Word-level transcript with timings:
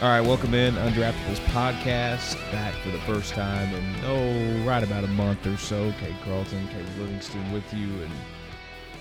All 0.00 0.08
right, 0.08 0.20
welcome 0.20 0.54
in 0.54 0.74
Undraftables 0.74 1.40
podcast 1.46 2.36
back 2.52 2.72
for 2.84 2.90
the 2.90 3.00
first 3.00 3.34
time 3.34 3.74
in 3.74 4.04
oh 4.04 4.64
right 4.64 4.84
about 4.84 5.02
a 5.02 5.08
month 5.08 5.44
or 5.44 5.56
so. 5.56 5.92
Kate 5.98 6.14
Carlton, 6.24 6.68
Kate 6.68 6.86
Livingston 7.00 7.52
with 7.52 7.64
you 7.74 7.88
and 8.02 8.12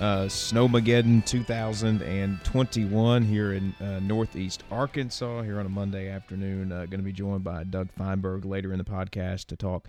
uh, 0.02 0.26
Snowmageddon 0.26 1.24
2021 1.24 3.22
here 3.22 3.54
in 3.54 3.76
uh, 3.80 4.00
Northeast 4.00 4.64
Arkansas 4.72 5.44
here 5.44 5.60
on 5.60 5.68
a 5.68 5.70
Monday 5.70 6.10
afternoon. 6.10 6.72
Uh, 6.72 6.88
going 6.88 6.98
to 6.98 7.04
be 7.04 7.14
joined 7.14 7.44
by 7.44 7.64
Doug 7.64 7.92
Feinberg 7.92 8.44
later 8.44 8.72
in 8.72 8.80
the 8.80 8.84
podcast 8.84 9.46
to 9.50 9.56
talk 9.56 9.88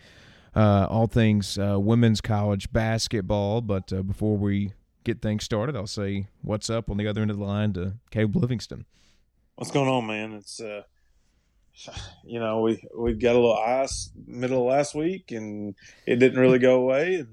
uh, 0.54 0.88
all 0.90 1.06
things 1.06 1.56
uh, 1.56 1.80
women's 1.80 2.20
college 2.20 2.70
basketball. 2.70 3.62
But 3.62 3.90
uh, 3.95 4.02
before 4.02 4.37
we 4.37 4.74
get 5.04 5.23
things 5.23 5.43
started, 5.43 5.74
I'll 5.74 5.87
say 5.87 6.27
what's 6.43 6.68
up 6.68 6.90
on 6.90 6.98
the 6.98 7.06
other 7.06 7.23
end 7.23 7.30
of 7.30 7.38
the 7.38 7.45
line 7.45 7.73
to 7.73 7.95
Caleb 8.10 8.37
Livingston. 8.37 8.84
What's 9.56 9.70
going 9.70 9.88
on, 9.88 10.06
man? 10.06 10.34
It's 10.34 10.60
you 12.24 12.41
know, 12.41 12.60
we 12.60 12.82
we 12.96 13.14
got 13.14 13.32
a 13.34 13.38
little 13.38 13.56
ice 13.56 14.10
middle 14.27 14.60
of 14.60 14.74
last 14.74 14.95
week, 14.95 15.32
and 15.32 15.74
it 16.06 16.16
didn't 16.16 16.38
really 16.38 16.59
go 16.59 16.80
away. 16.80 17.16
And 17.16 17.28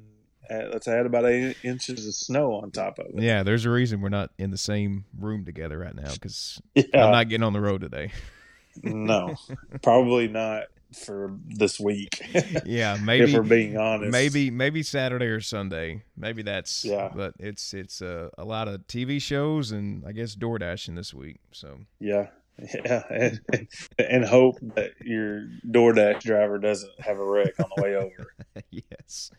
uh, 0.49 0.69
let's 0.71 0.87
add 0.87 1.05
about 1.05 1.25
eight 1.25 1.57
inches 1.63 2.07
of 2.07 2.13
snow 2.13 2.53
on 2.53 2.71
top 2.71 2.99
of 2.99 3.07
it. 3.07 3.21
Yeah, 3.21 3.43
there's 3.43 3.65
a 3.65 3.69
reason 3.69 4.01
we're 4.01 4.09
not 4.09 4.31
in 4.37 4.51
the 4.51 4.57
same 4.57 5.05
room 5.17 5.45
together 5.45 5.77
right 5.79 5.95
now 5.95 6.13
because 6.13 6.61
yeah. 6.75 6.83
I'm 6.93 7.11
not 7.11 7.29
getting 7.29 7.43
on 7.43 7.53
the 7.53 7.61
road 7.61 7.81
today. 7.81 8.11
no, 8.83 9.35
probably 9.81 10.27
not 10.27 10.65
for 10.93 11.33
this 11.47 11.79
week. 11.79 12.21
yeah, 12.65 12.97
maybe 13.01 13.31
if 13.31 13.33
we're 13.33 13.43
being 13.43 13.77
honest, 13.77 14.11
maybe 14.11 14.51
maybe 14.51 14.83
Saturday 14.83 15.27
or 15.27 15.41
Sunday. 15.41 16.03
Maybe 16.17 16.43
that's 16.43 16.85
yeah. 16.85 17.09
But 17.13 17.35
it's 17.39 17.73
it's 17.73 18.01
uh, 18.01 18.29
a 18.37 18.45
lot 18.45 18.67
of 18.67 18.85
TV 18.87 19.21
shows 19.21 19.71
and 19.71 20.03
I 20.05 20.11
guess 20.11 20.35
DoorDashing 20.35 20.95
this 20.95 21.13
week. 21.13 21.39
So 21.51 21.79
yeah, 21.99 22.27
yeah, 22.57 23.03
and, 23.09 23.41
and, 23.99 24.25
hope 24.25 24.55
that 24.75 24.91
your 25.01 25.47
DoorDash 25.67 26.21
driver 26.21 26.57
doesn't 26.57 26.91
have 26.99 27.17
a 27.17 27.25
wreck 27.25 27.53
on 27.59 27.69
the 27.75 27.83
way 27.83 27.95
over. 27.95 28.33
yes, 28.69 29.31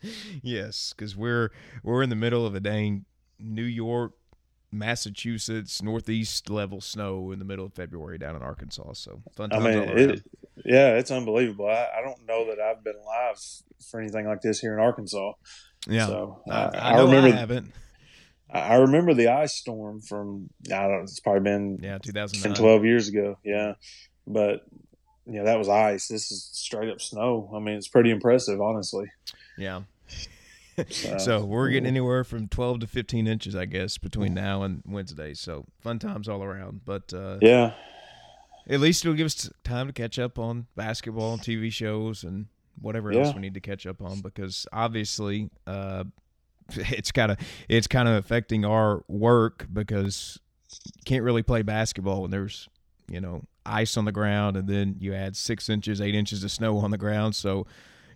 yes, 0.43 0.93
because 0.95 1.15
we're 1.15 1.51
we're 1.83 2.03
in 2.03 2.09
the 2.09 2.15
middle 2.15 2.45
of 2.45 2.53
a 2.53 2.59
dang 2.59 3.05
New 3.39 3.63
York, 3.63 4.13
Massachusetts, 4.71 5.81
Northeast 5.81 6.49
level 6.49 6.79
snow 6.79 7.31
in 7.31 7.39
the 7.39 7.45
middle 7.45 7.65
of 7.65 7.73
February 7.73 8.17
down 8.17 8.35
in 8.35 8.41
Arkansas. 8.41 8.93
So 8.93 9.21
fun 9.35 9.51
I 9.51 9.59
mean, 9.59 9.77
it, 9.77 10.23
yeah, 10.63 10.95
it's 10.95 11.11
unbelievable. 11.11 11.67
I, 11.67 11.87
I, 11.97 12.01
don't 12.03 12.25
know 12.27 12.47
that 12.47 12.59
I've 12.59 12.83
been 12.83 12.95
alive 12.95 13.39
for 13.89 13.99
anything 13.99 14.27
like 14.27 14.41
this 14.41 14.59
here 14.59 14.73
in 14.73 14.79
Arkansas. 14.79 15.33
Yeah, 15.87 16.07
so 16.07 16.41
I, 16.49 16.53
I, 16.53 16.91
I 16.91 17.01
remember. 17.01 17.29
I 17.29 17.39
haven't. 17.39 17.71
I 18.49 18.75
remember 18.75 19.13
the 19.13 19.27
ice 19.27 19.53
storm 19.53 20.01
from 20.01 20.49
I 20.67 20.81
don't 20.83 20.91
know, 20.91 20.99
it's 21.01 21.19
probably 21.19 21.41
been 21.41 21.79
yeah 21.81 21.97
2009. 21.97 22.55
12 22.55 22.85
years 22.85 23.07
ago. 23.09 23.37
Yeah, 23.43 23.73
but 24.25 24.65
yeah, 25.25 25.43
that 25.43 25.57
was 25.57 25.67
ice. 25.67 26.07
This 26.07 26.31
is 26.31 26.49
straight 26.53 26.89
up 26.89 27.01
snow. 27.01 27.51
I 27.53 27.59
mean, 27.59 27.75
it's 27.75 27.87
pretty 27.87 28.11
impressive, 28.11 28.61
honestly. 28.61 29.11
Yeah. 29.57 29.81
so, 30.89 31.17
so, 31.17 31.45
we're 31.45 31.69
getting 31.69 31.87
anywhere 31.87 32.23
from 32.23 32.47
12 32.47 32.81
to 32.81 32.87
15 32.87 33.27
inches, 33.27 33.55
I 33.55 33.65
guess, 33.65 33.97
between 33.97 34.33
now 34.33 34.63
and 34.63 34.81
Wednesday. 34.85 35.33
So 35.33 35.65
fun 35.81 35.99
times 35.99 36.29
all 36.29 36.43
around. 36.43 36.81
But 36.85 37.13
uh, 37.13 37.39
yeah, 37.41 37.73
at 38.69 38.79
least 38.79 39.03
it'll 39.03 39.17
give 39.17 39.25
us 39.25 39.49
time 39.65 39.87
to 39.87 39.93
catch 39.93 40.17
up 40.17 40.39
on 40.39 40.67
basketball 40.75 41.33
and 41.33 41.41
TV 41.41 41.71
shows 41.71 42.23
and 42.23 42.45
whatever 42.79 43.11
yeah. 43.11 43.23
else 43.23 43.35
we 43.35 43.41
need 43.41 43.55
to 43.55 43.59
catch 43.59 43.85
up 43.85 44.01
on 44.01 44.21
because 44.21 44.65
obviously. 44.71 45.49
Uh, 45.65 46.05
it's 46.75 47.11
kind 47.11 47.31
of 47.31 47.37
it's 47.69 47.87
kind 47.87 48.07
of 48.07 48.15
affecting 48.15 48.65
our 48.65 49.03
work 49.07 49.67
because 49.71 50.39
you 50.85 51.01
can't 51.05 51.23
really 51.23 51.43
play 51.43 51.61
basketball 51.61 52.21
when 52.21 52.31
there's 52.31 52.67
you 53.09 53.21
know 53.21 53.43
ice 53.65 53.97
on 53.97 54.05
the 54.05 54.11
ground 54.11 54.55
and 54.55 54.67
then 54.67 54.95
you 54.99 55.13
add 55.13 55.35
six 55.35 55.69
inches 55.69 55.99
eight 56.01 56.15
inches 56.15 56.43
of 56.43 56.51
snow 56.51 56.77
on 56.77 56.91
the 56.91 56.97
ground. 56.97 57.35
So 57.35 57.65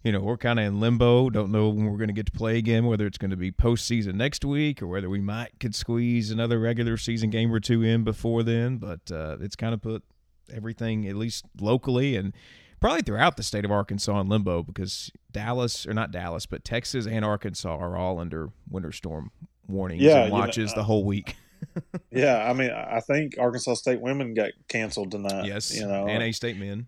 you 0.04 0.12
know 0.12 0.20
we're 0.20 0.38
kind 0.38 0.60
of 0.60 0.66
in 0.66 0.80
limbo. 0.80 1.30
Don't 1.30 1.52
know 1.52 1.70
when 1.70 1.86
we're 1.86 1.98
going 1.98 2.08
to 2.08 2.14
get 2.14 2.26
to 2.28 2.32
play 2.32 2.58
again 2.58 2.86
whether 2.86 3.06
it's 3.06 3.18
going 3.18 3.32
to 3.32 3.38
be 3.38 3.52
postseason 3.52 4.16
next 4.16 4.44
week 4.44 4.82
or 4.82 4.88
whether 4.88 5.10
we 5.10 5.22
might 5.22 5.60
could 5.60 5.76
squeeze 5.76 6.32
another 6.32 6.60
regular 6.60 6.98
season 6.98 7.30
game 7.30 7.54
or 7.54 7.60
two 7.60 7.84
in 7.84 8.04
before 8.04 8.44
then. 8.44 8.78
But 8.78 9.12
uh, 9.12 9.38
it's 9.40 9.56
kind 9.56 9.74
of 9.74 9.82
put 9.82 10.04
everything 10.54 11.08
at 11.08 11.16
least 11.16 11.46
locally 11.60 12.16
and 12.16 12.34
probably 12.82 13.02
throughout 13.02 13.38
the 13.38 13.44
state 13.44 13.64
of 13.64 13.72
Arkansas 13.72 14.20
in 14.20 14.28
limbo 14.28 14.64
because 14.64 15.12
Dallas 15.32 15.86
or 15.86 15.94
not 15.94 16.12
Dallas, 16.12 16.46
but 16.46 16.64
Texas 16.64 17.06
and 17.06 17.24
Arkansas 17.26 17.76
are 17.76 17.96
all 17.96 18.20
under 18.20 18.50
winter 18.70 18.92
storm 18.92 19.32
warnings 19.68 20.02
yeah, 20.02 20.24
and 20.24 20.32
watches 20.32 20.58
you 20.58 20.66
know, 20.66 20.74
the 20.76 20.84
whole 20.84 21.06
week. 21.06 21.36
yeah, 22.12 22.50
I 22.50 22.54
mean, 22.54 22.72
I 22.72 23.00
think 23.00 23.36
Arkansas 23.40 23.76
State 23.76 24.02
women 24.02 24.34
got 24.34 24.52
canceled 24.68 25.12
tonight. 25.12 25.46
Yes, 25.46 25.76
you 25.76 25.88
know, 25.88 26.08
and 26.08 26.24
A 26.24 26.32
State 26.32 26.58
men. 26.58 26.88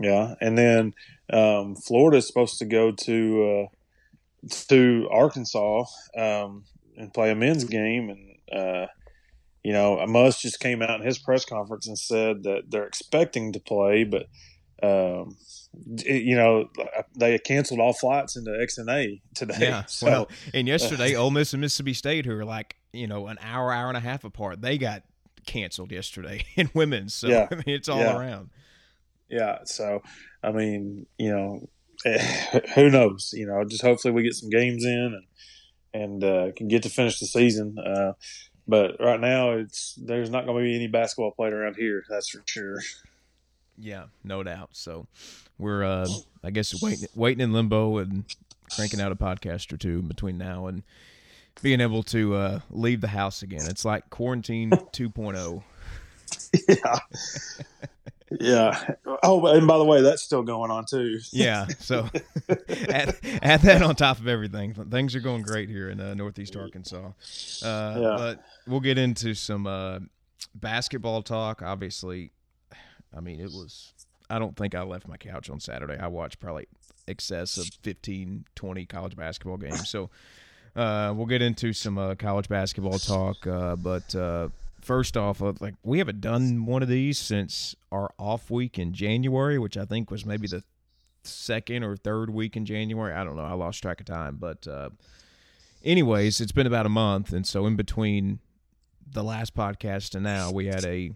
Yeah, 0.00 0.34
and 0.40 0.56
then 0.56 0.94
um, 1.32 1.74
Florida 1.74 2.18
is 2.18 2.26
supposed 2.26 2.58
to 2.58 2.64
go 2.64 2.92
to 2.92 3.68
uh, 3.68 4.48
to 4.68 5.08
Arkansas 5.10 5.84
um, 6.16 6.64
and 6.96 7.12
play 7.12 7.30
a 7.30 7.34
men's 7.34 7.64
game, 7.64 8.10
and 8.10 8.60
uh, 8.60 8.86
you 9.62 9.72
know, 9.72 10.04
Muss 10.06 10.40
just 10.40 10.60
came 10.60 10.82
out 10.82 11.00
in 11.00 11.06
his 11.06 11.18
press 11.18 11.44
conference 11.44 11.86
and 11.86 11.98
said 11.98 12.44
that 12.44 12.62
they're 12.68 12.86
expecting 12.86 13.52
to 13.52 13.60
play, 13.60 14.04
but 14.04 14.26
um, 14.82 15.36
you 16.04 16.36
know, 16.36 16.68
they 17.16 17.38
canceled 17.38 17.80
all 17.80 17.92
flights 17.92 18.36
into 18.36 18.50
XNA 18.50 19.20
today. 19.34 19.56
Yeah. 19.60 19.84
So, 19.88 20.06
well, 20.06 20.28
and 20.54 20.68
yesterday, 20.68 21.14
Ole 21.14 21.30
Miss 21.30 21.52
and 21.52 21.60
Mississippi 21.60 21.94
State, 21.94 22.26
who 22.26 22.36
are 22.36 22.44
like, 22.44 22.76
you 22.92 23.06
know, 23.06 23.26
an 23.26 23.38
hour, 23.40 23.72
hour 23.72 23.88
and 23.88 23.96
a 23.96 24.00
half 24.00 24.24
apart, 24.24 24.60
they 24.60 24.78
got 24.78 25.02
canceled 25.46 25.90
yesterday 25.90 26.44
in 26.56 26.70
women's. 26.74 27.14
So, 27.14 27.28
yeah. 27.28 27.48
I 27.50 27.54
mean, 27.54 27.64
it's 27.66 27.88
all 27.88 27.98
yeah. 27.98 28.16
around. 28.16 28.50
Yeah. 29.28 29.58
So, 29.64 30.02
I 30.42 30.52
mean, 30.52 31.06
you 31.18 31.30
know, 31.30 31.68
who 32.74 32.90
knows? 32.90 33.32
You 33.34 33.46
know, 33.46 33.64
just 33.64 33.82
hopefully 33.82 34.12
we 34.12 34.22
get 34.22 34.34
some 34.34 34.50
games 34.50 34.84
in 34.84 35.22
and, 35.94 36.02
and 36.02 36.24
uh, 36.24 36.52
can 36.56 36.68
get 36.68 36.82
to 36.84 36.88
finish 36.88 37.18
the 37.18 37.26
season. 37.26 37.76
Uh, 37.78 38.12
but 38.66 39.00
right 39.00 39.20
now, 39.20 39.52
it's 39.52 39.94
there's 39.94 40.30
not 40.30 40.44
going 40.44 40.58
to 40.58 40.62
be 40.62 40.76
any 40.76 40.86
basketball 40.86 41.32
played 41.32 41.52
around 41.52 41.76
here. 41.76 42.04
That's 42.08 42.28
for 42.28 42.42
sure. 42.46 42.80
Yeah, 43.80 44.04
no 44.24 44.42
doubt. 44.42 44.70
So 44.72 45.06
we're, 45.58 45.84
uh, 45.84 46.08
I 46.42 46.50
guess, 46.50 46.80
waiting, 46.82 47.08
waiting 47.14 47.42
in 47.42 47.52
limbo 47.52 47.98
and 47.98 48.24
cranking 48.74 49.00
out 49.00 49.12
a 49.12 49.16
podcast 49.16 49.72
or 49.72 49.76
two 49.76 50.02
between 50.02 50.38
now 50.38 50.66
and 50.66 50.82
being 51.62 51.80
able 51.80 52.02
to 52.04 52.34
uh, 52.34 52.60
leave 52.70 53.00
the 53.00 53.08
house 53.08 53.42
again. 53.42 53.62
It's 53.68 53.84
like 53.84 54.10
quarantine 54.10 54.70
2.0. 54.92 55.62
Yeah. 56.68 56.98
yeah. 58.40 58.94
Oh, 59.22 59.46
and 59.46 59.66
by 59.66 59.78
the 59.78 59.84
way, 59.84 60.02
that's 60.02 60.22
still 60.22 60.42
going 60.42 60.70
on 60.70 60.84
too. 60.84 61.18
yeah. 61.32 61.66
So 61.78 62.08
add, 62.68 63.16
add, 63.42 63.62
that 63.62 63.82
on 63.82 63.96
top 63.96 64.18
of 64.18 64.28
everything. 64.28 64.74
Things 64.74 65.14
are 65.14 65.20
going 65.20 65.42
great 65.42 65.68
here 65.68 65.88
in 65.88 66.00
uh, 66.00 66.14
Northeast 66.14 66.56
Arkansas. 66.56 67.12
Uh, 67.62 67.96
yeah. 67.98 68.14
But 68.16 68.44
we'll 68.66 68.80
get 68.80 68.98
into 68.98 69.34
some 69.34 69.66
uh, 69.66 70.00
basketball 70.54 71.22
talk. 71.22 71.62
Obviously, 71.62 72.32
I 73.16 73.20
mean, 73.20 73.40
it 73.40 73.50
was. 73.52 73.92
I 74.30 74.38
don't 74.38 74.56
think 74.56 74.74
I 74.74 74.82
left 74.82 75.08
my 75.08 75.16
couch 75.16 75.48
on 75.48 75.58
Saturday. 75.60 75.96
I 75.98 76.06
watched 76.08 76.38
probably 76.38 76.66
excess 77.06 77.56
of 77.56 77.66
15, 77.82 78.44
20 78.54 78.84
college 78.84 79.16
basketball 79.16 79.56
games. 79.56 79.88
So 79.88 80.10
uh, 80.76 81.14
we'll 81.16 81.26
get 81.26 81.40
into 81.40 81.72
some 81.72 81.96
uh, 81.96 82.14
college 82.14 82.48
basketball 82.48 82.98
talk. 82.98 83.46
Uh, 83.46 83.76
but 83.76 84.14
uh, 84.14 84.48
first 84.82 85.16
off, 85.16 85.42
uh, 85.42 85.54
like 85.60 85.74
we 85.82 85.98
haven't 85.98 86.20
done 86.20 86.66
one 86.66 86.82
of 86.82 86.88
these 86.88 87.18
since 87.18 87.74
our 87.90 88.12
off 88.18 88.50
week 88.50 88.78
in 88.78 88.92
January, 88.92 89.58
which 89.58 89.76
I 89.76 89.86
think 89.86 90.10
was 90.10 90.26
maybe 90.26 90.46
the 90.46 90.62
second 91.24 91.82
or 91.82 91.96
third 91.96 92.30
week 92.30 92.56
in 92.56 92.64
January. 92.64 93.12
I 93.12 93.24
don't 93.24 93.36
know. 93.36 93.44
I 93.44 93.52
lost 93.52 93.82
track 93.82 94.00
of 94.00 94.06
time. 94.06 94.36
But 94.36 94.66
uh, 94.66 94.90
anyways, 95.84 96.40
it's 96.40 96.52
been 96.52 96.66
about 96.66 96.86
a 96.86 96.90
month, 96.90 97.32
and 97.32 97.46
so 97.46 97.66
in 97.66 97.76
between 97.76 98.40
the 99.10 99.24
last 99.24 99.54
podcast 99.54 100.14
and 100.14 100.22
now, 100.22 100.50
we 100.50 100.66
had 100.66 100.84
a 100.84 101.12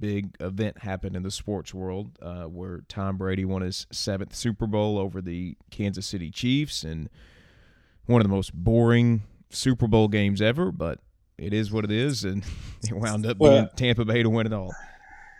big 0.00 0.36
event 0.40 0.78
happened 0.78 1.16
in 1.16 1.22
the 1.22 1.30
sports 1.30 1.72
world 1.74 2.18
uh, 2.20 2.44
where 2.44 2.82
Tom 2.88 3.16
Brady 3.16 3.44
won 3.44 3.62
his 3.62 3.86
seventh 3.90 4.34
Super 4.34 4.66
Bowl 4.66 4.98
over 4.98 5.20
the 5.20 5.56
Kansas 5.70 6.06
City 6.06 6.30
Chiefs 6.30 6.82
and 6.82 7.08
one 8.06 8.20
of 8.20 8.24
the 8.24 8.34
most 8.34 8.52
boring 8.52 9.22
Super 9.50 9.86
Bowl 9.86 10.08
games 10.08 10.42
ever, 10.42 10.72
but 10.72 10.98
it 11.38 11.52
is 11.52 11.72
what 11.72 11.84
it 11.84 11.90
is, 11.90 12.24
and 12.24 12.44
it 12.82 12.94
wound 12.94 13.26
up 13.26 13.38
well, 13.38 13.52
being 13.52 13.68
Tampa 13.76 14.04
Bay 14.04 14.22
to 14.22 14.30
win 14.30 14.46
it 14.46 14.52
all. 14.52 14.74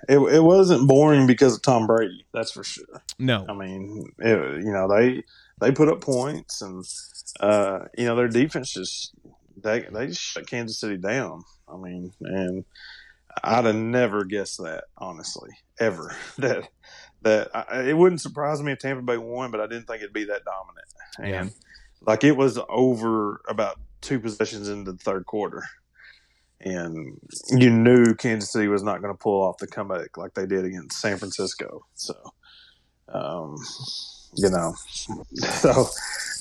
It, 0.09 0.19
it 0.19 0.43
wasn't 0.43 0.89
boring 0.89 1.27
because 1.27 1.55
of 1.55 1.63
Tom 1.63 1.87
Brady, 1.87 2.27
that's 2.33 2.51
for 2.51 2.65
sure. 2.65 3.03
No, 3.19 3.47
I 3.49 3.55
mean, 3.55 4.13
it, 4.19 4.65
you 4.65 4.73
know 4.73 4.89
they 4.89 5.23
they 5.61 5.71
put 5.71 5.89
up 5.89 6.01
points, 6.01 6.61
and 6.61 6.85
uh, 7.41 7.87
you 7.97 8.05
know 8.05 8.17
their 8.17 8.29
defense 8.29 8.73
just 8.73 9.13
they 9.63 9.81
they 9.81 10.09
just 10.09 10.21
shut 10.21 10.49
Kansas 10.49 10.79
City 10.79 10.97
down. 10.97 11.45
I 11.73 11.77
mean, 11.77 12.13
and 12.21 12.65
I'd 13.43 13.65
have 13.65 13.75
never 13.75 14.25
guessed 14.25 14.63
that, 14.63 14.85
honestly, 14.99 15.51
ever. 15.79 16.15
that 16.39 16.69
that 17.23 17.51
I, 17.55 17.83
it 17.89 17.97
wouldn't 17.97 18.21
surprise 18.21 18.63
me 18.63 18.73
if 18.73 18.79
Tampa 18.79 19.03
Bay 19.03 19.17
won, 19.17 19.51
but 19.51 19.61
I 19.61 19.67
didn't 19.67 19.87
think 19.87 20.03
it'd 20.03 20.13
be 20.13 20.25
that 20.25 20.45
dominant. 20.45 20.87
And 21.19 21.29
yeah. 21.29 21.53
like 22.01 22.25
it 22.25 22.37
was 22.37 22.59
over 22.69 23.41
about 23.49 23.79
two 24.01 24.19
possessions 24.19 24.69
into 24.69 24.93
the 24.93 24.99
third 24.99 25.27
quarter, 25.27 25.63
and 26.61 27.19
you 27.51 27.71
knew 27.71 28.15
Kansas 28.15 28.53
City 28.53 28.69
was 28.69 28.83
not 28.83 29.03
going 29.03 29.15
to 29.15 29.19
pull 29.19 29.43
off 29.43 29.59
the 29.59 29.67
comeback 29.67 30.17
like 30.17 30.35
they 30.35 30.47
did 30.47 30.65
against 30.65 31.01
San 31.01 31.19
Francisco. 31.19 31.85
So, 31.95 32.15
um, 33.09 33.57
you 34.37 34.51
know, 34.51 34.75
so 35.35 35.87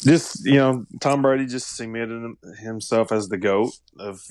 just 0.04 0.46
you 0.46 0.56
know, 0.56 0.86
Tom 1.00 1.22
Brady 1.22 1.46
just 1.46 1.76
cemented 1.76 2.36
himself 2.60 3.12
as 3.12 3.28
the 3.28 3.38
goat 3.38 3.72
of 4.00 4.22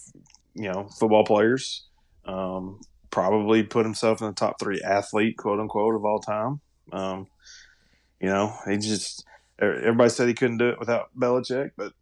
you 0.54 0.70
know 0.70 0.88
football 0.98 1.24
players. 1.24 1.86
Um, 2.24 2.80
probably 3.10 3.62
put 3.62 3.84
himself 3.84 4.20
in 4.20 4.28
the 4.28 4.32
top 4.32 4.60
three 4.60 4.80
athlete, 4.82 5.36
quote 5.36 5.60
unquote, 5.60 5.94
of 5.94 6.04
all 6.04 6.20
time. 6.20 6.60
Um, 6.92 7.26
you 8.20 8.28
know, 8.28 8.54
he 8.68 8.76
just 8.76 9.24
everybody 9.58 10.10
said 10.10 10.28
he 10.28 10.34
couldn't 10.34 10.58
do 10.58 10.68
it 10.68 10.78
without 10.78 11.10
Belichick, 11.18 11.72
but 11.76 11.92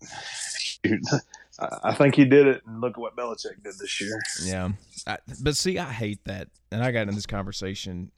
I 1.83 1.95
think 1.95 2.15
he 2.15 2.25
did 2.25 2.47
it, 2.47 2.63
and 2.67 2.81
look 2.81 2.93
at 2.93 2.99
what 2.99 3.17
Belichick 3.17 3.63
did 3.63 3.75
this 3.79 4.01
year. 4.01 4.21
Yeah, 4.45 4.71
I, 5.07 5.19
but 5.43 5.57
see, 5.57 5.79
I 5.79 5.93
hate 5.93 6.25
that, 6.25 6.49
and 6.71 6.83
I 6.83 6.93
got 6.93 7.09
in 7.09 7.15
this 7.15 7.27
conversation 7.27 8.11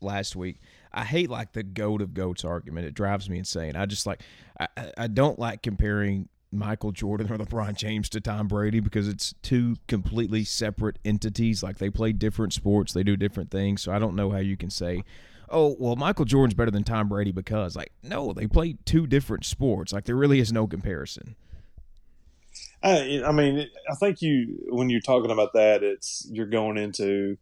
last 0.00 0.36
week. 0.36 0.60
I 0.92 1.04
hate 1.04 1.30
like 1.30 1.52
the 1.52 1.62
goat 1.62 2.02
of 2.02 2.14
goats 2.14 2.44
argument. 2.44 2.86
It 2.86 2.94
drives 2.94 3.28
me 3.28 3.38
insane. 3.38 3.76
I 3.76 3.86
just 3.86 4.06
like 4.06 4.22
I, 4.58 4.68
I 4.96 5.06
don't 5.06 5.38
like 5.38 5.62
comparing 5.62 6.28
Michael 6.50 6.92
Jordan 6.92 7.30
or 7.30 7.38
LeBron 7.38 7.74
James 7.74 8.08
to 8.10 8.20
Tom 8.20 8.48
Brady 8.48 8.80
because 8.80 9.08
it's 9.08 9.34
two 9.42 9.76
completely 9.86 10.44
separate 10.44 10.98
entities. 11.04 11.62
Like 11.62 11.78
they 11.78 11.90
play 11.90 12.12
different 12.12 12.52
sports, 12.52 12.92
they 12.92 13.02
do 13.02 13.16
different 13.16 13.50
things. 13.50 13.82
So 13.82 13.92
I 13.92 13.98
don't 13.98 14.16
know 14.16 14.30
how 14.30 14.38
you 14.38 14.56
can 14.56 14.70
say, 14.70 15.04
"Oh, 15.50 15.76
well, 15.78 15.96
Michael 15.96 16.24
Jordan's 16.24 16.54
better 16.54 16.70
than 16.70 16.84
Tom 16.84 17.08
Brady 17.08 17.32
because." 17.32 17.76
Like, 17.76 17.92
no, 18.02 18.32
they 18.32 18.46
play 18.46 18.76
two 18.84 19.06
different 19.06 19.44
sports. 19.44 19.92
Like 19.92 20.04
there 20.04 20.16
really 20.16 20.40
is 20.40 20.52
no 20.52 20.66
comparison. 20.66 21.36
I, 22.82 23.22
I 23.26 23.32
mean, 23.32 23.68
I 23.90 23.94
think 23.96 24.22
you 24.22 24.66
when 24.70 24.88
you're 24.90 25.00
talking 25.00 25.30
about 25.30 25.52
that, 25.54 25.82
it's 25.82 26.26
you're 26.30 26.46
going 26.46 26.78
into 26.78 27.36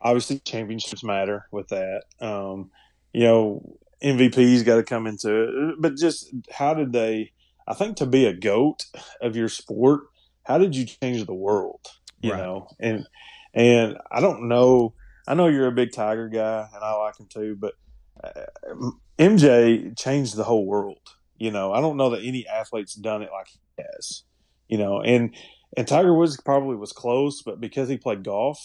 obviously 0.00 0.38
championships 0.40 1.02
matter 1.02 1.46
with 1.50 1.68
that. 1.68 2.02
Um, 2.20 2.70
you 3.12 3.24
know, 3.24 3.78
MVP's 4.02 4.62
got 4.62 4.76
to 4.76 4.82
come 4.82 5.06
into 5.06 5.70
it, 5.70 5.76
but 5.78 5.96
just 5.96 6.30
how 6.50 6.74
did 6.74 6.92
they? 6.92 7.32
I 7.66 7.74
think 7.74 7.96
to 7.96 8.06
be 8.06 8.26
a 8.26 8.32
goat 8.32 8.84
of 9.20 9.36
your 9.36 9.48
sport, 9.48 10.02
how 10.44 10.58
did 10.58 10.76
you 10.76 10.84
change 10.84 11.24
the 11.24 11.34
world? 11.34 11.86
You 12.20 12.32
right. 12.32 12.42
know, 12.42 12.68
and 12.78 13.06
and 13.54 13.98
I 14.10 14.20
don't 14.20 14.48
know. 14.48 14.94
I 15.28 15.34
know 15.34 15.48
you're 15.48 15.66
a 15.66 15.72
big 15.72 15.92
Tiger 15.92 16.28
guy, 16.28 16.68
and 16.72 16.84
I 16.84 16.92
like 16.92 17.18
him 17.18 17.26
too, 17.28 17.56
but 17.58 17.74
uh, 18.22 18.90
MJ 19.18 19.96
changed 19.98 20.36
the 20.36 20.44
whole 20.44 20.64
world. 20.64 21.00
You 21.36 21.50
know, 21.50 21.72
I 21.72 21.80
don't 21.80 21.96
know 21.96 22.10
that 22.10 22.24
any 22.24 22.46
athlete's 22.46 22.94
done 22.94 23.22
it 23.22 23.30
like 23.32 23.48
he 23.48 23.82
has 23.82 24.22
you 24.68 24.78
know, 24.78 25.00
and 25.00 25.34
and 25.76 25.86
Tiger 25.86 26.14
Woods 26.14 26.40
probably 26.40 26.76
was 26.76 26.92
close, 26.92 27.42
but 27.42 27.60
because 27.60 27.88
he 27.88 27.96
played 27.96 28.24
golf, 28.24 28.58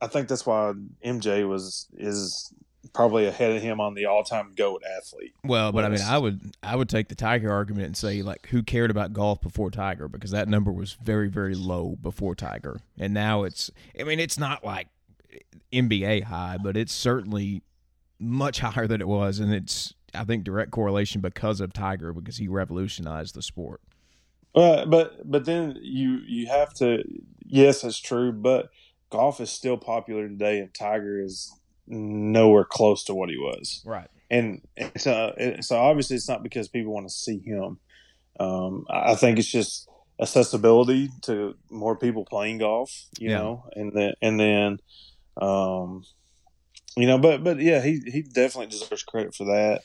I 0.00 0.06
think 0.06 0.28
that's 0.28 0.46
why 0.46 0.72
MJ 1.04 1.48
was 1.48 1.86
is 1.96 2.52
probably 2.92 3.26
ahead 3.26 3.52
of 3.52 3.62
him 3.62 3.80
on 3.80 3.94
the 3.94 4.06
all-time 4.06 4.52
goat 4.54 4.82
athlete. 4.98 5.34
Well, 5.44 5.72
but 5.72 5.90
list. 5.90 6.04
I 6.04 6.06
mean, 6.06 6.14
I 6.14 6.18
would 6.18 6.56
I 6.62 6.76
would 6.76 6.88
take 6.88 7.08
the 7.08 7.14
Tiger 7.14 7.50
argument 7.50 7.86
and 7.86 7.96
say 7.96 8.22
like 8.22 8.48
who 8.48 8.62
cared 8.62 8.90
about 8.90 9.12
golf 9.12 9.40
before 9.40 9.70
Tiger 9.70 10.08
because 10.08 10.30
that 10.32 10.48
number 10.48 10.70
was 10.70 10.92
very 10.92 11.28
very 11.28 11.54
low 11.54 11.96
before 12.00 12.34
Tiger. 12.34 12.80
And 12.98 13.14
now 13.14 13.44
it's 13.44 13.70
I 13.98 14.04
mean, 14.04 14.20
it's 14.20 14.38
not 14.38 14.64
like 14.64 14.88
NBA 15.72 16.24
high, 16.24 16.58
but 16.62 16.76
it's 16.76 16.92
certainly 16.92 17.62
much 18.18 18.60
higher 18.60 18.86
than 18.86 19.00
it 19.00 19.08
was 19.08 19.38
and 19.38 19.52
it's 19.52 19.94
I 20.14 20.24
think 20.24 20.44
direct 20.44 20.70
correlation 20.70 21.22
because 21.22 21.60
of 21.60 21.72
Tiger 21.72 22.12
because 22.12 22.36
he 22.36 22.48
revolutionized 22.48 23.34
the 23.34 23.42
sport. 23.42 23.80
But 24.54 24.90
but 24.90 25.30
but 25.30 25.46
then 25.46 25.78
you 25.80 26.20
you 26.26 26.46
have 26.48 26.74
to 26.74 27.02
yes 27.46 27.80
that's 27.80 27.98
true 27.98 28.32
but 28.32 28.68
golf 29.08 29.40
is 29.40 29.50
still 29.50 29.78
popular 29.78 30.28
today 30.28 30.58
and 30.58 30.74
Tiger 30.74 31.18
is 31.18 31.54
nowhere 31.86 32.64
close 32.64 33.04
to 33.04 33.14
what 33.14 33.28
he 33.28 33.36
was 33.36 33.82
right 33.84 34.08
and, 34.30 34.62
so 34.96 35.34
so 35.60 35.76
obviously 35.76 36.16
it's 36.16 36.28
not 36.28 36.42
because 36.42 36.68
people 36.68 36.92
want 36.92 37.06
to 37.06 37.12
see 37.12 37.38
him 37.38 37.78
um, 38.40 38.86
I 38.88 39.14
think 39.14 39.38
it's 39.38 39.50
just 39.50 39.88
accessibility 40.20 41.10
to 41.22 41.54
more 41.70 41.96
people 41.96 42.24
playing 42.24 42.58
golf 42.58 42.90
you 43.18 43.30
yeah. 43.30 43.38
know 43.38 43.64
and 43.74 43.92
then 43.92 44.14
and 44.22 44.40
then 44.40 44.78
um, 45.40 46.04
you 46.96 47.06
know 47.06 47.18
but 47.18 47.42
but 47.44 47.58
yeah 47.58 47.82
he 47.82 48.00
he 48.06 48.22
definitely 48.22 48.68
deserves 48.68 49.02
credit 49.02 49.34
for 49.34 49.44
that 49.44 49.82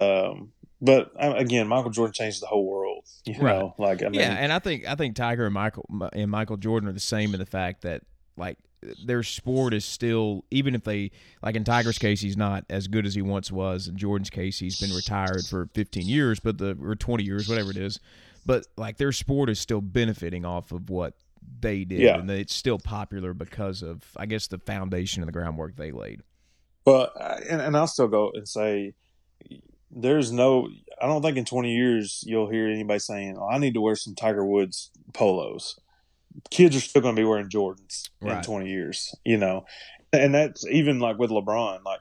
um, 0.00 0.52
but 0.80 1.12
again, 1.18 1.68
Michael 1.68 1.90
Jordan 1.90 2.12
changed 2.12 2.42
the 2.42 2.46
whole 2.46 2.66
world. 2.66 3.04
You 3.24 3.40
right. 3.40 3.58
know, 3.58 3.74
like 3.78 4.02
I 4.02 4.08
mean, 4.08 4.20
yeah, 4.20 4.34
and 4.34 4.52
I 4.52 4.58
think 4.58 4.86
I 4.86 4.94
think 4.94 5.16
Tiger 5.16 5.46
and 5.46 5.54
Michael 5.54 5.88
and 6.12 6.30
Michael 6.30 6.58
Jordan 6.58 6.88
are 6.88 6.92
the 6.92 7.00
same 7.00 7.34
in 7.34 7.40
the 7.40 7.46
fact 7.46 7.82
that 7.82 8.02
like 8.36 8.58
their 9.04 9.22
sport 9.22 9.74
is 9.74 9.84
still 9.84 10.44
even 10.50 10.74
if 10.74 10.84
they 10.84 11.10
like 11.42 11.56
in 11.56 11.64
Tiger's 11.64 11.98
case 11.98 12.20
he's 12.20 12.36
not 12.36 12.64
as 12.70 12.86
good 12.88 13.06
as 13.06 13.14
he 13.14 13.22
once 13.22 13.50
was 13.50 13.88
in 13.88 13.96
Jordan's 13.96 14.30
case 14.30 14.58
he's 14.58 14.80
been 14.80 14.94
retired 14.94 15.44
for 15.48 15.68
15 15.74 16.06
years 16.06 16.40
but 16.40 16.58
the 16.58 16.76
or 16.80 16.94
20 16.94 17.24
years 17.24 17.48
whatever 17.48 17.70
it 17.70 17.76
is 17.76 17.98
but 18.44 18.66
like 18.76 18.96
their 18.96 19.12
sport 19.12 19.50
is 19.50 19.58
still 19.58 19.80
benefiting 19.80 20.44
off 20.44 20.72
of 20.72 20.88
what 20.88 21.14
they 21.60 21.84
did 21.84 22.00
yeah. 22.00 22.18
and 22.18 22.30
it's 22.30 22.54
still 22.54 22.78
popular 22.78 23.34
because 23.34 23.82
of 23.82 24.02
I 24.16 24.26
guess 24.26 24.46
the 24.46 24.58
foundation 24.58 25.22
and 25.22 25.28
the 25.28 25.32
groundwork 25.32 25.76
they 25.76 25.92
laid. 25.92 26.22
Well, 26.84 27.10
and, 27.48 27.60
and 27.60 27.76
I'll 27.76 27.88
still 27.88 28.08
go 28.08 28.30
and 28.34 28.48
say 28.48 28.94
there's 29.90 30.32
no 30.32 30.68
I 31.00 31.06
don't 31.06 31.22
think 31.22 31.36
in 31.36 31.44
20 31.44 31.74
years 31.74 32.22
you'll 32.26 32.50
hear 32.50 32.68
anybody 32.68 32.98
saying, 32.98 33.36
oh, 33.38 33.48
"I 33.48 33.58
need 33.58 33.74
to 33.74 33.80
wear 33.80 33.96
some 33.96 34.14
Tiger 34.14 34.44
Woods 34.44 34.90
polos." 35.12 35.78
Kids 36.50 36.76
are 36.76 36.80
still 36.80 37.02
going 37.02 37.16
to 37.16 37.20
be 37.20 37.26
wearing 37.26 37.48
Jordans 37.48 38.10
right. 38.20 38.38
in 38.38 38.42
20 38.42 38.68
years, 38.68 39.14
you 39.24 39.36
know. 39.36 39.64
And 40.12 40.34
that's 40.34 40.66
even 40.66 40.98
like 40.98 41.18
with 41.18 41.30
LeBron. 41.30 41.84
Like, 41.84 42.00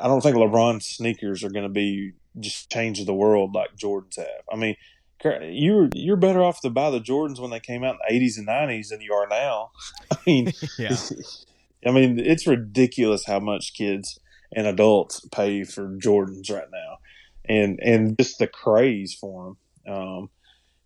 I 0.00 0.06
don't 0.06 0.20
think 0.20 0.36
LeBron 0.36 0.82
sneakers 0.82 1.42
are 1.44 1.50
going 1.50 1.64
to 1.64 1.68
be 1.68 2.12
just 2.38 2.70
change 2.70 3.04
the 3.04 3.14
world 3.14 3.54
like 3.54 3.76
Jordans 3.76 4.16
have. 4.16 4.44
I 4.52 4.56
mean, 4.56 4.76
you're 5.24 5.88
you're 5.94 6.16
better 6.16 6.42
off 6.42 6.60
to 6.60 6.70
buy 6.70 6.90
the 6.90 7.00
Jordans 7.00 7.40
when 7.40 7.50
they 7.50 7.60
came 7.60 7.84
out 7.84 7.96
in 8.08 8.18
the 8.18 8.26
80s 8.26 8.38
and 8.38 8.48
90s 8.48 8.88
than 8.88 9.00
you 9.00 9.12
are 9.12 9.26
now. 9.26 9.70
I 10.10 10.16
mean, 10.26 10.52
yeah. 10.78 10.96
I 11.86 11.90
mean, 11.90 12.18
it's 12.18 12.46
ridiculous 12.46 13.24
how 13.26 13.40
much 13.40 13.74
kids 13.74 14.18
and 14.54 14.66
adults 14.66 15.20
pay 15.30 15.64
for 15.64 15.88
Jordans 15.96 16.50
right 16.50 16.68
now, 16.72 16.98
and 17.44 17.78
and 17.82 18.16
just 18.18 18.38
the 18.38 18.46
craze 18.46 19.14
for 19.14 19.56
them. 19.86 19.94
Um, 19.94 20.30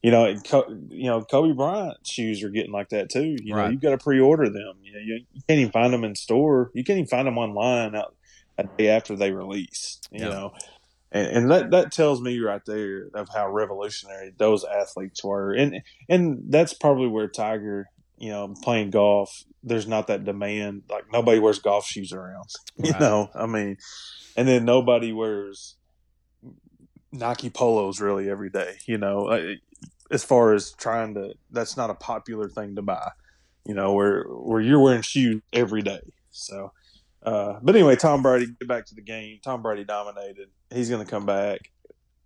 you 0.03 0.11
know, 0.11 0.27
you 0.91 1.07
know, 1.07 1.23
Kobe 1.23 1.55
Bryant 1.55 1.99
shoes 2.05 2.43
are 2.43 2.51
getting 2.51 2.73
like 2.73 2.89
that 2.91 3.09
too. 3.09 3.37
You 3.43 3.55
right. 3.55 3.65
know, 3.65 3.71
you've 3.71 3.81
got 3.81 3.91
to 3.91 3.99
pre-order 3.99 4.51
them. 4.51 4.75
You 4.83 4.93
know, 4.93 4.99
you, 4.99 5.15
you, 5.33 5.43
can't 5.49 5.61
even 5.61 5.73
find 5.73 5.93
them 5.93 6.05
in 6.05 6.17
store. 6.17 6.71
You 6.75 6.83
can't 6.83 6.99
even 6.99 7.09
find 7.09 7.27
them 7.27 7.39
online 7.39 7.95
out 7.95 8.15
a 8.59 8.65
day 8.65 8.89
after 8.89 9.15
they 9.15 9.31
release. 9.31 10.01
You 10.11 10.25
yeah. 10.25 10.29
know, 10.29 10.55
and, 11.13 11.29
and, 11.29 11.51
that 11.51 11.71
that 11.71 11.93
tells 11.93 12.21
me 12.21 12.39
right 12.41 12.65
there 12.67 13.09
of 13.15 13.29
how 13.29 13.49
revolutionary 13.49 14.33
those 14.37 14.65
athletes 14.65 15.23
were. 15.23 15.53
And 15.53 15.83
and 16.09 16.45
that's 16.49 16.75
probably 16.75 17.07
where 17.07 17.29
Tiger, 17.29 17.89
you 18.19 18.31
know, 18.31 18.55
playing 18.63 18.91
golf 18.91 19.45
there's 19.63 19.87
not 19.87 20.09
that 20.09 20.25
demand. 20.25 20.83
Like 20.91 21.05
nobody 21.13 21.39
wears 21.39 21.59
golf 21.59 21.87
shoes 21.87 22.13
around. 22.13 22.49
You 22.83 22.93
know, 22.99 23.31
I 23.35 23.47
mean, 23.47 23.77
and 24.37 24.49
then 24.49 24.65
nobody 24.65 25.13
wears 25.13 25.77
Nike 27.13 27.51
polos 27.51 28.01
really 28.01 28.29
every 28.31 28.51
day. 28.51 28.77
You 28.87 28.99
know, 28.99 29.27
uh, 29.27 29.55
as 30.11 30.25
far 30.25 30.55
as 30.55 30.73
trying 30.73 31.15
to, 31.15 31.35
that's 31.51 31.77
not 31.77 31.91
a 31.91 31.95
popular 31.95 32.49
thing 32.49 32.77
to 32.77 32.83
buy. 32.83 33.11
You 33.65 33.75
know, 33.75 33.93
where 33.93 34.25
where 34.25 34.61
you're 34.61 34.81
wearing 34.81 35.03
shoes 35.03 35.41
every 35.53 35.83
day. 35.83 36.01
So, 36.31 36.73
uh, 37.23 37.59
but 37.63 37.77
anyway, 37.77 37.97
Tom 37.97 38.23
Brady. 38.23 38.47
Get 38.47 38.69
back 38.69 38.87
to 38.87 38.95
the 38.95 39.03
game. 39.03 39.39
Tom 39.45 39.63
Brady 39.63 39.85
dominated. 39.85 40.49
He's 40.73 40.91
going 40.91 41.05
to 41.05 41.11
come 41.11 41.27
back. 41.27 41.71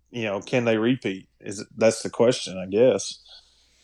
You 0.09 0.23
know, 0.23 0.39
can 0.39 0.65
they 0.65 0.77
repeat? 0.77 1.27
Is 1.39 1.63
that's 1.75 2.01
the 2.01 2.09
question, 2.09 2.57
I 2.57 2.65
guess. 2.65 3.19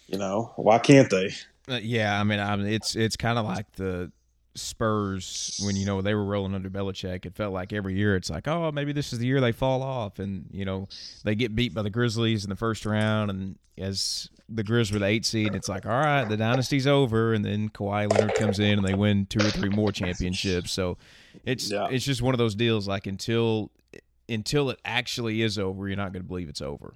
You 0.08 0.18
know, 0.18 0.54
why 0.56 0.80
can't 0.80 1.10
they? 1.10 1.30
Uh, 1.70 1.80
yeah, 1.82 2.20
I 2.20 2.24
mean, 2.24 2.40
I 2.40 2.56
mean, 2.56 2.68
it's 2.68 2.96
it's 2.96 3.16
kind 3.16 3.38
of 3.38 3.46
like 3.46 3.72
the 3.74 4.12
Spurs 4.56 5.60
when 5.64 5.76
you 5.76 5.86
know 5.86 6.02
they 6.02 6.14
were 6.14 6.26
rolling 6.26 6.54
under 6.54 6.70
Belichick. 6.70 7.26
It 7.26 7.36
felt 7.36 7.54
like 7.54 7.74
every 7.74 7.96
year 7.96 8.16
it's 8.16 8.30
like, 8.30 8.48
oh, 8.48 8.72
maybe 8.72 8.94
this 8.94 9.14
is 9.14 9.20
the 9.20 9.26
year 9.26 9.42
they 9.42 9.52
fall 9.52 9.82
off, 9.82 10.20
and 10.20 10.48
you 10.52 10.66
know 10.66 10.88
they 11.24 11.36
get 11.36 11.56
beat 11.56 11.74
by 11.74 11.82
the 11.82 11.90
Grizzlies 11.90 12.44
in 12.44 12.50
the 12.50 12.56
first 12.56 12.86
round, 12.86 13.32
and 13.32 13.58
as 13.78 14.30
the 14.50 14.64
Grizz 14.64 14.92
were 14.92 15.00
the 15.00 15.06
eight 15.06 15.26
seed, 15.26 15.56
it's 15.56 15.68
like, 15.68 15.86
all 15.86 15.92
right, 15.92 16.26
the 16.26 16.38
dynasty's 16.38 16.86
over, 16.86 17.34
and 17.34 17.44
then 17.44 17.70
Kawhi 17.70 18.12
Leonard 18.12 18.36
comes 18.36 18.60
in 18.60 18.78
and 18.78 18.88
they 18.88 18.94
win 18.94 19.26
two 19.26 19.40
or 19.40 19.50
three 19.50 19.70
more 19.70 19.92
championships. 19.92 20.72
So 20.72 20.98
it's 21.46 21.72
yeah. 21.72 21.88
it's 21.90 22.06
just 22.06 22.22
one 22.22 22.34
of 22.34 22.38
those 22.38 22.56
deals. 22.56 22.88
Like 22.88 23.08
until 23.08 23.72
until 24.30 24.70
it 24.70 24.80
actually 24.86 25.42
is 25.42 25.58
over, 25.58 25.88
you're 25.88 25.98
not 25.98 26.14
going 26.14 26.24
to 26.24 26.28
believe 26.28 26.50
it's 26.50 26.62
over. 26.62 26.94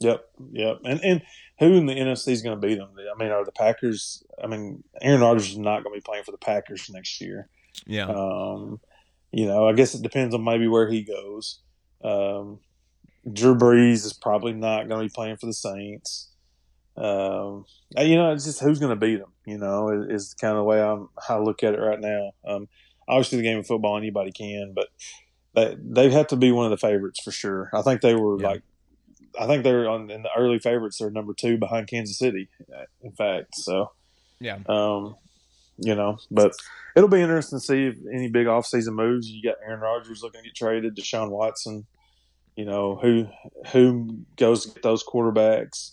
Yep, 0.00 0.24
yep. 0.52 0.78
And 0.84 1.00
and 1.04 1.22
who 1.58 1.74
in 1.74 1.86
the 1.86 1.94
NFC 1.94 2.28
is 2.28 2.42
going 2.42 2.60
to 2.60 2.66
beat 2.66 2.76
them? 2.76 2.90
I 2.98 3.22
mean, 3.22 3.30
are 3.30 3.44
the 3.44 3.52
Packers? 3.52 4.24
I 4.42 4.46
mean, 4.46 4.82
Aaron 5.00 5.20
Rodgers 5.20 5.50
is 5.50 5.58
not 5.58 5.84
going 5.84 5.94
to 5.94 6.00
be 6.00 6.04
playing 6.04 6.24
for 6.24 6.32
the 6.32 6.38
Packers 6.38 6.90
next 6.90 7.20
year. 7.20 7.48
Yeah. 7.86 8.06
Um, 8.06 8.80
you 9.30 9.46
know, 9.46 9.68
I 9.68 9.72
guess 9.72 9.94
it 9.94 10.02
depends 10.02 10.34
on 10.34 10.44
maybe 10.44 10.68
where 10.68 10.88
he 10.88 11.02
goes. 11.02 11.60
Um, 12.02 12.58
Drew 13.32 13.54
Brees 13.54 14.04
is 14.04 14.12
probably 14.12 14.52
not 14.52 14.88
going 14.88 15.00
to 15.00 15.08
be 15.08 15.14
playing 15.14 15.36
for 15.36 15.46
the 15.46 15.54
Saints. 15.54 16.30
um, 16.96 17.64
you 17.96 18.16
know, 18.16 18.32
it's 18.32 18.44
just 18.44 18.60
who's 18.60 18.78
going 18.78 18.90
to 18.90 18.96
beat 18.96 19.16
them. 19.16 19.32
You 19.46 19.58
know, 19.58 19.88
is, 19.88 20.22
is 20.22 20.34
kind 20.34 20.52
of 20.52 20.58
the 20.58 20.64
way 20.64 20.82
I'm, 20.82 21.08
I 21.28 21.38
look 21.38 21.62
at 21.62 21.74
it 21.74 21.80
right 21.80 22.00
now. 22.00 22.32
Um, 22.46 22.68
obviously, 23.08 23.38
the 23.38 23.44
game 23.44 23.58
of 23.58 23.66
football 23.66 23.96
anybody 23.96 24.32
can, 24.32 24.74
but 24.74 24.88
they 25.54 25.76
they 25.78 26.10
have 26.10 26.26
to 26.28 26.36
be 26.36 26.52
one 26.52 26.66
of 26.66 26.70
the 26.70 26.76
favorites 26.76 27.20
for 27.22 27.30
sure. 27.30 27.70
I 27.72 27.82
think 27.82 28.00
they 28.00 28.14
were 28.14 28.40
yeah. 28.40 28.48
like, 28.48 28.62
I 29.38 29.46
think 29.46 29.64
they're 29.64 29.88
on 29.88 30.10
in 30.10 30.22
the 30.22 30.30
early 30.36 30.58
favorites. 30.58 30.98
They're 30.98 31.10
number 31.10 31.34
two 31.34 31.58
behind 31.58 31.88
Kansas 31.88 32.18
City, 32.18 32.48
in 33.02 33.12
fact. 33.12 33.56
So, 33.56 33.92
yeah, 34.40 34.58
um, 34.68 35.16
you 35.78 35.94
know, 35.94 36.18
but 36.30 36.52
it'll 36.96 37.08
be 37.08 37.22
interesting 37.22 37.58
to 37.58 37.64
see 37.64 37.86
if 37.86 37.96
any 38.12 38.28
big 38.28 38.46
offseason 38.46 38.94
moves. 38.94 39.28
You 39.28 39.42
got 39.42 39.56
Aaron 39.64 39.80
Rodgers 39.80 40.22
looking 40.22 40.42
to 40.42 40.48
get 40.48 40.56
traded, 40.56 40.96
Deshaun 40.96 41.30
Watson. 41.30 41.86
You 42.56 42.66
know 42.66 42.96
who 42.96 43.28
who 43.72 44.24
goes 44.36 44.66
to 44.66 44.74
get 44.74 44.82
those 44.82 45.02
quarterbacks 45.02 45.92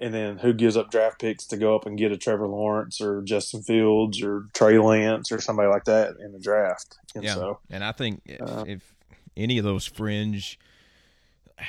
and 0.00 0.14
then 0.14 0.38
who 0.38 0.52
gives 0.52 0.76
up 0.76 0.90
draft 0.90 1.20
picks 1.20 1.46
to 1.46 1.56
go 1.56 1.74
up 1.74 1.86
and 1.86 1.98
get 1.98 2.12
a 2.12 2.16
Trevor 2.16 2.46
Lawrence 2.46 3.00
or 3.00 3.22
Justin 3.22 3.62
Fields 3.62 4.22
or 4.22 4.46
Trey 4.54 4.78
Lance 4.78 5.32
or 5.32 5.40
somebody 5.40 5.68
like 5.68 5.84
that 5.84 6.14
in 6.20 6.32
the 6.32 6.38
draft. 6.38 6.96
And 7.14 7.24
yeah, 7.24 7.34
so, 7.34 7.58
and 7.70 7.82
I 7.82 7.92
think 7.92 8.22
if, 8.24 8.40
uh, 8.40 8.64
if, 8.66 8.94
any 9.36 9.58
of 9.58 9.64
those 9.64 9.86
fringe, 9.86 10.58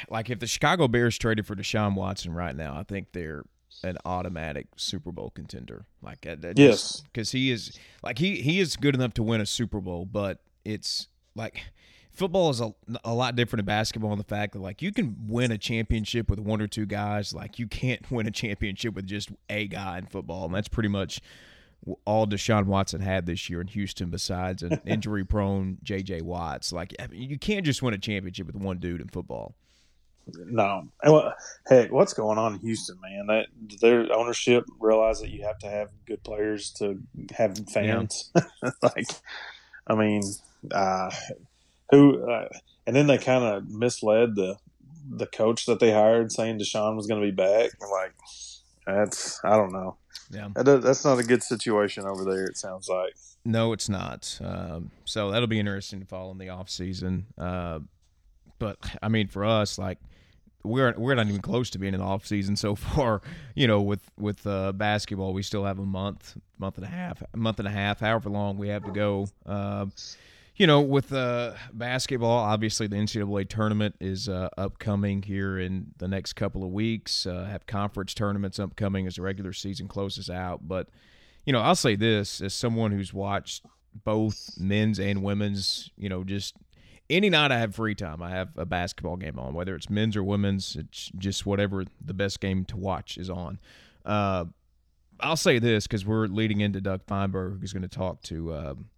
like 0.10 0.30
if 0.30 0.40
the 0.40 0.48
Chicago 0.48 0.88
Bears 0.88 1.18
traded 1.18 1.46
for 1.46 1.56
Deshaun 1.56 1.96
Watson 1.96 2.34
right 2.34 2.56
now, 2.56 2.78
I 2.78 2.84
think 2.84 3.12
they're 3.14 3.44
an 3.84 3.98
automatic 4.06 4.68
Super 4.76 5.12
Bowl 5.12 5.32
contender. 5.32 5.86
Like 6.02 6.22
that, 6.22 6.58
yes, 6.58 7.02
because 7.12 7.32
he 7.32 7.52
is 7.52 7.78
like 8.04 8.18
he 8.18 8.42
he 8.42 8.60
is 8.60 8.76
good 8.76 8.96
enough 8.96 9.14
to 9.16 9.24
win 9.24 9.42
a 9.42 9.46
Super 9.46 9.80
Bowl, 9.80 10.06
but 10.06 10.40
it's 10.66 11.08
like 11.36 11.64
football 12.12 12.50
is 12.50 12.60
a, 12.60 12.74
a 13.04 13.14
lot 13.14 13.36
different 13.36 13.60
than 13.60 13.66
basketball 13.66 14.12
in 14.12 14.18
the 14.18 14.24
fact 14.24 14.54
that 14.54 14.60
like 14.60 14.82
you 14.82 14.92
can 14.92 15.16
win 15.28 15.52
a 15.52 15.58
championship 15.58 16.30
with 16.30 16.40
one 16.40 16.62
or 16.62 16.68
two 16.68 16.86
guys. 16.86 17.34
Like 17.34 17.60
you 17.60 17.68
can't 17.68 18.10
win 18.12 18.28
a 18.28 18.32
championship 18.32 18.94
with 18.94 19.08
just 19.08 19.30
a 19.50 19.68
guy 19.68 19.98
in 19.98 20.06
football 20.06 20.46
and 20.46 20.54
that's 20.54 20.68
pretty 20.68 20.90
much 20.90 21.22
all 22.04 22.28
Deshaun 22.28 22.66
Watson 22.66 23.00
had 23.00 23.26
this 23.26 23.50
year 23.50 23.62
in 23.62 23.68
Houston 23.68 24.10
besides 24.10 24.64
an 24.64 24.82
injury 24.86 25.24
prone 25.24 25.78
JJ 25.84 26.24
Watts. 26.24 26.74
Like 26.74 26.94
you 27.12 27.40
can't 27.40 27.66
just 27.66 27.82
win 27.82 27.94
a 27.94 27.98
championship 27.98 28.48
with 28.48 28.56
one 28.56 28.80
dude 28.80 29.02
in 29.02 29.08
football 29.08 29.56
no 30.46 30.88
heck 31.68 31.92
what's 31.92 32.14
going 32.14 32.38
on 32.38 32.54
in 32.56 32.60
Houston 32.60 32.98
man 33.02 33.28
that 33.28 33.46
their 33.82 34.12
ownership 34.14 34.66
realize 34.80 35.20
that 35.22 35.30
you 35.30 35.44
have 35.44 35.58
to 35.60 35.68
have 35.68 35.90
good 36.06 36.24
players 36.24 36.72
to 36.72 37.00
have 37.36 37.58
fans 37.70 38.32
yeah. 38.36 38.72
like 38.82 39.08
I 39.88 39.96
mean 39.96 40.22
uh 40.72 41.12
who, 41.92 42.30
uh, 42.30 42.48
and 42.86 42.96
then 42.96 43.08
they 43.08 43.18
kind 43.18 43.44
of 43.44 43.70
misled 43.70 44.36
the 44.36 44.58
the 45.12 45.26
coach 45.26 45.66
that 45.66 45.80
they 45.80 45.92
hired, 45.92 46.32
saying 46.32 46.60
Deshaun 46.60 46.96
was 46.96 47.08
going 47.08 47.20
to 47.20 47.26
be 47.26 47.32
back. 47.32 47.72
Like, 47.92 48.14
that's 48.86 49.40
I 49.44 49.56
don't 49.56 49.74
know. 49.74 49.98
Yeah, 50.32 50.50
that, 50.56 50.84
that's 50.84 51.04
not 51.04 51.20
a 51.20 51.24
good 51.24 51.42
situation 51.42 52.06
over 52.06 52.24
there. 52.24 52.46
It 52.46 52.58
sounds 52.58 52.88
like. 52.88 53.16
No, 53.46 53.74
it's 53.74 53.90
not. 53.90 54.38
Um, 54.44 54.92
so 55.06 55.32
that'll 55.32 55.48
be 55.48 55.60
interesting 55.60 56.00
to 56.02 56.06
follow 56.06 56.32
in 56.32 56.38
the 56.38 56.50
off 56.50 56.70
season. 56.70 57.26
Uh, 57.38 57.80
but 58.60 58.78
I 59.02 59.08
mean, 59.08 59.28
for 59.28 59.46
us, 59.46 59.80
like 59.80 59.98
we're 60.64 60.94
we're 60.98 61.16
not 61.16 61.28
even 61.28 61.42
close 61.42 61.70
to 61.72 61.80
being 61.80 61.94
in 61.94 62.00
the 62.00 62.06
off 62.06 62.26
season 62.26 62.56
so 62.56 62.76
far. 62.76 63.22
You 63.56 63.68
know, 63.68 63.82
with 63.82 64.02
with 64.18 64.46
uh, 64.46 64.72
basketball, 64.74 65.34
we 65.34 65.44
still 65.44 65.66
have 65.66 65.80
a 65.80 65.86
month, 65.86 66.38
month 66.58 66.78
and 66.78 66.86
a 66.86 66.90
half, 66.90 67.24
month 67.36 67.60
and 67.60 67.68
a 67.68 67.72
half, 67.72 68.00
however 68.00 68.30
long 68.30 68.58
we 68.58 68.70
have 68.70 68.84
to 68.86 68.92
go. 68.92 69.28
Uh, 69.46 69.88
you 70.60 70.68
know, 70.68 70.82
with 70.82 71.14
uh, 71.14 71.54
basketball, 71.72 72.38
obviously 72.38 72.86
the 72.86 72.98
NCAA 72.98 73.48
tournament 73.48 73.96
is 74.02 74.28
uh, 74.28 74.50
upcoming 74.58 75.22
here 75.22 75.58
in 75.58 75.94
the 76.00 76.08
next 76.08 76.34
couple 76.34 76.66
of 76.66 76.72
weeks. 76.72 77.26
Uh, 77.26 77.46
have 77.46 77.66
conference 77.66 78.14
tournaments 78.14 78.60
upcoming 78.60 79.08
as 79.08 79.16
the 79.16 79.22
regular 79.22 79.54
season 79.54 79.88
closes 79.88 80.30
out. 80.30 80.68
But 80.68 80.90
you 81.46 81.54
know, 81.54 81.62
I'll 81.62 81.76
say 81.76 81.96
this 81.96 82.42
as 82.42 82.54
someone 82.54 82.92
who's 82.92 83.14
watched 83.14 83.66
both 84.04 84.52
men's 84.60 85.00
and 85.00 85.24
women's. 85.24 85.92
You 85.98 86.10
know, 86.10 86.26
just 86.26 86.56
any 87.10 87.30
night 87.30 87.52
I 87.52 87.60
have 87.60 87.76
free 87.76 87.96
time, 87.96 88.22
I 88.22 88.30
have 88.30 88.50
a 88.58 88.66
basketball 88.66 89.18
game 89.18 89.40
on, 89.40 89.54
whether 89.54 89.76
it's 89.76 89.90
men's 89.90 90.16
or 90.16 90.24
women's. 90.24 90.76
It's 90.76 91.12
just 91.18 91.46
whatever 91.46 91.86
the 92.04 92.14
best 92.14 92.40
game 92.40 92.66
to 92.66 92.78
watch 92.78 93.18
is 93.18 93.30
on. 93.30 93.60
Uh, 94.06 94.46
I'll 95.20 95.38
say 95.38 95.60
this 95.60 95.88
because 95.88 96.06
we're 96.06 96.28
leading 96.28 96.62
into 96.62 96.80
Doug 96.82 97.04
Feinberg, 97.06 97.60
who's 97.60 97.74
going 97.74 97.84
to 97.84 97.88
talk 97.88 98.22
to 98.24 98.54
um, 98.54 98.90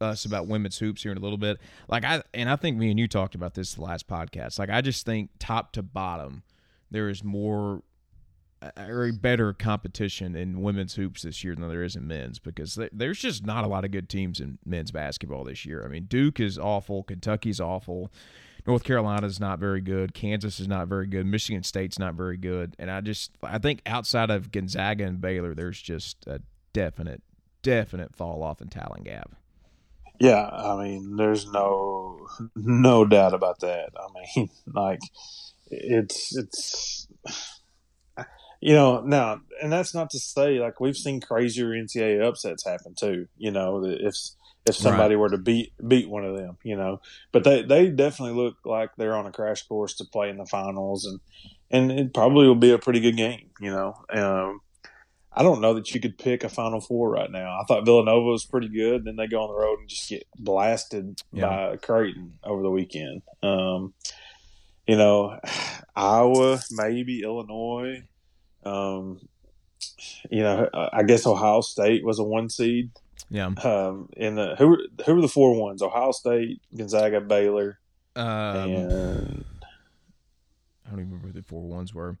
us 0.00 0.24
about 0.24 0.46
women's 0.46 0.78
hoops 0.78 1.02
here 1.02 1.12
in 1.12 1.18
a 1.18 1.20
little 1.20 1.38
bit. 1.38 1.58
Like 1.88 2.04
I 2.04 2.22
and 2.34 2.48
I 2.48 2.56
think 2.56 2.76
me 2.76 2.90
and 2.90 2.98
you 2.98 3.08
talked 3.08 3.34
about 3.34 3.54
this 3.54 3.74
the 3.74 3.82
last 3.82 4.06
podcast. 4.08 4.58
Like 4.58 4.70
I 4.70 4.80
just 4.80 5.04
think 5.04 5.30
top 5.38 5.72
to 5.72 5.82
bottom, 5.82 6.42
there 6.90 7.08
is 7.08 7.24
more 7.24 7.82
or 8.76 9.12
better 9.12 9.52
competition 9.52 10.34
in 10.34 10.62
women's 10.62 10.94
hoops 10.94 11.22
this 11.22 11.44
year 11.44 11.54
than 11.54 11.68
there 11.68 11.82
is 11.82 11.96
in 11.96 12.06
men's 12.06 12.38
because 12.38 12.78
there's 12.92 13.18
just 13.18 13.46
not 13.46 13.64
a 13.64 13.68
lot 13.68 13.84
of 13.84 13.90
good 13.90 14.08
teams 14.08 14.40
in 14.40 14.58
men's 14.64 14.90
basketball 14.90 15.44
this 15.44 15.64
year. 15.64 15.84
I 15.84 15.88
mean, 15.88 16.04
Duke 16.04 16.40
is 16.40 16.58
awful, 16.58 17.02
Kentucky's 17.04 17.60
awful, 17.60 18.10
North 18.66 18.84
Carolina's 18.84 19.38
not 19.38 19.58
very 19.58 19.80
good, 19.80 20.12
Kansas 20.12 20.58
is 20.58 20.68
not 20.68 20.88
very 20.88 21.06
good, 21.06 21.26
Michigan 21.26 21.62
State's 21.62 21.98
not 21.98 22.14
very 22.14 22.36
good, 22.36 22.74
and 22.78 22.90
I 22.90 23.00
just 23.00 23.30
I 23.42 23.58
think 23.58 23.82
outside 23.86 24.30
of 24.30 24.50
Gonzaga 24.50 25.04
and 25.04 25.20
Baylor, 25.20 25.54
there's 25.54 25.80
just 25.80 26.26
a 26.26 26.40
definite 26.72 27.22
definite 27.62 28.14
fall 28.14 28.42
off 28.42 28.60
in 28.60 28.68
talent 28.68 29.04
gap. 29.04 29.34
Yeah, 30.20 30.48
I 30.48 30.82
mean, 30.82 31.16
there's 31.16 31.46
no 31.50 32.26
no 32.56 33.04
doubt 33.04 33.34
about 33.34 33.60
that. 33.60 33.90
I 33.96 34.36
mean, 34.36 34.50
like 34.66 35.00
it's 35.70 36.36
it's 36.36 37.06
you 38.60 38.74
know 38.74 39.00
now, 39.00 39.40
and 39.62 39.72
that's 39.72 39.94
not 39.94 40.10
to 40.10 40.18
say 40.18 40.58
like 40.58 40.80
we've 40.80 40.96
seen 40.96 41.20
crazier 41.20 41.68
NCAA 41.68 42.22
upsets 42.22 42.64
happen 42.64 42.94
too. 42.94 43.28
You 43.36 43.50
know, 43.50 43.84
if 43.84 44.14
if 44.66 44.76
somebody 44.76 45.14
right. 45.14 45.20
were 45.20 45.30
to 45.30 45.38
beat 45.38 45.72
beat 45.86 46.08
one 46.08 46.24
of 46.24 46.36
them, 46.36 46.58
you 46.62 46.76
know, 46.76 47.00
but 47.32 47.44
they 47.44 47.62
they 47.62 47.88
definitely 47.88 48.34
look 48.34 48.56
like 48.64 48.90
they're 48.96 49.16
on 49.16 49.26
a 49.26 49.32
crash 49.32 49.62
course 49.62 49.94
to 49.94 50.04
play 50.04 50.28
in 50.30 50.38
the 50.38 50.46
finals, 50.46 51.06
and 51.06 51.20
and 51.70 51.98
it 51.98 52.14
probably 52.14 52.46
will 52.46 52.54
be 52.54 52.72
a 52.72 52.78
pretty 52.78 53.00
good 53.00 53.16
game. 53.16 53.50
You 53.60 53.70
know, 53.70 53.94
um, 54.10 54.60
I 55.32 55.42
don't 55.42 55.60
know 55.60 55.74
that 55.74 55.94
you 55.94 56.00
could 56.00 56.18
pick 56.18 56.44
a 56.44 56.48
Final 56.48 56.80
Four 56.80 57.10
right 57.10 57.30
now. 57.30 57.58
I 57.60 57.64
thought 57.64 57.84
Villanova 57.84 58.26
was 58.26 58.44
pretty 58.44 58.68
good. 58.68 59.04
Then 59.04 59.16
they 59.16 59.26
go 59.26 59.42
on 59.42 59.48
the 59.48 59.60
road 59.60 59.78
and 59.80 59.88
just 59.88 60.08
get 60.08 60.26
blasted 60.36 61.20
yeah. 61.32 61.46
by 61.46 61.76
Creighton 61.76 62.38
over 62.42 62.62
the 62.62 62.70
weekend. 62.70 63.22
Um, 63.42 63.94
you 64.86 64.96
know, 64.96 65.38
Iowa, 65.96 66.60
maybe 66.72 67.22
Illinois. 67.22 68.02
Um, 68.64 69.20
you 70.30 70.42
know, 70.42 70.68
I 70.92 71.02
guess 71.02 71.26
Ohio 71.26 71.60
State 71.60 72.04
was 72.04 72.18
a 72.18 72.24
one 72.24 72.48
seed. 72.48 72.90
Yeah. 73.30 73.46
Um, 73.46 74.08
in 74.16 74.36
the 74.36 74.56
who 74.56 74.68
were, 74.68 74.78
who 75.04 75.14
were 75.14 75.20
the 75.20 75.28
four 75.28 75.54
ones? 75.60 75.82
Ohio 75.82 76.12
State, 76.12 76.62
Gonzaga, 76.74 77.20
Baylor, 77.20 77.78
um, 78.16 78.26
and 78.26 79.44
I 80.86 80.90
don't 80.90 81.00
even 81.00 81.10
remember 81.10 81.26
who 81.28 81.32
the 81.32 81.42
four 81.42 81.62
ones 81.62 81.92
were. 81.92 82.16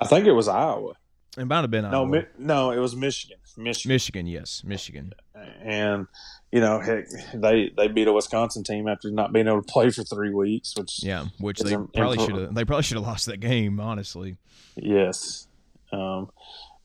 I 0.00 0.06
think 0.06 0.26
it 0.26 0.32
was 0.32 0.48
Iowa. 0.48 0.94
It 1.36 1.44
might 1.46 1.62
have 1.62 1.70
been 1.70 1.90
no, 1.90 2.06
Mi- 2.06 2.26
no, 2.38 2.70
it 2.70 2.78
was 2.78 2.94
Michigan. 2.96 3.38
Michigan. 3.56 3.94
Michigan, 3.94 4.26
yes, 4.26 4.62
Michigan. 4.64 5.12
And 5.60 6.06
you 6.54 6.60
know, 6.60 6.78
heck, 6.78 7.06
they 7.34 7.72
they 7.76 7.88
beat 7.88 8.06
a 8.06 8.12
Wisconsin 8.12 8.62
team 8.62 8.86
after 8.86 9.10
not 9.10 9.32
being 9.32 9.48
able 9.48 9.60
to 9.60 9.66
play 9.72 9.90
for 9.90 10.04
three 10.04 10.32
weeks, 10.32 10.72
which 10.76 11.02
yeah, 11.02 11.24
which 11.40 11.58
they 11.58 11.74
probably 11.74 12.24
should 12.24 12.36
have. 12.36 12.54
They 12.54 12.64
probably 12.64 12.84
should 12.84 12.96
have 12.96 13.04
lost 13.04 13.26
that 13.26 13.38
game, 13.38 13.80
honestly. 13.80 14.36
Yes, 14.76 15.48
um, 15.90 16.30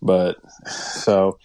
but 0.02 0.38
so 0.66 1.38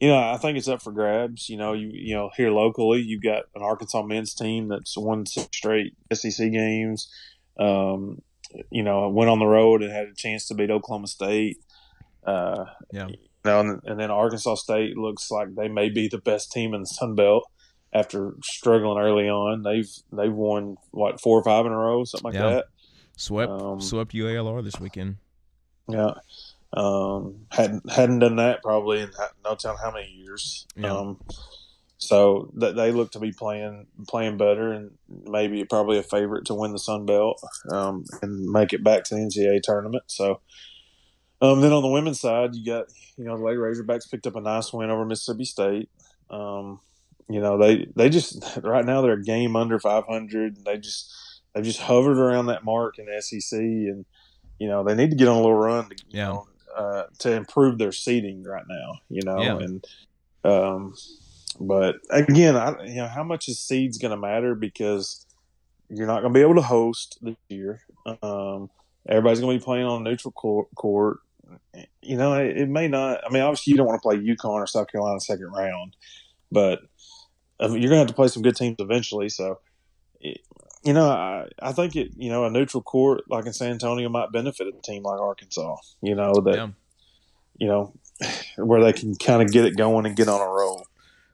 you 0.00 0.08
know, 0.08 0.18
I 0.18 0.36
think 0.38 0.58
it's 0.58 0.66
up 0.66 0.82
for 0.82 0.90
grabs. 0.90 1.48
You 1.48 1.58
know, 1.58 1.72
you 1.72 1.92
you 1.92 2.12
know 2.12 2.32
here 2.36 2.50
locally, 2.50 3.02
you've 3.02 3.22
got 3.22 3.44
an 3.54 3.62
Arkansas 3.62 4.02
men's 4.02 4.34
team 4.34 4.66
that's 4.66 4.98
won 4.98 5.24
six 5.24 5.56
straight 5.56 5.94
SEC 6.12 6.50
games. 6.50 7.08
Um, 7.56 8.20
you 8.72 8.82
know, 8.82 9.08
went 9.10 9.30
on 9.30 9.38
the 9.38 9.46
road 9.46 9.84
and 9.84 9.92
had 9.92 10.08
a 10.08 10.14
chance 10.16 10.48
to 10.48 10.54
beat 10.54 10.72
Oklahoma 10.72 11.06
State. 11.06 11.58
Uh, 12.26 12.64
yeah. 12.92 13.06
You 13.06 13.16
know, 13.44 13.60
and, 13.60 13.80
and, 13.84 14.00
then 14.00 14.10
Arkansas 14.10 14.56
State 14.56 14.96
looks 14.96 15.30
like 15.30 15.54
they 15.54 15.68
may 15.68 15.88
be 15.88 16.08
the 16.08 16.18
best 16.18 16.50
team 16.50 16.74
in 16.74 16.80
the 16.80 16.86
Sun 16.86 17.14
Belt 17.14 17.48
after 17.92 18.34
struggling 18.42 19.02
early 19.02 19.28
on. 19.28 19.62
They've 19.62 19.90
they've 20.12 20.32
won 20.32 20.76
what 20.90 21.20
four 21.20 21.38
or 21.38 21.44
five 21.44 21.66
in 21.66 21.72
a 21.72 21.76
row, 21.76 22.04
something 22.04 22.32
like 22.32 22.34
yeah. 22.34 22.50
that. 22.50 22.64
Swept 23.16 23.50
um, 23.50 23.80
swept 23.80 24.12
UALR 24.12 24.64
this 24.64 24.80
weekend. 24.80 25.16
Yeah. 25.88 26.14
Um, 26.72 27.46
hadn't 27.50 27.90
hadn't 27.90 28.20
done 28.20 28.36
that 28.36 28.62
probably 28.62 29.00
in 29.00 29.10
no 29.44 29.54
telling 29.54 29.78
how 29.82 29.90
many 29.90 30.10
years. 30.10 30.66
Yeah. 30.76 30.92
Um, 30.92 31.20
so 31.98 32.50
that 32.56 32.76
they 32.76 32.92
look 32.92 33.12
to 33.12 33.18
be 33.18 33.32
playing 33.32 33.86
playing 34.08 34.38
better 34.38 34.72
and 34.72 34.92
maybe 35.26 35.64
probably 35.64 35.98
a 35.98 36.02
favorite 36.02 36.46
to 36.46 36.54
win 36.54 36.72
the 36.72 36.78
Sun 36.78 37.04
Belt 37.04 37.42
um, 37.70 38.04
and 38.22 38.50
make 38.50 38.72
it 38.72 38.82
back 38.82 39.04
to 39.04 39.14
the 39.14 39.20
NCAA 39.20 39.62
tournament. 39.62 40.04
So 40.06 40.40
um, 41.42 41.60
then 41.60 41.72
on 41.72 41.82
the 41.82 41.88
women's 41.88 42.20
side, 42.20 42.54
you 42.54 42.64
got 42.64 42.86
you 43.16 43.24
know 43.24 43.36
the 43.36 43.44
Lady 43.44 43.58
Razorbacks 43.58 44.10
picked 44.10 44.26
up 44.26 44.36
a 44.36 44.40
nice 44.40 44.72
win 44.72 44.90
over 44.90 45.04
Mississippi 45.04 45.44
State. 45.44 45.90
Um, 46.30 46.80
you 47.30 47.40
know 47.40 47.58
they 47.58 47.86
they 47.94 48.08
just 48.08 48.58
right 48.62 48.84
now 48.84 49.00
they're 49.00 49.12
a 49.12 49.22
game 49.22 49.56
under 49.56 49.78
500. 49.78 50.64
They 50.64 50.78
just 50.78 51.12
they've 51.54 51.64
just 51.64 51.80
hovered 51.80 52.18
around 52.18 52.46
that 52.46 52.64
mark 52.64 52.98
in 52.98 53.06
the 53.06 53.22
SEC, 53.22 53.58
and 53.58 54.04
you 54.58 54.68
know 54.68 54.82
they 54.82 54.94
need 54.94 55.10
to 55.10 55.16
get 55.16 55.28
on 55.28 55.36
a 55.36 55.40
little 55.40 55.54
run 55.54 55.88
to 55.88 55.96
yeah. 56.08 56.28
know, 56.28 56.46
uh, 56.76 57.02
to 57.20 57.32
improve 57.32 57.78
their 57.78 57.92
seating 57.92 58.42
right 58.42 58.64
now. 58.68 58.98
You 59.08 59.22
know, 59.24 59.40
yeah. 59.40 59.58
and 59.58 59.84
um, 60.44 60.94
but 61.60 61.96
again, 62.10 62.56
I 62.56 62.84
you 62.84 62.96
know 62.96 63.08
how 63.08 63.22
much 63.22 63.48
is 63.48 63.58
seeds 63.58 63.98
going 63.98 64.12
to 64.12 64.16
matter 64.16 64.54
because 64.54 65.26
you're 65.88 66.06
not 66.06 66.22
going 66.22 66.32
to 66.32 66.38
be 66.38 66.42
able 66.42 66.54
to 66.56 66.62
host 66.62 67.18
this 67.22 67.36
year. 67.48 67.82
Um, 68.22 68.70
everybody's 69.08 69.40
going 69.40 69.56
to 69.56 69.60
be 69.60 69.64
playing 69.64 69.86
on 69.86 70.00
a 70.02 70.10
neutral 70.10 70.32
court. 70.32 70.68
court. 70.76 71.18
You 72.00 72.16
know, 72.16 72.34
it, 72.34 72.56
it, 72.56 72.68
may 72.68 72.88
not. 72.88 73.22
I 73.26 73.32
mean, 73.32 73.42
obviously, 73.42 73.72
you 73.72 73.76
don't 73.76 73.86
want 73.86 74.00
to 74.00 74.08
play 74.08 74.16
UConn 74.16 74.50
or 74.50 74.66
South 74.66 74.86
Carolina 74.90 75.20
second 75.20 75.52
round, 75.52 75.96
but 76.52 76.80
you're 77.60 77.68
going 77.68 77.90
to 77.90 77.98
have 77.98 78.06
to 78.08 78.14
play 78.14 78.28
some 78.28 78.42
good 78.42 78.56
teams 78.56 78.76
eventually. 78.78 79.28
So, 79.28 79.60
it, 80.20 80.40
you 80.82 80.92
know, 80.92 81.08
I, 81.08 81.48
I 81.60 81.72
think 81.72 81.96
it. 81.96 82.12
You 82.16 82.30
know, 82.30 82.44
a 82.44 82.50
neutral 82.50 82.82
court 82.82 83.22
like 83.28 83.46
in 83.46 83.52
San 83.52 83.72
Antonio 83.72 84.08
might 84.08 84.32
benefit 84.32 84.66
a 84.66 84.72
team 84.82 85.02
like 85.02 85.20
Arkansas. 85.20 85.76
You 86.02 86.14
know 86.14 86.34
that. 86.44 86.54
Yeah. 86.54 86.68
You 87.58 87.68
know, 87.68 87.92
where 88.56 88.82
they 88.82 88.94
can 88.94 89.14
kind 89.16 89.42
of 89.42 89.52
get 89.52 89.66
it 89.66 89.76
going 89.76 90.06
and 90.06 90.16
get 90.16 90.28
on 90.28 90.40
a 90.40 90.50
roll. 90.50 90.86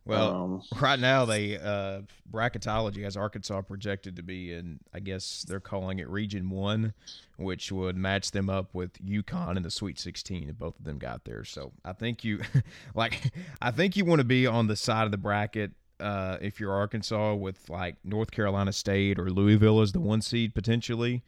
Well, 0.06 0.34
um, 0.34 0.62
right 0.80 1.00
now 1.00 1.24
they 1.24 1.58
uh, 1.58 2.02
bracketology 2.30 3.02
has 3.02 3.16
Arkansas 3.16 3.62
projected 3.62 4.16
to 4.16 4.22
be 4.22 4.52
in. 4.52 4.78
I 4.94 5.00
guess 5.00 5.44
they're 5.46 5.58
calling 5.58 5.98
it 5.98 6.08
Region 6.08 6.48
One, 6.48 6.94
which 7.36 7.72
would 7.72 7.96
match 7.96 8.30
them 8.30 8.48
up 8.48 8.72
with 8.72 9.04
UConn 9.04 9.56
in 9.56 9.64
the 9.64 9.70
Sweet 9.70 9.98
16 9.98 10.48
if 10.48 10.58
both 10.58 10.78
of 10.78 10.84
them 10.84 10.98
got 10.98 11.24
there. 11.24 11.44
So 11.44 11.72
I 11.84 11.92
think 11.92 12.22
you, 12.22 12.40
like, 12.94 13.32
I 13.60 13.72
think 13.72 13.96
you 13.96 14.04
want 14.04 14.20
to 14.20 14.24
be 14.24 14.46
on 14.46 14.68
the 14.68 14.76
side 14.76 15.06
of 15.06 15.10
the 15.10 15.18
bracket 15.18 15.72
uh, 16.00 16.38
if 16.40 16.60
you're 16.60 16.72
Arkansas 16.72 17.34
with 17.34 17.68
like 17.68 17.96
North 18.04 18.30
Carolina 18.30 18.72
State 18.72 19.18
or 19.18 19.30
Louisville 19.30 19.80
as 19.80 19.92
the 19.92 20.00
one 20.00 20.20
seed 20.20 20.54
potentially. 20.54 21.22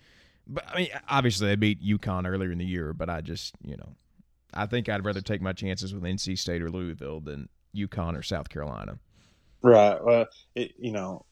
But 0.47 0.65
I 0.69 0.77
mean, 0.77 0.89
obviously 1.09 1.49
they 1.49 1.57
beat 1.57 1.83
UConn 1.83 2.27
earlier 2.27 2.51
in 2.51 2.59
the 2.59 2.65
year, 2.65 2.93
but 2.93 3.11
I 3.11 3.21
just 3.21 3.55
you 3.63 3.77
know, 3.77 3.95
I 4.55 4.67
think 4.67 4.89
I'd 4.89 5.05
rather 5.05 5.21
take 5.21 5.43
my 5.43 5.53
chances 5.53 5.95
with 5.95 6.03
NC 6.03 6.39
State 6.39 6.63
or 6.63 6.71
Louisville 6.71 7.21
than 7.21 7.49
UConn 7.77 8.17
or 8.19 8.23
South 8.23 8.49
Carolina. 8.49 8.99
Right. 9.63 10.03
Well, 10.03 10.27
it, 10.55 10.73
you 10.79 10.93
know, 10.93 11.25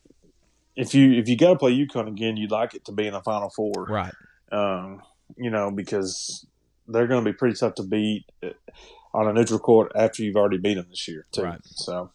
if 0.74 0.94
you 0.94 1.12
if 1.12 1.28
you 1.28 1.36
got 1.36 1.50
to 1.50 1.58
play 1.58 1.72
UConn 1.72 2.08
again, 2.08 2.36
you'd 2.36 2.50
like 2.50 2.74
it 2.74 2.84
to 2.86 2.92
be 2.92 3.06
in 3.06 3.14
the 3.14 3.22
Final 3.22 3.50
Four. 3.50 3.86
Right. 3.88 4.14
Um, 4.52 5.02
you 5.36 5.50
know, 5.50 5.70
because 5.70 6.46
they're 6.86 7.06
going 7.06 7.24
to 7.24 7.30
be 7.30 7.36
pretty 7.36 7.56
tough 7.56 7.74
to 7.76 7.82
beat 7.82 8.26
uh, 8.42 8.50
on 9.12 9.28
a 9.28 9.32
neutral 9.32 9.58
court 9.58 9.92
after 9.94 10.22
you've 10.22 10.36
already 10.36 10.58
beat 10.58 10.74
them 10.74 10.86
this 10.90 11.08
year 11.08 11.26
too. 11.32 11.42
Right. 11.42 11.60
So, 11.64 12.10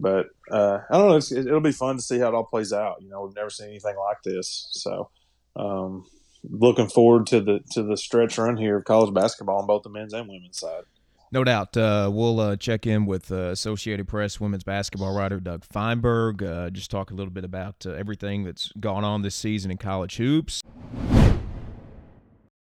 but 0.00 0.26
uh, 0.50 0.80
I 0.90 0.98
don't 0.98 1.08
know. 1.08 1.38
it'll 1.38 1.60
be 1.60 1.72
fun 1.72 1.96
to 1.96 2.02
see 2.02 2.18
how 2.18 2.28
it 2.28 2.34
all 2.34 2.44
plays 2.44 2.72
out. 2.72 2.96
You 3.00 3.08
know, 3.08 3.22
we've 3.22 3.34
never 3.34 3.50
seen 3.50 3.68
anything 3.68 3.96
like 3.96 4.22
this. 4.22 4.68
So, 4.70 5.10
um, 5.56 6.04
looking 6.44 6.88
forward 6.88 7.26
to 7.28 7.40
the 7.40 7.60
to 7.72 7.82
the 7.82 7.96
stretch 7.96 8.38
run 8.38 8.56
here 8.56 8.78
of 8.78 8.84
college 8.84 9.12
basketball 9.12 9.58
on 9.60 9.66
both 9.66 9.82
the 9.82 9.90
men's 9.90 10.12
and 10.12 10.28
women's 10.28 10.58
side. 10.58 10.84
No 11.30 11.44
doubt. 11.44 11.76
Uh, 11.76 12.10
we'll 12.10 12.40
uh, 12.40 12.56
check 12.56 12.86
in 12.86 13.04
with 13.04 13.30
uh, 13.30 13.50
Associated 13.50 14.08
Press 14.08 14.40
women's 14.40 14.64
basketball 14.64 15.14
writer 15.14 15.40
Doug 15.40 15.62
Feinberg. 15.64 16.42
Uh, 16.42 16.70
just 16.70 16.90
talk 16.90 17.10
a 17.10 17.14
little 17.14 17.32
bit 17.32 17.44
about 17.44 17.84
uh, 17.84 17.90
everything 17.90 18.44
that's 18.44 18.72
gone 18.80 19.04
on 19.04 19.20
this 19.20 19.34
season 19.34 19.70
in 19.70 19.76
college 19.76 20.16
hoops. 20.16 20.62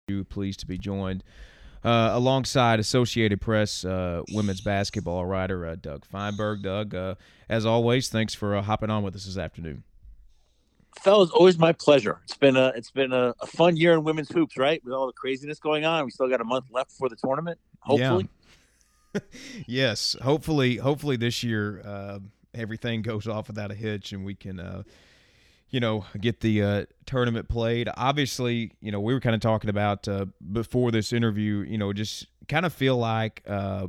You 0.07 0.23
Pleased 0.25 0.59
to 0.59 0.67
be 0.67 0.77
joined 0.77 1.23
uh, 1.83 2.11
alongside 2.13 2.79
Associated 2.79 3.41
Press 3.41 3.83
women's 4.31 4.61
basketball 4.61 5.25
writer 5.25 5.75
Doug 5.75 6.05
Feinberg. 6.05 6.63
Doug, 6.63 7.17
as 7.49 7.65
always, 7.65 8.09
thanks 8.09 8.33
for 8.33 8.61
hopping 8.61 8.89
on 8.89 9.03
with 9.03 9.15
us 9.15 9.25
this 9.25 9.37
afternoon. 9.37 9.83
Fellas, 10.99 11.29
always 11.31 11.57
my 11.57 11.71
pleasure. 11.71 12.19
It's 12.25 12.35
been 12.35 12.57
a 12.57 12.67
it's 12.75 12.91
been 12.91 13.13
a, 13.13 13.33
a, 13.39 13.47
fun 13.47 13.77
year 13.77 13.93
in 13.93 14.03
women's 14.03 14.29
hoops, 14.29 14.57
right? 14.57 14.83
With 14.83 14.93
all 14.93 15.07
the 15.07 15.13
craziness 15.13 15.57
going 15.57 15.85
on, 15.85 16.03
we 16.03 16.11
still 16.11 16.27
got 16.27 16.41
a 16.41 16.43
month 16.43 16.65
left 16.69 16.89
before 16.89 17.07
the 17.07 17.15
tournament. 17.15 17.57
Hopefully. 17.79 18.23
Yeah 18.23 18.41
yes, 19.67 20.15
hopefully, 20.21 20.77
hopefully 20.77 21.17
this 21.17 21.43
year 21.43 21.81
uh, 21.85 22.19
everything 22.53 23.01
goes 23.01 23.27
off 23.27 23.47
without 23.47 23.71
a 23.71 23.75
hitch, 23.75 24.13
and 24.13 24.25
we 24.25 24.35
can, 24.35 24.59
uh, 24.59 24.83
you 25.71 25.79
know, 25.79 26.05
get 26.19 26.41
the 26.41 26.61
uh, 26.61 26.85
tournament 27.05 27.49
played. 27.49 27.89
Obviously, 27.97 28.71
you 28.81 28.91
know, 28.91 28.99
we 28.99 29.13
were 29.13 29.19
kind 29.19 29.35
of 29.35 29.41
talking 29.41 29.69
about 29.69 30.07
uh, 30.07 30.25
before 30.51 30.91
this 30.91 31.11
interview. 31.11 31.65
You 31.67 31.77
know, 31.77 31.93
just 31.93 32.27
kind 32.47 32.65
of 32.65 32.73
feel 32.73 32.97
like 32.97 33.41
uh, 33.47 33.87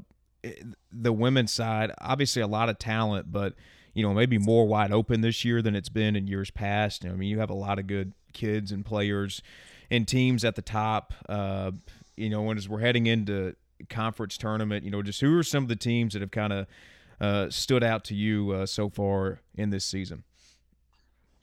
the 0.90 1.12
women's 1.12 1.52
side, 1.52 1.92
obviously, 2.00 2.40
a 2.40 2.46
lot 2.46 2.68
of 2.68 2.78
talent, 2.78 3.30
but 3.30 3.54
you 3.94 4.02
know, 4.02 4.14
maybe 4.14 4.38
more 4.38 4.66
wide 4.66 4.90
open 4.90 5.20
this 5.20 5.44
year 5.44 5.60
than 5.60 5.74
it's 5.74 5.90
been 5.90 6.16
in 6.16 6.26
years 6.26 6.50
past. 6.50 7.04
I 7.04 7.10
mean, 7.10 7.28
you 7.28 7.40
have 7.40 7.50
a 7.50 7.54
lot 7.54 7.78
of 7.78 7.86
good 7.86 8.14
kids 8.32 8.72
and 8.72 8.86
players 8.86 9.42
and 9.90 10.08
teams 10.08 10.44
at 10.44 10.54
the 10.54 10.62
top. 10.62 11.12
Uh, 11.28 11.72
you 12.16 12.30
know, 12.30 12.48
and 12.48 12.58
as 12.58 12.68
we're 12.68 12.80
heading 12.80 13.06
into 13.06 13.54
conference 13.88 14.36
tournament? 14.36 14.84
You 14.84 14.90
know, 14.90 15.02
just 15.02 15.20
who 15.20 15.36
are 15.38 15.42
some 15.42 15.64
of 15.64 15.68
the 15.68 15.76
teams 15.76 16.14
that 16.14 16.22
have 16.22 16.30
kind 16.30 16.52
of 16.52 16.66
uh, 17.20 17.50
stood 17.50 17.84
out 17.84 18.04
to 18.04 18.14
you 18.14 18.52
uh, 18.52 18.66
so 18.66 18.88
far 18.88 19.40
in 19.54 19.70
this 19.70 19.84
season? 19.84 20.24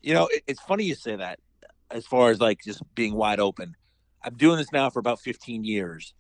You 0.02 0.14
know, 0.14 0.30
it's 0.48 0.62
funny 0.62 0.86
you 0.86 0.96
say 0.96 1.16
that 1.16 1.40
as 1.92 2.06
far 2.06 2.32
as 2.32 2.40
like 2.40 2.62
just 2.64 2.82
being 2.96 3.14
wide 3.16 3.40
open. 3.40 3.76
I'm 4.24 4.36
doing 4.36 4.58
this 4.58 4.72
now 4.72 4.90
for 4.90 5.00
about 5.00 5.20
15 5.20 5.64
years. 5.64 6.14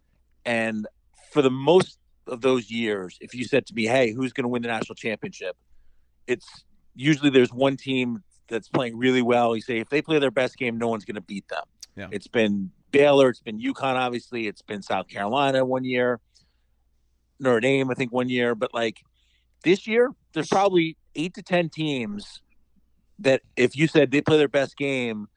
And 0.46 0.88
for 1.32 1.42
the 1.42 1.52
most 1.52 2.00
of 2.28 2.42
those 2.42 2.72
years, 2.72 3.18
if 3.22 3.34
you 3.34 3.46
said 3.46 3.66
to 3.68 3.74
me, 3.74 3.86
hey, 3.86 4.14
who's 4.14 4.34
going 4.34 4.44
to 4.44 4.48
win 4.48 4.62
the 4.62 4.68
national 4.68 4.96
championship? 4.96 5.56
It's 6.28 6.48
usually 6.96 7.30
there's 7.30 7.52
one 7.54 7.78
team 7.78 8.24
that's 8.48 8.68
playing 8.68 8.98
really 8.98 9.22
well. 9.22 9.56
You 9.56 9.62
say 9.62 9.80
if 9.80 9.90
they 9.90 10.02
play 10.02 10.20
their 10.20 10.32
best 10.32 10.58
game, 10.58 10.78
no 10.78 10.88
one's 10.88 11.06
going 11.06 11.16
to 11.16 11.22
beat 11.22 11.48
them. 11.50 11.64
Yeah. 11.96 12.08
It's 12.12 12.28
been 12.28 12.72
Baylor. 12.92 13.30
It's 13.30 13.42
been 13.42 13.60
UConn, 13.60 13.96
obviously. 13.96 14.48
It's 14.48 14.62
been 14.62 14.82
South 14.82 15.08
Carolina 15.08 15.66
one 15.66 15.84
year, 15.84 16.20
Notre 17.40 17.60
Dame, 17.60 17.92
I 17.92 17.94
think, 17.94 18.12
one 18.12 18.30
year. 18.30 18.56
But 18.56 18.74
like 18.74 19.02
this 19.64 19.88
year, 19.88 20.12
there's 20.34 20.48
probably 20.48 20.98
eight 21.16 21.34
to 21.36 21.44
10 21.44 21.70
teams 21.70 22.42
that 23.20 23.42
if 23.56 23.76
you 23.76 23.88
said 23.88 24.12
they 24.12 24.22
play 24.22 24.38
their 24.38 24.48
best 24.48 24.78
game, 24.78 25.28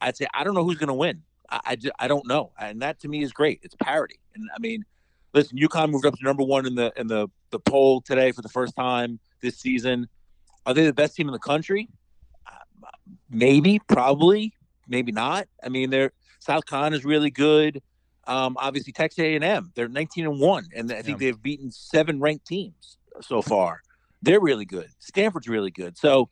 I'd 0.00 0.16
say, 0.16 0.26
I 0.34 0.44
don't 0.44 0.54
know 0.54 0.64
who's 0.64 0.78
going 0.78 0.88
to 0.88 0.94
win. 0.94 1.22
I, 1.50 1.60
I, 1.66 1.76
just, 1.76 1.94
I 1.98 2.08
don't 2.08 2.26
know. 2.26 2.52
And 2.58 2.82
that 2.82 3.00
to 3.00 3.08
me 3.08 3.22
is 3.22 3.32
great. 3.32 3.60
It's 3.62 3.74
parity. 3.74 4.18
And 4.34 4.48
I 4.54 4.58
mean, 4.58 4.84
listen, 5.34 5.58
UConn 5.58 5.90
moved 5.90 6.06
up 6.06 6.16
to 6.16 6.24
number 6.24 6.42
one 6.42 6.66
in 6.66 6.74
the, 6.74 6.92
in 6.96 7.06
the, 7.06 7.28
the 7.50 7.58
poll 7.58 8.00
today 8.00 8.32
for 8.32 8.42
the 8.42 8.48
first 8.48 8.76
time 8.76 9.18
this 9.40 9.58
season. 9.58 10.08
Are 10.66 10.74
they 10.74 10.84
the 10.84 10.92
best 10.92 11.16
team 11.16 11.28
in 11.28 11.32
the 11.32 11.38
country? 11.38 11.88
Uh, 12.46 12.58
maybe, 13.30 13.80
probably, 13.88 14.54
maybe 14.86 15.12
not. 15.12 15.48
I 15.62 15.68
mean, 15.68 15.90
they're 15.90 16.12
South 16.40 16.66
Con 16.66 16.94
is 16.94 17.04
really 17.04 17.30
good. 17.30 17.82
Um, 18.26 18.56
obviously, 18.58 18.92
Texas 18.92 19.18
A&M, 19.20 19.72
they're 19.74 19.88
19 19.88 20.26
and 20.26 20.38
one, 20.40 20.68
and 20.76 20.92
I 20.92 21.02
think 21.02 21.20
yeah. 21.20 21.28
they've 21.28 21.42
beaten 21.42 21.70
seven 21.70 22.20
ranked 22.20 22.46
teams 22.46 22.98
so 23.22 23.40
far. 23.40 23.80
They're 24.20 24.40
really 24.40 24.66
good. 24.66 24.88
Stanford's 24.98 25.48
really 25.48 25.70
good. 25.70 25.96
So 25.96 26.28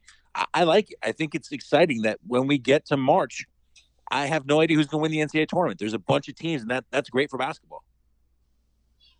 I, 0.53 0.65
like 0.65 0.91
it. 0.91 0.99
I 1.03 1.13
think 1.13 1.35
it's 1.35 1.53
exciting 1.53 2.03
that 2.03 2.19
when 2.27 2.47
we 2.47 2.59
get 2.59 2.87
to 2.87 2.97
March, 2.97 3.47
I 4.11 4.27
have 4.27 4.47
no 4.47 4.61
idea 4.61 4.77
who's 4.77 4.87
going 4.87 5.01
to 5.01 5.03
win 5.03 5.13
the 5.13 5.39
NCAA 5.39 5.49
tournament. 5.49 5.79
There's 5.79 5.95
a 5.95 5.99
bunch 5.99 6.29
of 6.29 6.35
teams, 6.35 6.63
and 6.63 6.71
that 6.71 6.85
that's 6.91 7.11
great 7.11 7.31
for 7.31 7.39
basketball. 7.39 7.83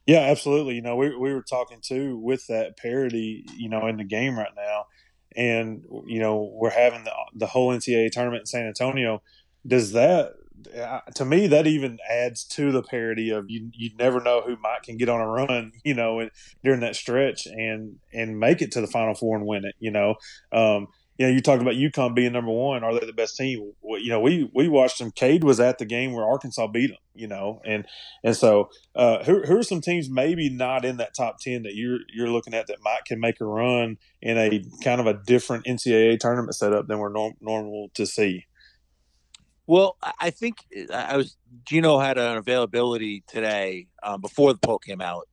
Yeah, 0.07 0.21
absolutely. 0.21 0.75
You 0.75 0.83
know, 0.83 0.97
we 0.97 1.17
we 1.17 1.33
were 1.35 1.43
talking 1.43 1.79
too 1.83 2.19
with 2.19 2.47
that 2.47 2.77
parity, 2.77 3.45
you 3.57 3.69
know, 3.69 3.87
in 3.87 3.97
the 3.97 4.05
game 4.05 4.39
right 4.39 4.55
now, 4.55 4.87
and 5.35 5.83
you 6.07 6.21
know 6.21 6.51
we're 6.55 6.71
having 6.71 7.05
the 7.05 7.13
the 7.35 7.47
whole 7.47 7.75
NCAA 7.75 8.11
tournament 8.11 8.43
in 8.43 8.47
San 8.47 8.67
Antonio. 8.67 9.23
Does 9.67 9.93
that 9.93 10.35
to 11.15 11.25
me 11.25 11.47
that 11.47 11.67
even 11.67 11.99
adds 12.09 12.45
to 12.45 12.73
the 12.73 12.83
parity 12.83 13.31
of 13.31 13.45
you 13.49 13.71
you 13.75 13.91
never 13.99 14.21
know 14.21 14.43
who 14.43 14.57
might 14.57 14.83
can 14.83 14.97
get 14.97 15.09
on 15.09 15.21
a 15.21 15.27
run 15.27 15.73
you 15.85 15.95
know 15.95 16.29
during 16.65 16.81
that 16.81 16.97
stretch 16.97 17.47
and 17.47 17.97
and 18.13 18.39
make 18.39 18.63
it 18.63 18.73
to 18.73 18.81
the 18.81 18.87
final 18.87 19.15
four 19.15 19.37
and 19.37 19.47
win 19.47 19.65
it 19.65 19.75
you 19.79 19.91
know 19.91 20.15
um, 20.53 20.89
you 21.19 21.27
know 21.27 21.33
you 21.33 21.41
talked 21.41 21.63
about 21.63 21.75
UConn 21.75 22.15
being 22.15 22.33
number 22.33 22.51
one 22.51 22.85
are 22.85 22.99
they 22.99 23.07
the 23.07 23.13
best 23.13 23.37
team? 23.37 23.73
You 23.83 24.09
know 24.09 24.21
we 24.21 24.51
we 24.55 24.69
watched 24.69 24.99
them. 24.99 25.11
Cade 25.11 25.45
was 25.45 25.61
at 25.61 25.79
the 25.79 25.85
game 25.85 26.13
where 26.13 26.25
Arkansas 26.25 26.67
beat 26.69 26.89
them 26.89 26.99
you 27.17 27.27
know 27.27 27.61
and 27.65 27.87
and 28.23 28.37
so 28.37 28.69
uh, 28.95 29.25
who, 29.25 29.43
who 29.43 29.59
are 29.59 29.63
some 29.63 29.81
teams 29.81 30.09
maybe 30.09 30.49
not 30.49 30.85
in 30.85 30.99
that 30.99 31.15
top 31.15 31.39
10 31.41 31.63
that 31.63 31.75
you're 31.75 32.01
you're 32.15 32.31
looking 32.31 32.55
at 32.55 32.67
that 32.67 32.79
might 32.83 33.05
can 33.07 33.19
make 33.19 33.41
a 33.41 33.45
run 33.45 33.97
in 34.23 34.39
a 34.39 34.63
kind 34.85 35.01
of 35.01 35.07
a 35.07 35.15
different 35.15 35.65
NCAA 35.65 36.19
tournament 36.19 36.55
setup 36.55 36.87
than 36.87 36.99
we're 36.99 37.09
norm, 37.09 37.35
normal 37.41 37.91
to 37.95 38.07
see? 38.07 38.45
Well, 39.67 39.97
I 40.21 40.31
think 40.31 40.59
I 40.93 41.17
was 41.17 41.37
Gino 41.65 41.99
had 41.99 42.19
an 42.19 42.37
availability 42.37 43.25
today 43.27 43.89
um, 44.03 44.21
before 44.21 44.53
the 44.53 44.59
poll 44.61 44.79
came 44.79 45.01
out, 45.01 45.29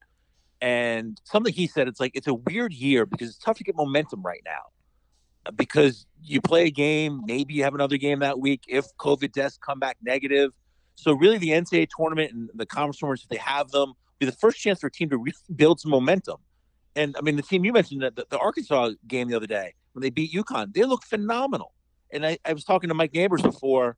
and 0.59 1.21
something 1.23 1.53
he 1.53 1.67
said 1.67 1.87
it's 1.87 1.99
like 1.99 2.13
it's 2.15 2.27
a 2.27 2.33
weird 2.33 2.73
year 2.73 3.05
because 3.05 3.29
it's 3.29 3.37
tough 3.37 3.57
to 3.57 3.63
get 3.63 3.75
momentum 3.75 4.23
right 4.23 4.41
now. 4.43 4.51
uh, 4.51 4.72
because 5.55 6.05
you 6.21 6.41
play 6.41 6.65
a 6.65 6.71
game, 6.71 7.21
maybe 7.25 7.53
you 7.53 7.63
have 7.63 7.75
another 7.75 7.97
game 7.97 8.19
that 8.19 8.39
week 8.39 8.63
if 8.67 8.85
COVID 8.97 9.33
tests 9.33 9.57
come 9.57 9.79
back 9.79 9.97
negative. 10.01 10.51
So 10.95 11.13
really, 11.13 11.37
the 11.37 11.49
NCAA 11.49 11.87
tournament 11.95 12.31
and 12.31 12.49
the 12.53 12.65
conference 12.65 12.99
tournaments, 12.99 13.23
if 13.23 13.29
they 13.29 13.37
have 13.37 13.71
them, 13.71 13.93
be 14.19 14.25
the 14.25 14.31
first 14.31 14.59
chance 14.59 14.79
for 14.79 14.87
a 14.87 14.91
team 14.91 15.09
to 15.09 15.17
really 15.17 15.35
build 15.55 15.79
some 15.79 15.91
momentum. 15.91 16.37
And 16.95 17.15
I 17.17 17.21
mean, 17.21 17.35
the 17.35 17.41
team 17.41 17.65
you 17.65 17.73
mentioned, 17.73 18.01
the, 18.01 18.25
the 18.29 18.37
Arkansas 18.37 18.91
game 19.07 19.27
the 19.27 19.35
other 19.35 19.47
day 19.47 19.73
when 19.93 20.01
they 20.01 20.09
beat 20.09 20.33
UConn, 20.33 20.73
they 20.73 20.83
look 20.83 21.03
phenomenal. 21.03 21.73
And 22.11 22.25
I, 22.25 22.37
I 22.45 22.53
was 22.53 22.63
talking 22.63 22.89
to 22.89 22.93
Mike 22.93 23.13
Neighbors 23.13 23.41
before 23.41 23.97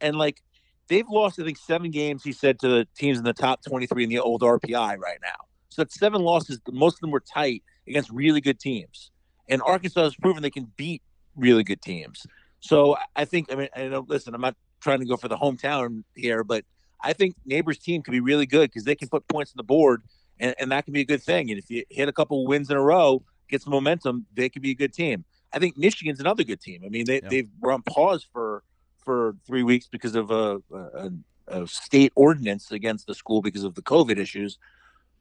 and 0.00 0.16
like 0.16 0.40
they've 0.88 1.08
lost 1.08 1.40
I 1.40 1.44
think 1.44 1.58
seven 1.58 1.90
games. 1.90 2.22
He 2.22 2.32
said 2.32 2.58
to 2.60 2.68
the 2.68 2.88
teams 2.96 3.18
in 3.18 3.24
the 3.24 3.32
top 3.32 3.64
23 3.64 4.04
in 4.04 4.10
the 4.10 4.18
old 4.18 4.42
RPI 4.42 4.98
right 4.98 5.18
now. 5.22 5.46
So 5.70 5.82
that's 5.82 5.98
seven 5.98 6.22
losses. 6.22 6.60
Most 6.70 6.94
of 6.94 7.00
them 7.00 7.10
were 7.10 7.20
tight 7.20 7.62
against 7.88 8.10
really 8.10 8.40
good 8.40 8.58
teams, 8.58 9.10
and 9.48 9.62
Arkansas 9.62 10.02
has 10.02 10.16
proven 10.16 10.42
they 10.42 10.50
can 10.50 10.72
beat 10.76 11.02
really 11.36 11.64
good 11.64 11.82
teams. 11.82 12.26
So 12.60 12.96
I 13.14 13.24
think 13.24 13.52
I 13.52 13.56
mean 13.56 13.68
I 13.76 13.88
know. 13.88 14.04
Listen, 14.06 14.34
I'm 14.34 14.40
not 14.40 14.56
trying 14.80 15.00
to 15.00 15.06
go 15.06 15.16
for 15.16 15.28
the 15.28 15.36
hometown 15.36 16.04
here, 16.14 16.44
but 16.44 16.64
I 17.02 17.12
think 17.12 17.36
Neighbors' 17.44 17.78
team 17.78 18.02
could 18.02 18.12
be 18.12 18.20
really 18.20 18.46
good 18.46 18.70
because 18.70 18.84
they 18.84 18.94
can 18.94 19.08
put 19.08 19.26
points 19.28 19.52
on 19.52 19.56
the 19.56 19.64
board, 19.64 20.02
and, 20.40 20.54
and 20.58 20.72
that 20.72 20.84
can 20.84 20.92
be 20.92 21.00
a 21.00 21.04
good 21.04 21.22
thing. 21.22 21.50
And 21.50 21.58
if 21.58 21.70
you 21.70 21.84
hit 21.90 22.08
a 22.08 22.12
couple 22.12 22.46
wins 22.46 22.70
in 22.70 22.76
a 22.76 22.82
row, 22.82 23.22
get 23.48 23.62
some 23.62 23.72
momentum, 23.72 24.26
they 24.34 24.48
could 24.48 24.62
be 24.62 24.72
a 24.72 24.74
good 24.74 24.92
team. 24.92 25.24
I 25.52 25.58
think 25.58 25.76
Michigan's 25.76 26.20
another 26.20 26.44
good 26.44 26.60
team. 26.60 26.82
I 26.84 26.88
mean, 26.88 27.06
they 27.06 27.20
yeah. 27.22 27.28
they've 27.28 27.48
were 27.60 27.72
on 27.72 27.82
pause 27.82 28.26
for 28.32 28.62
for 29.04 29.36
three 29.46 29.62
weeks 29.62 29.86
because 29.86 30.16
of 30.16 30.32
a, 30.32 30.60
a, 30.72 31.10
a, 31.46 31.66
state 31.68 32.12
ordinance 32.16 32.72
against 32.72 33.06
the 33.06 33.14
school 33.14 33.40
because 33.40 33.62
of 33.62 33.76
the 33.76 33.82
COVID 33.82 34.18
issues. 34.18 34.58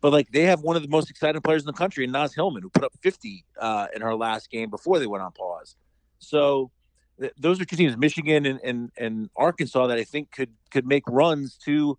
But 0.01 0.11
like 0.11 0.29
they 0.31 0.43
have 0.43 0.61
one 0.61 0.75
of 0.75 0.81
the 0.81 0.87
most 0.87 1.09
exciting 1.09 1.41
players 1.41 1.63
in 1.63 1.67
the 1.67 1.73
country, 1.73 2.05
Naz 2.05 2.33
Hillmon, 2.33 2.61
who 2.61 2.69
put 2.69 2.83
up 2.83 2.93
50 3.01 3.43
uh, 3.59 3.87
in 3.95 4.01
her 4.01 4.15
last 4.15 4.49
game 4.49 4.69
before 4.69 4.99
they 4.99 5.07
went 5.07 5.23
on 5.23 5.31
pause. 5.31 5.75
So 6.19 6.71
th- 7.19 7.33
those 7.37 7.59
are 7.59 7.65
two 7.65 7.75
teams, 7.75 7.97
Michigan 7.97 8.45
and, 8.45 8.59
and 8.63 8.91
and 8.97 9.29
Arkansas, 9.35 9.87
that 9.87 9.97
I 9.97 10.03
think 10.03 10.31
could 10.31 10.51
could 10.69 10.85
make 10.85 11.03
runs 11.07 11.57
to 11.65 11.97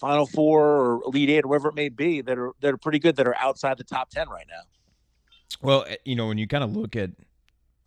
Final 0.00 0.26
Four 0.26 0.64
or 0.64 1.02
Elite 1.04 1.30
Eight 1.30 1.44
or 1.44 1.48
whatever 1.48 1.68
it 1.68 1.74
may 1.74 1.88
be 1.88 2.20
that 2.22 2.38
are 2.38 2.52
that 2.60 2.72
are 2.72 2.78
pretty 2.78 2.98
good 2.98 3.16
that 3.16 3.26
are 3.26 3.36
outside 3.36 3.78
the 3.78 3.84
top 3.84 4.10
ten 4.10 4.28
right 4.28 4.46
now. 4.48 4.62
Well, 5.60 5.84
eh, 5.88 5.96
you 6.04 6.16
know, 6.16 6.26
when 6.28 6.38
you 6.38 6.46
kind 6.46 6.64
of 6.64 6.76
look 6.76 6.96
at 6.96 7.10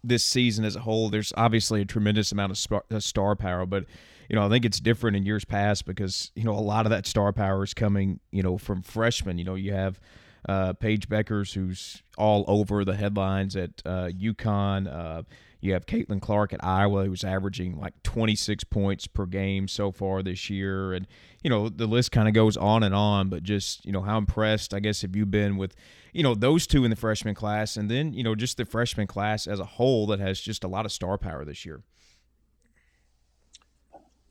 this 0.03 0.25
season 0.25 0.65
as 0.65 0.75
a 0.75 0.81
whole, 0.81 1.09
there's 1.09 1.31
obviously 1.37 1.81
a 1.81 1.85
tremendous 1.85 2.31
amount 2.31 2.51
of 2.51 2.57
star, 2.57 2.83
uh, 2.91 2.99
star 2.99 3.35
power, 3.35 3.65
but 3.65 3.85
you 4.31 4.37
know, 4.37 4.45
I 4.45 4.49
think 4.49 4.63
it's 4.63 4.79
different 4.79 5.17
in 5.17 5.25
years 5.25 5.43
past 5.43 5.85
because 5.85 6.31
you 6.35 6.45
know 6.45 6.53
a 6.53 6.61
lot 6.61 6.85
of 6.85 6.89
that 6.91 7.05
star 7.05 7.33
power 7.33 7.65
is 7.65 7.73
coming, 7.73 8.21
you 8.31 8.41
know, 8.41 8.57
from 8.57 8.81
freshmen. 8.81 9.37
You 9.37 9.43
know, 9.43 9.55
you 9.55 9.73
have 9.73 9.99
uh, 10.47 10.71
Paige 10.71 11.09
Bueckers, 11.09 11.53
who's 11.53 12.01
all 12.17 12.45
over 12.47 12.85
the 12.85 12.95
headlines 12.95 13.57
at 13.57 13.81
uh, 13.85 14.07
UConn. 14.07 14.87
Uh, 14.87 15.23
you 15.59 15.73
have 15.73 15.85
Caitlin 15.85 16.21
Clark 16.21 16.53
at 16.53 16.63
Iowa, 16.63 17.03
who's 17.03 17.25
averaging 17.25 17.77
like 17.77 18.01
26 18.03 18.63
points 18.63 19.05
per 19.05 19.25
game 19.25 19.67
so 19.67 19.91
far 19.91 20.23
this 20.23 20.49
year. 20.49 20.93
And, 20.93 21.07
you 21.43 21.49
know, 21.49 21.67
the 21.67 21.85
list 21.85 22.13
kind 22.13 22.29
of 22.29 22.33
goes 22.33 22.55
on 22.55 22.83
and 22.83 22.95
on, 22.95 23.27
but 23.27 23.43
just, 23.43 23.85
you 23.85 23.91
know, 23.91 24.01
how 24.01 24.17
impressed, 24.17 24.73
I 24.73 24.79
guess, 24.79 25.01
have 25.01 25.15
you 25.15 25.25
been 25.25 25.57
with, 25.57 25.75
you 26.13 26.23
know, 26.23 26.35
those 26.35 26.65
two 26.65 26.85
in 26.85 26.89
the 26.89 26.95
freshman 26.95 27.35
class 27.35 27.75
and 27.75 27.91
then, 27.91 28.13
you 28.13 28.23
know, 28.23 28.33
just 28.33 28.55
the 28.55 28.65
freshman 28.65 29.07
class 29.07 29.45
as 29.45 29.59
a 29.59 29.65
whole 29.65 30.07
that 30.07 30.21
has 30.21 30.39
just 30.39 30.63
a 30.63 30.67
lot 30.69 30.85
of 30.85 30.91
star 30.91 31.17
power 31.17 31.43
this 31.43 31.65
year? 31.65 31.83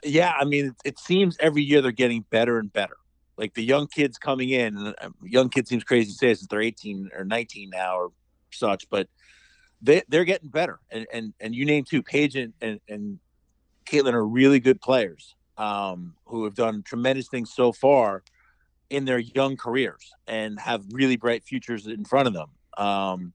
Yeah, 0.02 0.32
I 0.38 0.44
mean, 0.44 0.74
it 0.84 0.98
seems 0.98 1.36
every 1.40 1.62
year 1.62 1.82
they're 1.82 1.92
getting 1.92 2.24
better 2.30 2.58
and 2.58 2.72
better. 2.72 2.96
Like 3.36 3.54
the 3.54 3.64
young 3.64 3.86
kids 3.86 4.18
coming 4.18 4.50
in, 4.50 4.76
uh, 4.76 5.10
young 5.22 5.48
kid 5.48 5.66
seems 5.66 5.84
crazy 5.84 6.12
to 6.12 6.16
say 6.16 6.34
since 6.34 6.46
they're 6.46 6.60
18 6.60 7.10
or 7.16 7.24
19 7.24 7.70
now 7.70 7.96
or 7.96 8.12
such, 8.50 8.88
but 8.90 9.08
they 9.80 10.02
they're 10.08 10.24
getting 10.24 10.48
better. 10.48 10.78
And 10.90 11.06
and 11.12 11.32
and 11.40 11.54
you 11.54 11.64
name 11.64 11.84
two, 11.84 12.02
Paige 12.02 12.36
and 12.36 12.52
and, 12.60 12.80
and 12.88 13.18
Caitlin 13.86 14.12
are 14.12 14.26
really 14.26 14.60
good 14.60 14.80
players 14.80 15.34
um, 15.56 16.14
who 16.26 16.44
have 16.44 16.54
done 16.54 16.82
tremendous 16.82 17.28
things 17.28 17.52
so 17.52 17.72
far 17.72 18.22
in 18.88 19.04
their 19.04 19.18
young 19.18 19.56
careers 19.56 20.12
and 20.26 20.58
have 20.60 20.84
really 20.90 21.16
bright 21.16 21.44
futures 21.44 21.86
in 21.86 22.04
front 22.04 22.28
of 22.28 22.34
them. 22.34 22.50
Um, 22.76 23.32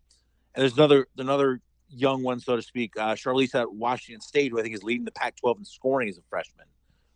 and 0.53 0.61
there's 0.61 0.73
another 0.73 1.07
another 1.17 1.61
young 1.89 2.23
one, 2.23 2.39
so 2.39 2.55
to 2.55 2.61
speak, 2.61 2.93
uh, 2.97 3.15
Charlisse 3.15 3.55
at 3.55 3.73
Washington 3.73 4.21
State, 4.21 4.51
who 4.51 4.59
I 4.59 4.63
think 4.63 4.75
is 4.75 4.83
leading 4.83 5.05
the 5.05 5.11
Pac-12 5.11 5.59
in 5.59 5.65
scoring 5.65 6.09
as 6.09 6.17
a 6.17 6.21
freshman. 6.29 6.65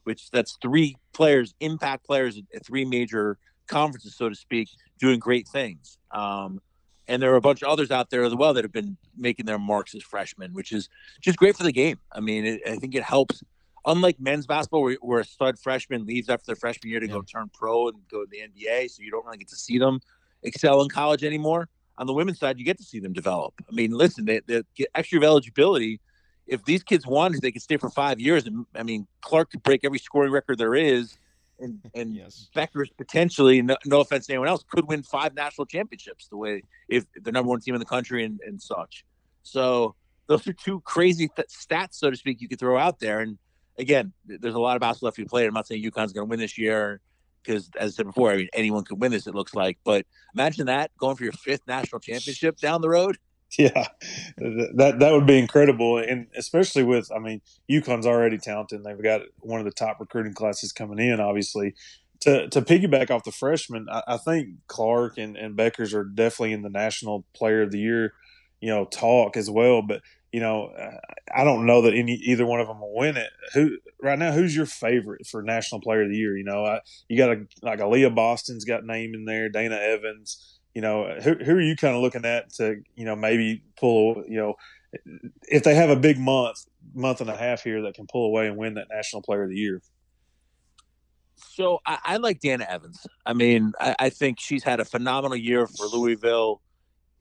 Which 0.03 0.31
that's 0.31 0.57
three 0.61 0.95
players, 1.13 1.53
impact 1.59 2.05
players 2.05 2.39
at 2.55 2.65
three 2.65 2.85
major 2.85 3.37
conferences, 3.67 4.15
so 4.15 4.29
to 4.29 4.35
speak, 4.35 4.69
doing 4.97 5.19
great 5.19 5.47
things. 5.47 5.97
Um, 6.11 6.61
and 7.07 7.21
there 7.21 7.33
are 7.33 7.37
a 7.37 7.41
bunch 7.41 7.61
of 7.63 7.69
others 7.69 7.91
out 7.91 8.09
there 8.09 8.23
as 8.23 8.35
well 8.35 8.53
that 8.53 8.63
have 8.63 8.71
been 8.71 8.95
making 9.17 9.45
their 9.45 9.59
marks 9.59 9.95
as 9.95 10.03
freshmen, 10.03 10.53
which 10.53 10.71
is 10.71 10.89
just 11.21 11.37
great 11.37 11.55
for 11.55 11.63
the 11.63 11.71
game. 11.71 11.97
I 12.11 12.19
mean, 12.19 12.45
it, 12.45 12.61
I 12.67 12.75
think 12.75 12.95
it 12.95 13.03
helps. 13.03 13.43
Unlike 13.85 14.19
men's 14.19 14.45
basketball, 14.45 14.83
where, 14.83 14.97
where, 15.01 15.19
a 15.19 15.25
stud 15.25 15.57
freshman 15.57 16.05
leaves 16.05 16.29
after 16.29 16.45
their 16.47 16.55
freshman 16.55 16.91
year 16.91 16.99
to 16.99 17.07
yeah. 17.07 17.13
go 17.13 17.21
turn 17.21 17.49
pro 17.53 17.87
and 17.87 17.97
go 18.11 18.23
to 18.23 18.29
the 18.29 18.39
NBA, 18.39 18.91
so 18.91 19.01
you 19.01 19.09
don't 19.09 19.25
really 19.25 19.39
get 19.39 19.47
to 19.49 19.55
see 19.55 19.79
them 19.79 19.99
excel 20.43 20.81
in 20.81 20.89
college 20.89 21.23
anymore. 21.23 21.67
On 21.99 22.07
the 22.07 22.13
women's 22.13 22.39
side, 22.39 22.57
you 22.57 22.65
get 22.65 22.77
to 22.77 22.83
see 22.83 22.99
them 22.99 23.13
develop. 23.13 23.53
I 23.69 23.71
mean, 23.71 23.91
listen, 23.91 24.25
they, 24.25 24.39
they 24.47 24.63
get 24.75 24.89
extra 24.95 25.21
eligibility. 25.23 25.99
If 26.47 26.65
these 26.65 26.81
kids 26.81 27.05
wanted, 27.05 27.41
they 27.41 27.51
could 27.51 27.61
stay 27.61 27.77
for 27.77 27.89
five 27.91 28.19
years. 28.19 28.47
And 28.47 28.65
I 28.73 28.81
mean, 28.81 29.05
Clark 29.21 29.51
could 29.51 29.61
break 29.61 29.81
every 29.83 29.99
scoring 29.99 30.31
record 30.31 30.57
there 30.57 30.73
is 30.73 31.15
and 31.59 31.79
and 31.93 32.15
yes. 32.15 32.49
Bueckers 32.55 32.87
potentially, 32.97 33.61
no, 33.61 33.77
no, 33.85 33.99
offense 34.01 34.27
to 34.27 34.33
anyone 34.33 34.47
else, 34.47 34.63
could 34.69 34.87
win 34.87 35.03
five 35.03 35.33
national 35.33 35.65
championships 35.65 36.27
the 36.27 36.37
way 36.37 36.63
if 36.87 37.05
the 37.21 37.31
number 37.31 37.49
one 37.49 37.59
team 37.59 37.75
in 37.75 37.79
the 37.79 37.85
country 37.85 38.23
and, 38.23 38.39
and 38.45 38.61
such. 38.61 39.05
So 39.43 39.95
those 40.27 40.47
are 40.47 40.53
two 40.53 40.81
crazy 40.81 41.29
th- 41.35 41.47
stats, 41.49 41.95
so 41.95 42.09
to 42.09 42.17
speak, 42.17 42.41
you 42.41 42.47
could 42.47 42.59
throw 42.59 42.77
out 42.77 42.99
there. 42.99 43.19
And 43.19 43.37
again, 43.77 44.13
there's 44.25 44.55
a 44.55 44.59
lot 44.59 44.75
of 44.75 44.81
basketball 44.81 45.07
left 45.07 45.15
to 45.17 45.23
be 45.23 45.27
played. 45.27 45.47
I'm 45.47 45.53
not 45.53 45.67
saying 45.67 45.83
UConn's 45.83 46.13
going 46.13 46.25
to 46.27 46.29
win 46.29 46.39
this 46.39 46.57
year 46.57 47.01
because, 47.49 47.69
as 47.79 47.93
I 47.93 47.95
said 47.95 48.05
before, 48.05 48.31
I 48.31 48.37
mean 48.37 48.49
anyone 48.53 48.83
could 48.83 49.01
win 49.01 49.11
this. 49.11 49.27
It 49.27 49.35
looks 49.35 49.55
like, 49.55 49.77
but 49.83 50.05
imagine 50.35 50.67
that 50.67 50.91
going 50.97 51.15
for 51.15 51.23
your 51.23 51.33
fifth 51.33 51.67
national 51.67 51.99
championship 51.99 52.57
down 52.57 52.81
the 52.81 52.89
road. 52.89 53.17
Yeah, 53.57 53.87
that 54.37 54.97
that 54.99 55.11
would 55.11 55.25
be 55.25 55.39
incredible, 55.39 55.97
and 55.97 56.27
especially 56.37 56.83
with 56.83 57.11
I 57.11 57.17
mean, 57.17 57.41
UConn's 57.67 58.05
already 58.05 58.37
talented. 58.37 58.83
They've 58.83 59.01
got 59.01 59.21
one 59.39 59.59
of 59.59 59.65
the 59.65 59.71
top 59.71 59.99
recruiting 59.99 60.35
classes 60.35 60.71
coming 60.71 60.99
in. 60.99 61.19
Obviously, 61.19 61.73
to 62.19 62.47
to 62.49 62.61
piggyback 62.61 63.09
off 63.09 63.23
the 63.23 63.31
freshmen, 63.31 63.87
I, 63.91 64.03
I 64.07 64.17
think 64.17 64.49
Clark 64.67 65.17
and, 65.17 65.35
and 65.35 65.57
Bueckers 65.57 65.95
are 65.95 66.03
definitely 66.03 66.53
in 66.53 66.61
the 66.61 66.69
National 66.69 67.25
Player 67.33 67.63
of 67.63 67.71
the 67.71 67.79
Year, 67.79 68.13
you 68.61 68.69
know, 68.69 68.85
talk 68.85 69.35
as 69.35 69.49
well. 69.49 69.81
But 69.81 70.03
you 70.31 70.39
know, 70.39 70.71
I 71.33 71.43
don't 71.43 71.65
know 71.65 71.81
that 71.83 71.93
any 71.93 72.13
either 72.13 72.45
one 72.45 72.59
of 72.59 72.67
them 72.67 72.81
will 72.81 72.95
win 72.95 73.17
it. 73.17 73.29
Who 73.53 73.77
right 74.01 74.19
now? 74.19 74.31
Who's 74.31 74.55
your 74.55 74.65
favorite 74.65 75.25
for 75.27 75.41
National 75.41 75.81
Player 75.81 76.03
of 76.03 76.09
the 76.09 76.17
Year? 76.17 76.37
You 76.37 76.43
know, 76.43 76.65
I, 76.65 76.81
you 77.07 77.17
got 77.17 77.31
a 77.31 77.47
like 77.61 77.79
Aliyah 77.79 78.13
Boston's 78.13 78.65
got 78.65 78.85
name 78.85 79.13
in 79.13 79.25
there, 79.25 79.49
Dana 79.49 79.75
Evans 79.75 80.59
you 80.73 80.81
know, 80.81 81.15
who, 81.21 81.33
who 81.33 81.55
are 81.55 81.61
you 81.61 81.75
kind 81.75 81.95
of 81.95 82.01
looking 82.01 82.25
at 82.25 82.53
to, 82.53 82.81
you 82.95 83.05
know, 83.05 83.15
maybe 83.15 83.63
pull, 83.77 84.23
you 84.27 84.37
know, 84.37 84.55
if 85.43 85.63
they 85.63 85.75
have 85.75 85.89
a 85.89 85.95
big 85.95 86.17
month, 86.19 86.65
month 86.93 87.21
and 87.21 87.29
a 87.29 87.35
half 87.35 87.63
here 87.63 87.81
that 87.83 87.95
can 87.95 88.07
pull 88.07 88.27
away 88.27 88.47
and 88.47 88.57
win 88.57 88.75
that 88.75 88.87
National 88.91 89.21
Player 89.21 89.43
of 89.43 89.49
the 89.49 89.55
Year? 89.55 89.81
So 91.35 91.79
I, 91.85 91.99
I 92.03 92.17
like 92.17 92.39
Dana 92.39 92.65
Evans. 92.69 93.05
I 93.25 93.33
mean, 93.33 93.73
I, 93.79 93.95
I, 93.99 94.09
think 94.09 94.39
she's 94.39 94.63
had 94.63 94.79
a 94.79 94.85
phenomenal 94.85 95.37
year 95.37 95.67
for 95.67 95.85
Louisville. 95.87 96.61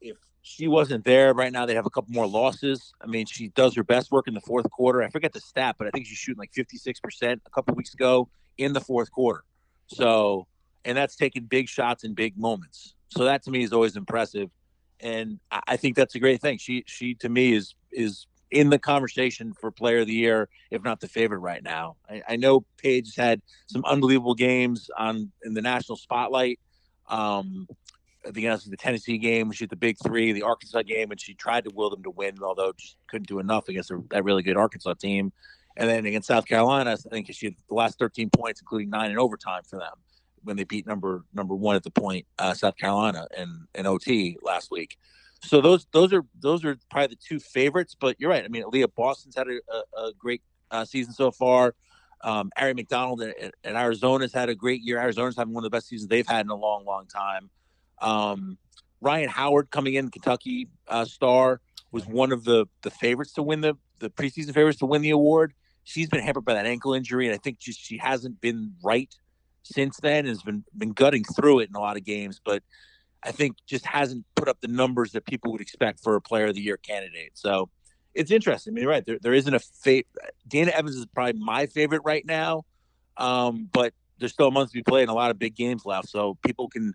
If 0.01 0.17
she 0.49 0.67
wasn't 0.67 1.05
there 1.05 1.35
right 1.35 1.53
now, 1.53 1.67
they'd 1.67 1.75
have 1.75 1.87
a 1.87 1.91
couple 1.91 2.13
more 2.13 2.27
losses. 2.27 2.93
I 3.03 3.07
mean, 3.07 3.27
she 3.27 3.49
does 3.49 3.75
her 3.77 3.85
best 3.85 4.11
work 4.11 4.27
in 4.27 4.35
the 4.35 4.41
fourth 4.41 4.69
quarter. 4.71 5.03
I 5.03 5.11
forget 5.11 5.33
the 5.33 5.41
stat, 5.41 5.77
but 5.79 5.87
I 5.87 5.91
think 5.91 6.07
she's 6.07 6.17
shooting 6.17 6.39
like 6.39 6.53
56% 6.53 7.41
a 7.45 7.51
couple 7.51 7.75
weeks 7.75 7.93
ago 7.93 8.31
in 8.57 8.73
the 8.73 8.81
fourth 8.81 9.11
quarter. 9.11 9.45
So, 9.89 10.47
and 10.85 10.97
that's 10.97 11.17
taking 11.17 11.45
big 11.45 11.69
shots 11.69 12.03
in 12.03 12.15
big 12.15 12.39
moments. 12.39 12.95
So 13.09 13.25
that 13.25 13.43
to 13.45 13.51
me 13.51 13.63
is 13.63 13.73
always 13.73 13.97
impressive, 13.97 14.51
and 15.01 15.39
I 15.51 15.77
think 15.77 15.97
that's 15.97 16.15
a 16.15 16.19
great 16.19 16.41
thing. 16.41 16.59
She 16.59 16.85
she 16.87 17.15
to 17.17 17.29
me 17.29 17.53
is 17.55 17.75
is 17.91 18.27
in 18.51 18.71
the 18.71 18.79
conversation 18.79 19.53
for 19.53 19.71
Player 19.71 20.01
of 20.01 20.07
the 20.07 20.15
Year, 20.15 20.49
if 20.71 20.83
not 20.83 21.01
the 21.01 21.09
favorite 21.09 21.39
right 21.39 21.63
now. 21.63 21.97
I, 22.09 22.23
I 22.29 22.37
know 22.37 22.65
Paige 22.77 23.15
had 23.17 23.41
some 23.67 23.85
unbelievable 23.85 24.35
games 24.35 24.91
on 24.99 25.33
in 25.43 25.55
the 25.55 25.63
national 25.63 25.97
spotlight. 25.97 26.59
Um, 27.07 27.67
That's 28.25 28.65
the 28.65 28.77
Tennessee 28.77 29.19
game, 29.19 29.53
she 29.53 29.65
is 29.65 29.71
the 29.71 29.77
big 29.77 29.97
three, 30.05 30.33
the 30.33 30.43
Arkansas 30.43 30.83
game, 30.83 31.11
and 31.11 31.21
she 31.21 31.35
tried 31.35 31.65
to 31.65 31.71
will 31.75 31.91
them 31.91 32.03
to 32.03 32.11
win, 32.11 32.37
although 32.43 32.73
just 32.77 32.97
couldn't 33.09 33.29
do 33.29 33.39
enough 33.39 33.69
against 33.69 33.91
a, 33.91 34.03
that 34.11 34.25
really 34.25 34.43
good 34.43 34.57
Arkansas 34.57 34.95
team. 34.95 35.33
And 35.77 35.89
then 35.89 36.05
against 36.07 36.27
South 36.27 36.47
Carolina, 36.47 36.93
I 36.93 36.97
think 36.97 37.33
she 37.33 37.47
had 37.47 37.55
the 37.69 37.75
last 37.75 37.99
13 37.99 38.31
points, 38.31 38.61
including 38.61 38.91
nine 38.91 39.13
in 39.13 39.19
overtime 39.19 39.63
for 39.63 39.79
them 39.79 39.95
when 40.43 40.57
they 40.57 40.65
beat 40.65 40.87
number 40.87 41.25
number 41.33 41.55
one 41.55 41.77
at 41.77 41.83
the 41.83 41.91
point, 41.91 42.27
uh, 42.39 42.55
South 42.55 42.77
Carolina, 42.77 43.27
and 43.37 43.67
and 43.75 43.87
OT 43.87 44.39
last 44.43 44.71
week. 44.71 44.97
So 45.43 45.61
those 45.61 45.87
those 45.93 46.13
are 46.13 46.25
those 46.41 46.65
are 46.65 46.77
probably 46.91 47.15
the 47.15 47.17
two 47.17 47.39
favorites. 47.39 47.95
But 47.99 48.17
you're 48.19 48.31
right. 48.31 48.45
I 48.45 48.49
mean, 48.49 48.65
Leah 48.69 48.89
Boston's 48.89 49.37
had 49.37 49.47
a, 49.49 49.61
a, 49.73 50.07
a 50.07 50.13
great 50.19 50.43
uh, 50.71 50.85
season 50.85 51.13
so 51.13 51.31
far. 51.31 51.75
Um, 52.23 52.51
Aari 52.59 52.75
McDonald 52.75 53.23
at, 53.23 53.55
at 53.63 53.77
Arizona's 53.77 54.33
had 54.33 54.49
a 54.49 54.55
great 54.55 54.83
year. 54.83 54.99
Arizona's 54.99 55.37
having 55.37 55.55
one 55.55 55.65
of 55.65 55.71
the 55.71 55.77
best 55.77 55.87
seasons 55.87 56.09
they've 56.09 56.27
had 56.27 56.47
in 56.47 56.51
a 56.51 56.57
long, 56.57 56.85
long 56.85 57.07
time. 57.07 57.51
Um, 58.01 58.59
Rhyne 59.01 59.29
Howard 59.29 59.71
coming 59.71 59.95
in, 59.95 60.11
Kentucky 60.11 60.69
uh, 60.89 61.05
star, 61.05 61.61
was 61.93 62.07
one 62.07 62.33
of 62.33 62.45
the 62.45 62.67
the 62.83 62.91
favorites 62.91 63.33
to 63.35 63.43
win 63.43 63.61
the 63.61 63.75
the 63.99 64.11
preseason 64.11 64.55
favorites 64.55 64.79
to 64.79 64.87
win 64.87 65.03
the 65.03 65.11
award. 65.11 65.55
She's 65.85 66.09
been 66.09 66.21
hampered 66.21 66.45
by 66.45 66.55
that 66.55 66.67
ankle 66.67 66.95
injury, 66.95 67.27
and 67.27 67.35
I 67.35 67.39
think 67.39 67.59
just 67.59 67.81
she 67.81 67.97
hasn't 67.99 68.41
been 68.41 68.75
right 68.83 69.13
since 69.63 69.99
then 69.99 70.21
and 70.21 70.29
has 70.29 70.43
been 70.43 70.65
been 70.77 70.93
gutting 70.93 71.25
through 71.25 71.61
it 71.61 71.69
in 71.69 71.75
a 71.75 71.81
lot 71.81 71.97
of 71.97 72.05
games, 72.05 72.41
but 72.45 72.63
I 73.23 73.33
think 73.33 73.57
just 73.67 73.85
hasn't 73.87 74.25
put 74.35 74.49
up 74.49 74.61
the 74.61 74.69
numbers 74.69 75.13
that 75.13 75.27
people 75.27 75.53
would 75.53 75.61
expect 75.61 76.01
for 76.01 76.15
a 76.15 76.21
player 76.21 76.47
of 76.47 76.55
the 76.55 76.61
year 76.61 76.77
candidate. 76.77 77.33
So 77.35 77.69
it's 78.15 78.31
interesting. 78.31 78.73
I 78.73 78.75
mean, 78.75 78.87
right 78.87 79.05
there, 79.05 79.19
there 79.21 79.35
isn't 79.35 79.53
a 79.55 79.59
favorite. 79.59 80.07
Dana 80.47 80.71
Evans 80.73 80.97
is 80.97 81.07
probably 81.07 81.41
my 81.41 81.67
favorite 81.67 82.03
right 82.05 82.25
now. 82.25 82.65
um, 83.19 83.69
but 83.73 83.93
there's 84.19 84.33
still 84.33 84.49
a 84.49 84.51
month 84.51 84.71
to 84.71 84.75
be 84.75 84.83
played 84.83 85.03
and 85.03 85.11
a 85.11 85.15
lot 85.15 85.31
of 85.31 85.39
big 85.39 85.55
games 85.55 85.85
left. 85.85 86.09
So 86.09 86.39
people 86.45 86.69
can, 86.69 86.95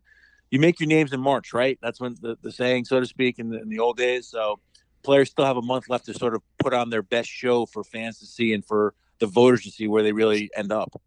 you 0.54 0.60
make 0.60 0.80
your 0.80 0.88
names 0.88 1.12
in 1.14 1.20
March, 1.20 1.52
right? 1.52 1.80
That's 1.82 2.00
when 2.00 2.16
the, 2.22 2.38
the 2.44 2.52
saying, 2.52 2.86
so 2.86 3.00
to 3.00 3.08
speak, 3.08 3.40
in 3.40 3.50
the, 3.50 3.60
in 3.60 3.70
the 3.70 3.80
old 3.80 3.98
days. 3.98 4.28
So 4.28 4.60
players 5.02 5.32
still 5.32 5.46
have 5.46 5.58
a 5.58 5.64
month 5.64 5.90
left 5.90 6.06
to 6.06 6.14
sort 6.14 6.36
of 6.36 6.44
put 6.60 6.76
on 6.76 6.92
their 6.92 7.02
best 7.02 7.28
show 7.28 7.66
for 7.66 7.84
fans 7.84 8.20
to 8.20 8.28
see 8.28 8.54
and 8.54 8.64
for 8.64 8.94
the 9.18 9.26
voters 9.26 9.64
to 9.64 9.72
see 9.72 9.88
where 9.88 10.04
they 10.04 10.12
really 10.12 10.52
end 10.56 10.72
up. 10.72 11.02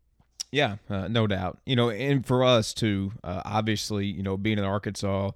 Yeah, 0.50 0.78
uh, 0.90 1.06
no 1.06 1.28
doubt. 1.28 1.60
You 1.64 1.76
know, 1.76 1.90
and 1.90 2.26
for 2.26 2.42
us 2.42 2.74
too, 2.74 3.12
uh, 3.22 3.42
obviously, 3.44 4.06
you 4.06 4.24
know, 4.24 4.36
being 4.36 4.58
in 4.58 4.64
Arkansas, 4.64 5.30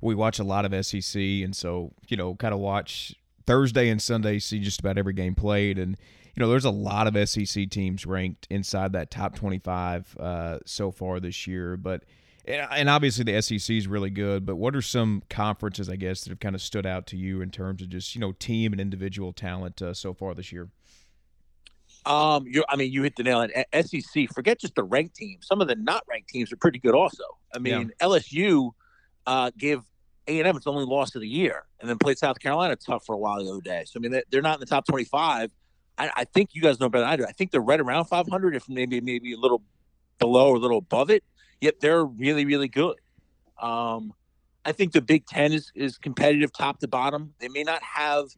we 0.00 0.14
watch 0.14 0.38
a 0.38 0.44
lot 0.44 0.64
of 0.64 0.86
SEC, 0.86 1.20
and 1.20 1.54
so 1.54 1.92
you 2.08 2.16
know, 2.16 2.36
kind 2.36 2.54
of 2.54 2.60
watch 2.60 3.14
Thursday 3.46 3.90
and 3.90 4.00
Sunday, 4.00 4.38
see 4.38 4.60
just 4.60 4.80
about 4.80 4.96
every 4.96 5.12
game 5.12 5.34
played, 5.34 5.78
and 5.78 5.98
you 6.34 6.40
know, 6.40 6.48
there's 6.48 6.64
a 6.64 6.70
lot 6.70 7.06
of 7.06 7.28
SEC 7.28 7.68
teams 7.68 8.06
ranked 8.06 8.46
inside 8.48 8.94
that 8.94 9.10
top 9.10 9.34
25 9.34 10.16
uh, 10.18 10.58
so 10.64 10.90
far 10.90 11.20
this 11.20 11.46
year, 11.46 11.76
but. 11.76 12.04
And 12.50 12.88
obviously 12.88 13.24
the 13.24 13.40
SEC 13.40 13.76
is 13.76 13.86
really 13.86 14.10
good, 14.10 14.44
but 14.44 14.56
what 14.56 14.74
are 14.74 14.82
some 14.82 15.22
conferences, 15.28 15.88
I 15.88 15.96
guess, 15.96 16.22
that 16.22 16.30
have 16.30 16.40
kind 16.40 16.54
of 16.54 16.62
stood 16.62 16.86
out 16.86 17.06
to 17.08 17.16
you 17.16 17.40
in 17.40 17.50
terms 17.50 17.82
of 17.82 17.88
just 17.88 18.14
you 18.14 18.20
know 18.20 18.32
team 18.32 18.72
and 18.72 18.80
individual 18.80 19.32
talent 19.32 19.80
uh, 19.82 19.94
so 19.94 20.14
far 20.14 20.34
this 20.34 20.52
year? 20.52 20.68
Um, 22.06 22.46
you 22.46 22.64
I 22.68 22.76
mean, 22.76 22.92
you 22.92 23.02
hit 23.02 23.16
the 23.16 23.22
nail 23.22 23.38
on 23.38 23.50
SEC. 23.84 24.28
Forget 24.34 24.58
just 24.58 24.74
the 24.74 24.84
ranked 24.84 25.16
teams. 25.16 25.46
Some 25.46 25.60
of 25.60 25.68
the 25.68 25.76
not 25.76 26.02
ranked 26.08 26.28
teams 26.28 26.52
are 26.52 26.56
pretty 26.56 26.78
good, 26.78 26.94
also. 26.94 27.24
I 27.54 27.58
mean, 27.58 27.92
yeah. 28.00 28.06
LSU 28.06 28.70
uh, 29.26 29.50
gave 29.58 29.80
A 30.26 30.38
and 30.38 30.48
M 30.48 30.56
its 30.56 30.66
only 30.66 30.84
loss 30.84 31.14
of 31.14 31.20
the 31.20 31.28
year, 31.28 31.64
and 31.80 31.88
then 31.88 31.98
played 31.98 32.18
South 32.18 32.40
Carolina 32.40 32.76
tough 32.76 33.04
for 33.04 33.14
a 33.14 33.18
while 33.18 33.44
the 33.44 33.50
other 33.50 33.60
day. 33.60 33.84
So 33.86 33.98
I 33.98 34.00
mean, 34.00 34.20
they're 34.30 34.42
not 34.42 34.54
in 34.54 34.60
the 34.60 34.66
top 34.66 34.86
twenty-five. 34.86 35.50
I, 35.98 36.10
I 36.16 36.24
think 36.24 36.50
you 36.54 36.62
guys 36.62 36.80
know 36.80 36.88
better 36.88 37.02
than 37.02 37.12
I 37.12 37.16
do. 37.16 37.24
I 37.26 37.32
think 37.32 37.50
they're 37.50 37.60
right 37.60 37.80
around 37.80 38.06
five 38.06 38.26
hundred, 38.28 38.56
if 38.56 38.68
maybe 38.68 39.00
maybe 39.00 39.34
a 39.34 39.38
little 39.38 39.62
below 40.18 40.48
or 40.48 40.56
a 40.56 40.58
little 40.58 40.78
above 40.78 41.10
it. 41.10 41.22
Yet 41.60 41.80
they're 41.80 42.04
really 42.04 42.44
really 42.44 42.68
good. 42.68 42.96
Um, 43.60 44.12
I 44.64 44.72
think 44.72 44.92
the 44.92 45.00
Big 45.00 45.26
Ten 45.26 45.52
is 45.52 45.72
is 45.74 45.98
competitive 45.98 46.52
top 46.52 46.80
to 46.80 46.88
bottom. 46.88 47.34
They 47.38 47.48
may 47.48 47.62
not 47.62 47.82
have 47.82 48.28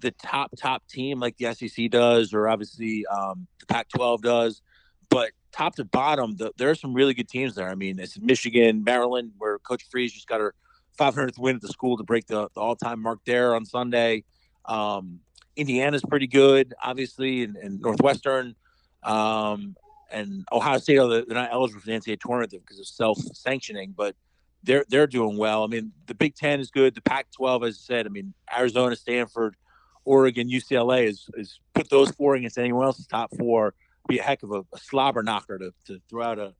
the 0.00 0.10
top 0.10 0.50
top 0.56 0.86
team 0.88 1.20
like 1.20 1.36
the 1.36 1.54
SEC 1.54 1.90
does, 1.90 2.32
or 2.32 2.48
obviously 2.48 3.04
um, 3.06 3.46
the 3.60 3.66
Pac-12 3.66 4.22
does. 4.22 4.62
But 5.08 5.32
top 5.52 5.74
to 5.76 5.84
bottom, 5.84 6.36
the, 6.36 6.52
there 6.56 6.70
are 6.70 6.74
some 6.74 6.94
really 6.94 7.14
good 7.14 7.28
teams 7.28 7.54
there. 7.54 7.68
I 7.68 7.74
mean, 7.74 7.98
it's 7.98 8.18
Michigan, 8.18 8.84
Maryland, 8.84 9.32
where 9.38 9.58
Coach 9.58 9.84
Frese 9.90 10.12
just 10.12 10.28
got 10.28 10.40
her 10.40 10.54
500th 10.98 11.38
win 11.38 11.56
at 11.56 11.62
the 11.62 11.68
school 11.68 11.96
to 11.96 12.04
break 12.04 12.26
the, 12.26 12.48
the 12.54 12.60
all-time 12.60 13.00
mark 13.00 13.20
there 13.24 13.54
on 13.54 13.64
Sunday. 13.64 14.24
Um, 14.64 15.20
Indiana's 15.56 16.02
pretty 16.08 16.26
good, 16.26 16.74
obviously, 16.82 17.42
and, 17.42 17.56
and 17.56 17.80
Northwestern. 17.80 18.54
Um, 19.02 19.76
and 20.10 20.44
Ohio 20.52 20.78
State, 20.78 20.96
they're 20.96 21.24
not 21.28 21.52
eligible 21.52 21.80
for 21.80 21.86
the 21.86 21.92
NCAA 21.92 22.20
tournament 22.20 22.52
because 22.52 22.78
of 22.78 22.86
self-sanctioning, 22.86 23.94
but 23.96 24.14
they're 24.62 24.84
they're 24.88 25.06
doing 25.06 25.36
well. 25.36 25.64
I 25.64 25.66
mean, 25.66 25.92
the 26.06 26.14
Big 26.14 26.34
Ten 26.34 26.60
is 26.60 26.70
good. 26.70 26.94
The 26.94 27.02
Pac-12, 27.02 27.68
as 27.68 27.76
I 27.76 27.94
said, 27.94 28.06
I 28.06 28.10
mean, 28.10 28.34
Arizona, 28.54 28.96
Stanford, 28.96 29.56
Oregon, 30.04 30.48
UCLA 30.48 31.04
is 31.04 31.28
is 31.34 31.60
put 31.74 31.88
those 31.90 32.10
four 32.10 32.34
against 32.34 32.58
anyone 32.58 32.84
else's 32.84 33.06
top 33.06 33.30
four. 33.38 33.74
Be 34.08 34.18
a 34.18 34.22
heck 34.22 34.42
of 34.42 34.50
a, 34.50 34.60
a 34.74 34.78
slobber 34.78 35.22
knocker 35.22 35.58
to, 35.58 35.72
to 35.86 36.00
throw 36.08 36.24
out 36.24 36.38
a, 36.38 36.46
a, 36.46 36.52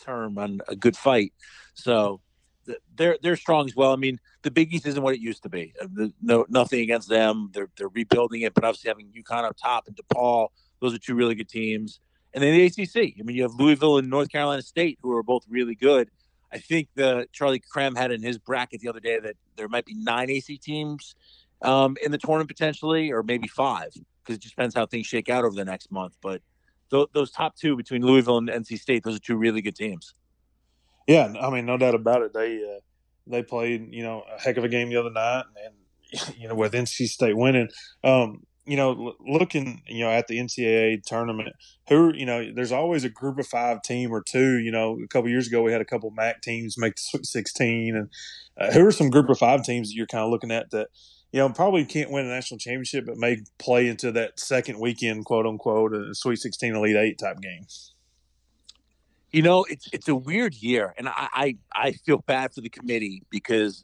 term 0.00 0.38
on 0.38 0.60
a 0.66 0.74
good 0.74 0.96
fight. 0.96 1.32
So 1.74 2.20
they're 2.94 3.18
they're 3.22 3.36
strong 3.36 3.66
as 3.66 3.76
well. 3.76 3.92
I 3.92 3.96
mean, 3.96 4.18
the 4.42 4.50
Big 4.50 4.72
East 4.72 4.86
isn't 4.86 5.02
what 5.02 5.14
it 5.14 5.20
used 5.20 5.42
to 5.44 5.48
be. 5.48 5.74
Uh, 5.80 6.08
no, 6.20 6.46
nothing 6.48 6.80
against 6.80 7.08
them. 7.08 7.50
They're 7.52 7.68
they're 7.76 7.88
rebuilding 7.88 8.42
it, 8.42 8.54
but 8.54 8.64
obviously 8.64 8.88
having 8.88 9.08
UConn 9.08 9.44
up 9.44 9.56
top 9.56 9.86
and 9.86 9.96
DePaul, 9.96 10.48
those 10.80 10.94
are 10.94 10.98
two 10.98 11.14
really 11.14 11.34
good 11.34 11.48
teams. 11.48 12.00
And 12.34 12.42
then 12.42 12.54
the 12.54 12.64
ACC. 12.64 13.14
I 13.18 13.22
mean, 13.22 13.36
you 13.36 13.42
have 13.42 13.54
Louisville 13.54 13.98
and 13.98 14.08
North 14.08 14.30
Carolina 14.30 14.62
State, 14.62 14.98
who 15.02 15.12
are 15.12 15.22
both 15.22 15.44
really 15.48 15.74
good. 15.74 16.10
I 16.52 16.58
think 16.58 16.88
the 16.94 17.26
Charlie 17.32 17.62
Creme 17.70 17.94
had 17.94 18.10
in 18.10 18.22
his 18.22 18.38
bracket 18.38 18.80
the 18.80 18.88
other 18.88 19.00
day 19.00 19.18
that 19.18 19.36
there 19.56 19.68
might 19.68 19.86
be 19.86 19.94
nine 19.94 20.30
AC 20.30 20.58
teams 20.58 21.14
um, 21.62 21.96
in 22.02 22.12
the 22.12 22.18
tournament 22.18 22.48
potentially, 22.48 23.10
or 23.10 23.22
maybe 23.22 23.48
five, 23.48 23.92
because 24.22 24.36
it 24.36 24.42
just 24.42 24.54
depends 24.54 24.74
how 24.74 24.86
things 24.86 25.06
shake 25.06 25.28
out 25.28 25.44
over 25.44 25.54
the 25.54 25.64
next 25.64 25.90
month. 25.90 26.16
But 26.22 26.42
th- 26.90 27.08
those 27.12 27.30
top 27.30 27.56
two 27.56 27.76
between 27.76 28.02
Louisville 28.02 28.38
and 28.38 28.48
NC 28.48 28.78
State, 28.78 29.02
those 29.02 29.16
are 29.16 29.20
two 29.20 29.36
really 29.36 29.62
good 29.62 29.76
teams. 29.76 30.14
Yeah, 31.06 31.32
I 31.40 31.50
mean, 31.50 31.66
no 31.66 31.76
doubt 31.78 31.94
about 31.94 32.22
it. 32.22 32.32
They 32.32 32.58
uh, 32.58 32.80
they 33.26 33.42
played, 33.42 33.92
you 33.92 34.02
know, 34.02 34.24
a 34.34 34.40
heck 34.40 34.56
of 34.56 34.64
a 34.64 34.68
game 34.68 34.90
the 34.90 34.96
other 34.96 35.10
night, 35.10 35.44
and 35.64 36.36
you 36.38 36.48
know, 36.48 36.54
with 36.54 36.72
NC 36.72 37.06
State 37.08 37.36
winning. 37.36 37.68
Um, 38.04 38.46
you 38.64 38.76
know, 38.76 39.14
looking, 39.20 39.82
you 39.86 40.04
know, 40.04 40.10
at 40.10 40.28
the 40.28 40.38
NCAA 40.38 41.02
tournament, 41.04 41.54
who, 41.88 42.14
you 42.14 42.24
know, 42.24 42.52
there's 42.54 42.72
always 42.72 43.04
a 43.04 43.08
group 43.08 43.38
of 43.38 43.46
five 43.46 43.82
team 43.82 44.12
or 44.12 44.22
two. 44.22 44.58
You 44.58 44.70
know, 44.70 44.98
a 45.02 45.08
couple 45.08 45.30
years 45.30 45.48
ago 45.48 45.62
we 45.62 45.72
had 45.72 45.80
a 45.80 45.86
couple 45.86 46.10
MAC 46.10 46.42
teams 46.42 46.78
make 46.78 46.96
the 46.96 47.02
Sweet 47.02 47.26
16, 47.26 47.96
and 47.96 48.08
uh, 48.58 48.72
who 48.72 48.86
are 48.86 48.92
some 48.92 49.10
group 49.10 49.28
of 49.28 49.38
five 49.38 49.64
teams 49.64 49.88
that 49.88 49.94
you're 49.94 50.06
kind 50.06 50.24
of 50.24 50.30
looking 50.30 50.52
at 50.52 50.70
that 50.70 50.88
you 51.32 51.38
know, 51.38 51.48
probably 51.48 51.84
can't 51.84 52.10
win 52.10 52.26
a 52.26 52.28
national 52.28 52.58
championship, 52.58 53.06
but 53.06 53.16
may 53.16 53.38
play 53.58 53.88
into 53.88 54.12
that 54.12 54.38
second 54.38 54.78
weekend, 54.78 55.24
quote 55.24 55.46
unquote, 55.46 55.94
a 55.94 56.14
Sweet 56.14 56.36
16, 56.36 56.74
Elite 56.74 56.96
Eight 56.96 57.18
type 57.18 57.40
game. 57.40 57.66
You 59.30 59.40
know, 59.40 59.64
it's 59.64 59.88
it's 59.94 60.08
a 60.08 60.14
weird 60.14 60.54
year, 60.54 60.94
and 60.98 61.08
I, 61.08 61.28
I, 61.32 61.56
I 61.74 61.92
feel 61.92 62.18
bad 62.18 62.52
for 62.52 62.60
the 62.60 62.68
committee 62.68 63.22
because 63.30 63.82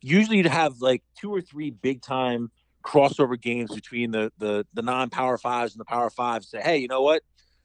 usually 0.00 0.38
you'd 0.38 0.46
have 0.46 0.80
like 0.80 1.02
two 1.20 1.34
or 1.34 1.42
three 1.42 1.70
big 1.70 2.00
time 2.00 2.50
crossover 2.86 3.40
games 3.40 3.74
between 3.74 4.12
the 4.12 4.32
the 4.38 4.64
the 4.72 4.82
non 4.82 5.10
power 5.10 5.36
fives 5.36 5.74
and 5.74 5.80
the 5.80 5.84
power 5.84 6.08
fives. 6.08 6.48
Say, 6.48 6.60
hey, 6.60 6.78
you 6.78 6.88
know 6.88 7.02
what? 7.02 7.22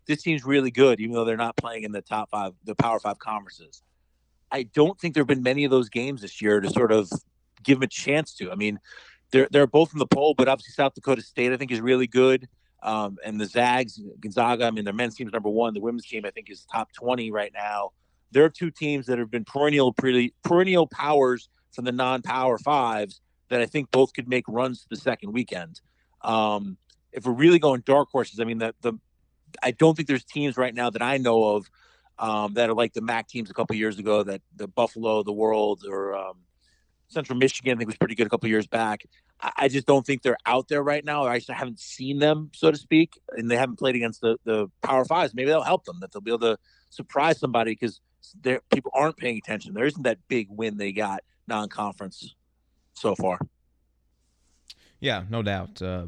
This 0.08 0.24
team's 0.24 0.44
really 0.44 0.72
good, 0.72 1.00
even 1.00 1.14
though 1.14 1.24
they're 1.24 1.38
not 1.38 1.56
playing 1.56 1.84
in 1.84 1.92
the 1.92 2.02
top 2.02 2.32
five, 2.32 2.54
the 2.66 2.76
power 2.76 3.00
five 3.00 3.20
conferences. 3.20 3.84
I 4.52 4.64
don't 4.64 5.00
think 5.00 5.14
there 5.14 5.22
have 5.22 5.28
been 5.28 5.44
many 5.44 5.64
of 5.64 5.72
those 5.72 5.90
games 5.90 6.22
this 6.22 6.42
year 6.42 6.60
to 6.60 6.70
sort 6.70 6.92
of 6.92 7.10
give 7.64 7.78
them 7.78 7.84
a 7.84 7.88
chance 7.88 8.34
to. 8.36 8.52
I 8.52 8.56
mean, 8.56 8.80
they're 9.32 9.48
they're 9.52 9.68
both 9.68 9.94
in 9.94 10.00
the 10.00 10.08
poll, 10.08 10.34
but 10.34 10.48
obviously 10.48 10.74
South 10.74 10.96
Dakota 10.96 11.22
State 11.22 11.54
I 11.54 11.58
think 11.58 11.72
is 11.72 11.80
really 11.80 12.08
good. 12.08 12.50
Um, 12.84 13.18
and 13.24 13.40
the 13.40 13.46
Zags, 13.46 14.02
Gonzaga, 14.20 14.66
I 14.66 14.72
mean 14.72 14.86
their 14.86 14.94
men's 14.94 15.16
team's 15.16 15.32
number 15.32 15.50
one. 15.50 15.76
The 15.76 15.82
women's 15.82 16.08
team 16.08 16.26
I 16.26 16.32
think 16.32 16.50
is 16.50 16.66
top 16.72 16.92
twenty 16.94 17.32
right 17.32 17.52
now. 17.54 17.92
There 18.32 18.44
are 18.44 18.50
two 18.50 18.72
teams 18.72 19.06
that 19.06 19.20
have 19.20 19.30
been 19.30 19.46
perennial 19.46 19.94
perennial 20.44 20.88
powers 20.88 21.48
from 21.74 21.86
the 21.86 21.92
non-power 21.92 22.58
fives 22.58 23.22
that 23.52 23.62
I 23.62 23.66
think 23.66 23.92
both 23.92 24.14
could 24.14 24.30
make 24.30 24.46
runs 24.48 24.88
the 24.90 24.96
second 24.96 25.34
weekend. 25.34 25.82
Um, 26.22 26.78
if 27.12 27.26
we're 27.26 27.34
really 27.34 27.60
going 27.60 27.84
dark 27.86 28.10
horses, 28.10 28.40
I 28.40 28.46
mean 28.46 28.58
the 28.58 28.74
the 28.82 28.94
I 29.62 29.72
don't 29.72 29.96
think 29.96 30.08
there's 30.08 30.24
teams 30.24 30.58
right 30.58 30.74
now 30.74 30.90
that 30.90 31.02
I 31.02 31.18
know 31.18 31.56
of 31.56 31.70
um, 32.18 32.54
that 32.54 32.70
are 32.70 32.74
like 32.74 32.94
the 32.94 33.02
MAC 33.02 33.28
teams 33.28 33.50
a 33.50 33.54
couple 33.54 33.76
years 33.76 34.00
ago 34.00 34.24
that 34.24 34.42
the 34.56 34.68
Buffalo, 34.68 35.22
the 35.22 35.34
World, 35.34 35.84
or 35.88 36.16
um, 36.16 36.38
Central 37.10 37.38
Michigan, 37.38 37.74
I 37.74 37.78
think 37.78 37.88
was 37.88 37.98
pretty 37.98 38.16
good 38.16 38.28
a 38.28 38.30
couple 38.30 38.48
years 38.48 38.68
back. 38.68 39.04
I, 39.42 39.52
I, 39.58 39.68
just 39.68 39.86
don't 39.86 40.06
think 40.06 40.22
they're 40.22 40.38
out 40.46 40.70
there 40.70 40.82
right 40.82 41.04
now. 41.04 41.26
I 41.26 41.40
just 41.40 41.50
haven't 41.50 41.80
seen 41.80 42.20
them, 42.20 42.52
so 42.54 42.72
to 42.72 42.78
speak, 42.78 43.20
and 43.36 43.52
they 43.52 43.58
haven't 43.58 43.80
played 43.80 43.96
against 43.96 44.22
the 44.22 44.38
the 44.46 44.68
Power 44.82 45.04
Fives. 45.04 45.34
Maybe 45.34 45.50
that'll 45.50 45.64
help 45.64 45.84
them 45.84 45.98
that 46.00 46.14
they'll 46.14 46.22
be 46.22 46.32
able 46.32 46.56
to 46.56 46.58
surprise 46.90 47.38
somebody 47.38 47.72
because 47.72 48.00
people 48.72 48.92
aren't 48.94 49.18
paying 49.18 49.38
attention. 49.38 49.74
There 49.74 49.86
isn't 49.86 50.04
that 50.04 50.20
big 50.30 50.48
win 50.50 50.78
they 50.78 50.94
got 50.94 51.24
non-conference 51.48 52.36
so 52.94 53.16
far. 53.16 53.40
Yeah, 55.00 55.24
no 55.30 55.42
doubt. 55.42 55.82
Uh, 55.82 56.08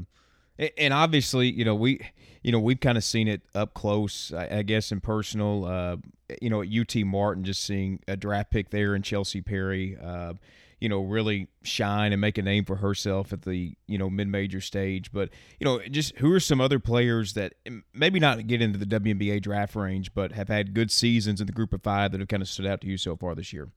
and 0.77 0.93
obviously, 0.93 1.51
you 1.51 1.65
know, 1.65 1.75
we, 1.75 1.99
you 2.43 2.51
know, 2.51 2.59
we've 2.59 2.79
kind 2.79 2.97
of 2.97 3.03
seen 3.03 3.27
it 3.27 3.41
up 3.55 3.73
close, 3.73 4.31
I, 4.31 4.61
guess, 4.61 4.91
in 4.91 5.01
personal. 5.01 5.65
Uh, 5.65 5.97
you 6.41 6.49
know, 6.49 6.61
at 6.61 6.69
UT 6.69 6.95
Martin, 7.05 7.43
just 7.43 7.63
seeing 7.63 7.99
a 8.07 8.15
draft 8.15 8.51
pick 8.51 8.69
there 8.69 8.93
and 8.93 9.03
Chelsey 9.03 9.41
Perry. 9.41 9.97
Uh, 10.01 10.33
you 10.79 10.89
know, 10.89 11.01
really 11.01 11.47
shine 11.63 12.11
and 12.11 12.19
make 12.19 12.37
a 12.37 12.41
name 12.41 12.65
for 12.65 12.75
herself 12.75 13.31
at 13.31 13.43
the, 13.43 13.73
you 13.87 13.97
know, 13.97 14.09
mid 14.09 14.27
major 14.27 14.59
stage. 14.59 15.13
But, 15.13 15.29
you 15.57 15.63
know, 15.63 15.79
just 15.89 16.17
who 16.17 16.33
are 16.33 16.41
some 16.41 16.59
other 16.59 16.77
players 16.77 17.35
that 17.35 17.53
maybe 17.93 18.19
not 18.19 18.45
get 18.47 18.61
into 18.61 18.77
the 18.77 18.85
WNBA 18.85 19.41
draft 19.41 19.75
range, 19.77 20.13
but 20.13 20.33
have 20.33 20.49
had 20.49 20.73
good 20.73 20.91
seasons 20.91 21.39
in 21.39 21.47
the 21.47 21.53
group 21.53 21.71
of 21.71 21.81
five 21.81 22.11
that 22.11 22.19
have 22.19 22.27
kind 22.27 22.43
of 22.43 22.49
stood 22.49 22.65
out 22.65 22.81
to 22.81 22.87
you 22.87 22.97
so 22.97 23.15
far 23.15 23.33
this 23.33 23.53
year? 23.53 23.69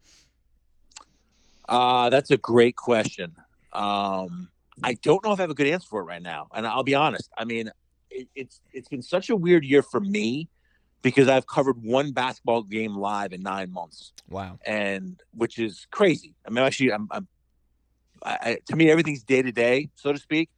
Uh, 1.69 2.11
that's 2.11 2.31
a 2.31 2.37
great 2.37 2.77
question. 2.77 3.35
Um, 3.73 4.49
I 4.83 4.95
don't 4.95 5.25
know 5.25 5.33
if 5.33 5.41
I 5.41 5.43
have 5.43 5.51
a 5.51 5.55
good 5.55 5.67
answer 5.67 5.87
for 5.89 6.01
it 6.01 6.05
right 6.05 6.23
now. 6.23 6.49
And 6.55 6.67
I'll 6.67 6.83
be 6.83 6.95
honest. 6.95 7.31
I 7.37 7.45
mean, 7.45 7.71
it, 8.11 8.29
it's 8.35 8.61
it's 8.73 8.89
been 8.89 9.03
such 9.03 9.31
a 9.31 9.37
weird 9.37 9.65
year 9.65 9.83
for 9.83 10.01
me 10.01 10.49
because 11.03 11.29
I've 11.29 11.47
covered 11.47 11.83
one 11.83 12.13
basketball 12.13 12.63
game 12.63 12.97
live 12.97 13.33
in 13.33 13.43
nine 13.43 13.73
months. 13.73 14.13
Wow. 14.29 14.59
And 14.67 15.21
which 15.35 15.59
is 15.59 15.87
crazy. 15.91 16.35
I 16.47 16.51
mean, 16.51 16.65
actually, 16.65 16.93
I'm, 16.93 17.09
I'm 17.11 17.29
I, 18.23 18.59
to 18.67 18.77
me, 18.77 18.91
everything's 18.91 19.23
day 19.23 19.43
to 19.43 19.53
day, 19.53 19.91
so 19.95 20.13
to 20.13 20.19
speak. 20.19 20.51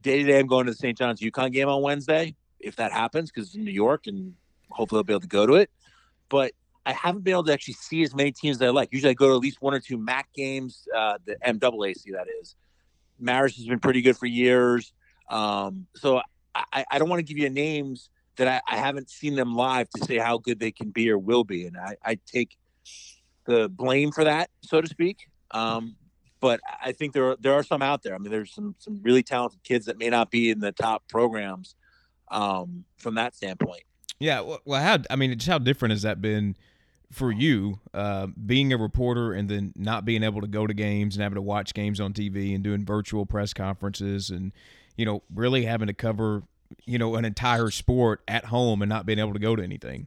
Day 0.00 0.18
to 0.18 0.24
day, 0.24 0.38
I'm 0.38 0.46
going 0.46 0.66
to 0.66 0.72
the 0.72 0.76
St. 0.76 0.98
John's 0.98 1.20
UConn 1.20 1.52
game 1.52 1.68
on 1.68 1.82
Wednesday, 1.82 2.34
if 2.58 2.76
that 2.76 2.92
happens, 2.92 3.30
because 3.30 3.48
it's 3.48 3.54
in 3.54 3.64
New 3.64 3.70
York 3.70 4.06
and 4.06 4.34
hopefully 4.70 4.98
I'll 4.98 5.04
be 5.04 5.12
able 5.12 5.20
to 5.20 5.28
go 5.28 5.46
to 5.46 5.54
it. 5.54 5.70
But 6.28 6.52
I 6.84 6.92
haven't 6.92 7.22
been 7.22 7.32
able 7.32 7.44
to 7.44 7.52
actually 7.52 7.74
see 7.74 8.02
as 8.02 8.14
many 8.14 8.32
teams 8.32 8.56
as 8.56 8.62
I 8.62 8.70
like. 8.70 8.88
Usually 8.92 9.10
I 9.10 9.14
go 9.14 9.28
to 9.28 9.34
at 9.34 9.40
least 9.40 9.62
one 9.62 9.74
or 9.74 9.80
two 9.80 9.98
MAC 9.98 10.28
games, 10.34 10.86
uh, 10.96 11.18
the 11.24 11.36
MAAC, 11.46 12.12
that 12.12 12.26
is. 12.40 12.56
Marist 13.22 13.56
has 13.56 13.66
been 13.66 13.78
pretty 13.78 14.02
good 14.02 14.16
for 14.16 14.26
years. 14.26 14.92
Um, 15.30 15.86
so 15.94 16.20
I, 16.54 16.84
I 16.90 16.98
don't 16.98 17.08
want 17.08 17.20
to 17.20 17.24
give 17.24 17.38
you 17.38 17.48
names 17.48 18.10
that 18.36 18.48
I, 18.48 18.60
I, 18.68 18.76
haven't 18.76 19.08
seen 19.10 19.36
them 19.36 19.54
live 19.54 19.88
to 19.90 20.04
say 20.04 20.18
how 20.18 20.38
good 20.38 20.58
they 20.58 20.72
can 20.72 20.90
be 20.90 21.10
or 21.10 21.18
will 21.18 21.44
be, 21.44 21.66
and 21.66 21.76
I, 21.76 21.96
I 22.04 22.18
take 22.26 22.56
the 23.44 23.68
blame 23.68 24.10
for 24.10 24.24
that, 24.24 24.50
so 24.62 24.80
to 24.80 24.88
speak. 24.88 25.28
Um, 25.50 25.96
but 26.40 26.60
I 26.82 26.92
think 26.92 27.12
there 27.12 27.30
are, 27.30 27.36
there 27.40 27.54
are 27.54 27.62
some 27.62 27.82
out 27.82 28.02
there. 28.02 28.14
I 28.14 28.18
mean, 28.18 28.32
there's 28.32 28.52
some 28.52 28.74
some 28.78 29.00
really 29.02 29.22
talented 29.22 29.62
kids 29.62 29.86
that 29.86 29.98
may 29.98 30.10
not 30.10 30.30
be 30.30 30.50
in 30.50 30.60
the 30.60 30.72
top 30.72 31.08
programs 31.08 31.76
um, 32.30 32.84
from 32.96 33.14
that 33.14 33.34
standpoint. 33.34 33.82
Yeah, 34.18 34.56
well, 34.64 34.82
how 34.82 34.98
I 35.10 35.16
mean, 35.16 35.32
just 35.38 35.48
how 35.48 35.58
different 35.58 35.92
has 35.92 36.02
that 36.02 36.20
been 36.20 36.56
for 37.12 37.30
you, 37.30 37.78
uh, 37.94 38.26
being 38.26 38.72
a 38.72 38.76
reporter 38.76 39.32
and 39.32 39.48
then 39.48 39.72
not 39.76 40.04
being 40.04 40.22
able 40.22 40.40
to 40.40 40.46
go 40.46 40.66
to 40.66 40.74
games 40.74 41.14
and 41.14 41.22
having 41.22 41.36
to 41.36 41.42
watch 41.42 41.74
games 41.74 42.00
on 42.00 42.12
TV 42.12 42.54
and 42.54 42.64
doing 42.64 42.84
virtual 42.84 43.26
press 43.26 43.52
conferences 43.52 44.30
and 44.30 44.52
you 44.96 45.04
know 45.04 45.22
really 45.34 45.64
having 45.64 45.86
to 45.86 45.94
cover 45.94 46.42
you 46.86 46.98
know 46.98 47.14
an 47.16 47.24
entire 47.24 47.70
sport 47.70 48.22
at 48.26 48.46
home 48.46 48.82
and 48.82 48.88
not 48.88 49.06
being 49.06 49.18
able 49.18 49.32
to 49.34 49.38
go 49.38 49.54
to 49.54 49.62
anything 49.62 50.06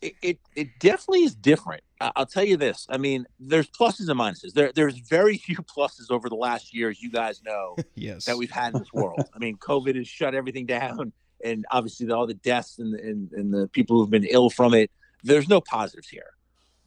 it, 0.00 0.14
it, 0.22 0.38
it 0.54 0.78
definitely 0.78 1.24
is 1.24 1.34
different. 1.34 1.82
I'll 2.00 2.26
tell 2.26 2.44
you 2.44 2.56
this. 2.56 2.86
I 2.88 2.98
mean, 2.98 3.26
there's 3.40 3.68
pluses 3.68 4.08
and 4.08 4.18
minuses. 4.18 4.52
There, 4.52 4.70
there's 4.72 4.98
very 4.98 5.36
few 5.38 5.56
pluses 5.56 6.10
over 6.10 6.28
the 6.28 6.36
last 6.36 6.74
year, 6.74 6.90
as 6.90 7.02
you 7.02 7.10
guys 7.10 7.42
know, 7.42 7.76
yes. 7.94 8.24
that 8.26 8.36
we've 8.36 8.50
had 8.50 8.74
in 8.74 8.80
this 8.80 8.92
world. 8.92 9.24
I 9.34 9.38
mean, 9.38 9.56
COVID 9.56 9.96
has 9.96 10.06
shut 10.06 10.34
everything 10.34 10.66
down, 10.66 11.12
and 11.44 11.66
obviously 11.70 12.10
all 12.10 12.26
the 12.26 12.34
deaths 12.34 12.78
and, 12.78 12.94
and, 12.94 13.32
and 13.32 13.52
the 13.52 13.68
people 13.68 13.96
who've 13.96 14.10
been 14.10 14.24
ill 14.24 14.50
from 14.50 14.74
it. 14.74 14.90
There's 15.22 15.48
no 15.48 15.60
positives 15.60 16.08
here, 16.08 16.30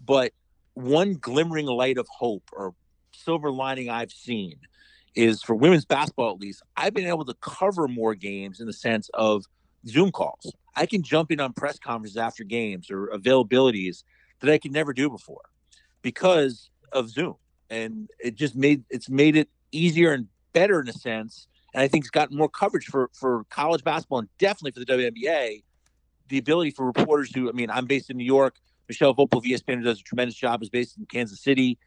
but 0.04 0.32
one 0.74 1.16
glimmering 1.16 1.66
light 1.66 1.98
of 1.98 2.08
hope 2.08 2.44
or 2.54 2.74
silver 3.14 3.52
lining 3.52 3.90
I've 3.90 4.12
seen 4.12 4.56
is 5.16 5.44
for 5.44 5.56
women's 5.56 5.86
basketball. 5.86 6.32
At 6.32 6.40
least 6.40 6.64
I've 6.78 6.94
been 6.94 7.08
able 7.08 7.26
to 7.26 7.34
cover 7.42 7.88
more 7.88 8.16
games 8.16 8.60
in 8.60 8.68
the 8.68 8.74
sense 8.74 9.10
of 9.14 9.46
Zoom 9.88 10.12
calls. 10.12 10.54
I 10.76 10.86
can 10.86 11.04
jump 11.04 11.32
in 11.32 11.40
on 11.40 11.54
press 11.54 11.78
conferences 11.80 12.18
after 12.18 12.44
games 12.44 12.90
or 12.90 13.08
availabilities 13.08 14.04
that 14.40 14.52
I 14.52 14.58
could 14.58 14.72
never 14.72 14.94
do 14.94 15.10
before 15.10 15.42
because 16.02 16.70
of 16.92 17.10
Zoom. 17.10 17.36
And 17.70 18.10
it 18.20 18.36
just 18.36 18.56
made 18.56 18.84
it's 18.90 19.10
made 19.10 19.36
it 19.36 19.50
easier 19.72 20.14
and 20.14 20.28
better 20.54 20.80
in 20.80 20.90
a 20.90 20.94
sense. 20.94 21.48
And 21.74 21.82
I 21.82 21.88
think 21.88 22.04
it's 22.04 22.12
gotten 22.12 22.38
more 22.38 22.50
coverage 22.50 22.86
for 22.86 23.10
for 23.14 23.46
college 23.50 23.84
basketball 23.84 24.20
and 24.20 24.30
definitely 24.38 24.72
for 24.72 24.80
the 24.80 24.86
WNBA. 24.86 25.64
The 26.32 26.38
ability 26.38 26.72
for 26.72 26.86
reporters 26.86 27.36
who, 27.36 27.50
I 27.50 27.52
mean, 27.52 27.70
I'm 27.70 27.86
based 27.86 28.10
in 28.10 28.16
New 28.16 28.24
York. 28.24 28.56
Mechelle 28.90 29.14
Voepel 29.14 29.40
of 29.40 29.44
ESPN 29.44 29.84
does 29.84 30.00
a 30.00 30.04
tremendous 30.04 30.36
job, 30.36 30.64
is 30.64 30.70
based 30.70 30.98
in 30.98 31.06
Kansas 31.06 31.42
City, 31.44 31.78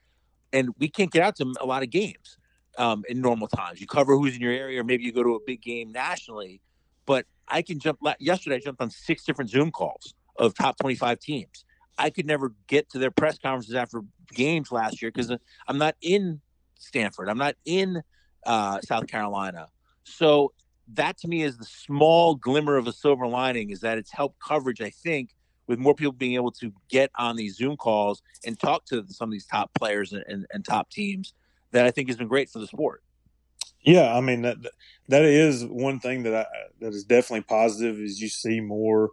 and 0.53 0.69
we 0.79 0.87
can't 0.87 1.11
get 1.11 1.23
out 1.23 1.35
to 1.37 1.55
a 1.63 1.65
lot 1.65 1.83
of 1.83 1.89
games 1.89 2.37
um, 2.77 3.05
in 3.09 3.23
normal 3.23 3.49
times. 3.49 3.81
You 3.81 3.87
cover 3.87 4.15
who's 4.15 4.35
in 4.35 4.43
your 4.43 4.53
area, 4.53 4.83
or 4.83 4.85
maybe 4.85 5.03
you 5.03 5.13
go 5.13 5.23
to 5.23 5.35
a 5.35 5.39
big 5.47 5.63
game 5.63 5.93
nationally. 5.93 6.61
But 7.07 7.25
I 7.49 7.63
can 7.63 7.79
jump. 7.79 8.01
Yesterday, 8.21 8.57
I 8.57 8.59
jumped 8.59 8.83
on 8.83 8.91
six 8.91 9.25
different 9.25 9.51
Zoom 9.51 9.71
calls 9.71 10.13
of 10.39 10.55
top 10.55 10.77
25 10.79 11.21
teams. 11.21 11.65
I 11.97 12.11
could 12.11 12.27
never 12.27 12.53
get 12.67 12.91
to 12.91 12.99
their 12.99 13.11
press 13.11 13.39
conferences 13.39 13.75
after 13.75 14.03
games 14.35 14.71
last 14.71 15.01
year 15.01 15.11
because 15.11 15.35
I'm 15.67 15.79
not 15.79 15.95
in 16.03 16.43
Stanford. 16.79 17.31
I'm 17.31 17.39
not 17.39 17.55
in 17.65 18.03
uh, 18.45 18.81
South 18.83 19.07
Carolina. 19.07 19.69
So 20.05 20.53
that 20.93 21.19
to 21.19 21.29
me 21.29 21.43
is 21.43 21.57
the 21.57 21.65
small 21.65 22.35
glimmer 22.35 22.77
of 22.77 22.87
a 22.87 22.93
silver 22.93 23.27
lining 23.27 23.71
is 23.71 23.81
that 23.81 23.99
it's 23.99 24.13
helped 24.13 24.39
coverage, 24.41 24.81
I 24.81 24.91
think, 24.91 25.31
with 25.67 25.79
more 25.79 25.95
people 25.95 26.13
being 26.13 26.35
able 26.35 26.53
to 26.53 26.73
get 26.89 27.11
on 27.19 27.37
these 27.37 27.57
Zoom 27.57 27.77
calls 27.77 28.23
and 28.45 28.59
talk 28.59 28.85
to 28.87 29.05
some 29.09 29.29
of 29.29 29.33
these 29.33 29.47
top 29.47 29.73
players 29.75 30.13
and, 30.13 30.25
and, 30.29 30.47
and 30.53 30.65
top 30.65 30.91
teams 30.91 31.33
that 31.71 31.87
I 31.87 31.91
think 31.91 32.09
has 32.09 32.17
been 32.17 32.29
great 32.29 32.51
for 32.51 32.59
the 32.59 32.67
sport. 32.67 33.03
Yeah, 33.81 34.15
I 34.15 34.21
mean 34.21 34.43
that 34.43 34.57
that 35.09 35.25
is 35.25 35.65
one 35.65 36.01
thing 36.01 36.23
that 36.23 36.35
I, 36.35 36.47
that 36.81 36.95
is 36.95 37.05
definitely 37.05 37.43
positive 37.43 38.01
is 38.01 38.21
you 38.21 38.29
see 38.29 38.61
more, 38.61 39.11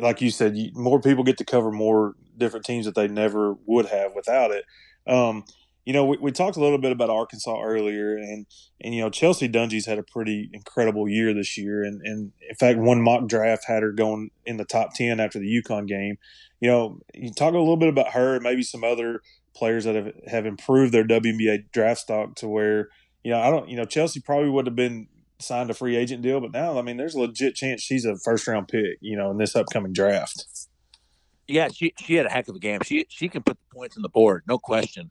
like 0.00 0.20
you 0.20 0.30
said, 0.30 0.56
more 0.74 1.00
people 1.00 1.22
get 1.22 1.38
to 1.38 1.44
cover 1.44 1.70
more 1.70 2.14
different 2.36 2.66
teams 2.66 2.86
that 2.86 2.96
they 2.96 3.06
never 3.06 3.54
would 3.66 3.86
have 3.86 4.14
without 4.14 4.50
it. 4.50 4.64
Um, 5.06 5.44
you 5.84 5.92
know, 5.92 6.04
we, 6.04 6.16
we, 6.18 6.32
talked 6.32 6.56
a 6.56 6.60
little 6.60 6.78
bit 6.78 6.92
about 6.92 7.10
Arkansas 7.10 7.60
earlier, 7.62 8.16
and 8.16 8.46
and 8.80 8.94
you 8.94 9.00
know 9.00 9.10
Chelsea 9.10 9.48
Dungee's 9.48 9.86
had 9.86 9.98
a 9.98 10.02
pretty 10.02 10.48
incredible 10.52 11.08
year 11.08 11.34
this 11.34 11.58
year, 11.58 11.82
and 11.82 12.00
and 12.04 12.32
in 12.48 12.56
fact, 12.56 12.78
one 12.78 13.02
mock 13.02 13.26
draft 13.26 13.64
had 13.66 13.82
her 13.82 13.92
going 13.92 14.30
in 14.46 14.56
the 14.56 14.64
top 14.64 14.94
ten 14.94 15.20
after 15.20 15.38
the 15.38 15.62
UConn 15.62 15.88
game. 15.88 16.18
You 16.60 16.70
know, 16.70 16.98
you 17.14 17.32
talk 17.32 17.54
a 17.54 17.58
little 17.58 17.76
bit 17.76 17.88
about 17.88 18.12
her, 18.12 18.38
maybe 18.40 18.62
some 18.62 18.84
other 18.84 19.22
players 19.54 19.84
that 19.84 19.94
have 19.94 20.12
have 20.28 20.46
improved 20.46 20.92
their 20.92 21.04
WNBA 21.04 21.72
draft 21.72 22.00
stock 22.00 22.36
to 22.36 22.48
where 22.48 22.88
you 23.24 23.30
know, 23.30 23.40
I 23.40 23.50
don't, 23.50 23.68
you 23.68 23.76
know, 23.76 23.84
Chelsea 23.84 24.20
probably 24.20 24.50
would 24.50 24.66
have 24.66 24.76
been 24.76 25.08
signed 25.40 25.70
a 25.70 25.74
free 25.74 25.96
agent 25.96 26.22
deal, 26.22 26.40
but 26.40 26.52
now, 26.52 26.78
I 26.78 26.82
mean, 26.82 26.96
there's 26.96 27.14
a 27.14 27.20
legit 27.20 27.54
chance 27.54 27.82
she's 27.82 28.04
a 28.04 28.16
first 28.16 28.46
round 28.46 28.68
pick, 28.68 28.98
you 29.00 29.16
know, 29.16 29.30
in 29.30 29.38
this 29.38 29.54
upcoming 29.56 29.92
draft. 29.92 30.44
Yeah, 31.48 31.68
she 31.68 31.92
she 31.98 32.14
had 32.14 32.26
a 32.26 32.30
heck 32.30 32.48
of 32.48 32.56
a 32.56 32.60
game. 32.60 32.80
She 32.84 33.04
she 33.08 33.28
can 33.28 33.42
put 33.42 33.58
the 33.58 33.74
points 33.74 33.96
on 33.96 34.02
the 34.02 34.08
board, 34.08 34.44
no 34.46 34.58
question. 34.58 35.10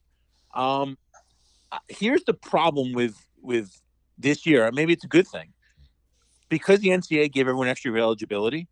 Um, 0.54 0.98
uh, 1.72 1.80
here's 1.88 2.24
the 2.24 2.34
problem 2.34 2.94
with 2.94 3.16
with 3.42 3.82
this 4.18 4.46
year. 4.46 4.70
Maybe 4.72 4.94
it's 4.94 5.04
a 5.04 5.08
good 5.08 5.28
thing 5.28 5.54
because 6.50 6.80
the 6.80 6.90
NCAA 6.90 7.32
gave 7.32 7.48
everyone 7.48 7.68
extra 7.68 7.96
eligibility. 8.00 8.68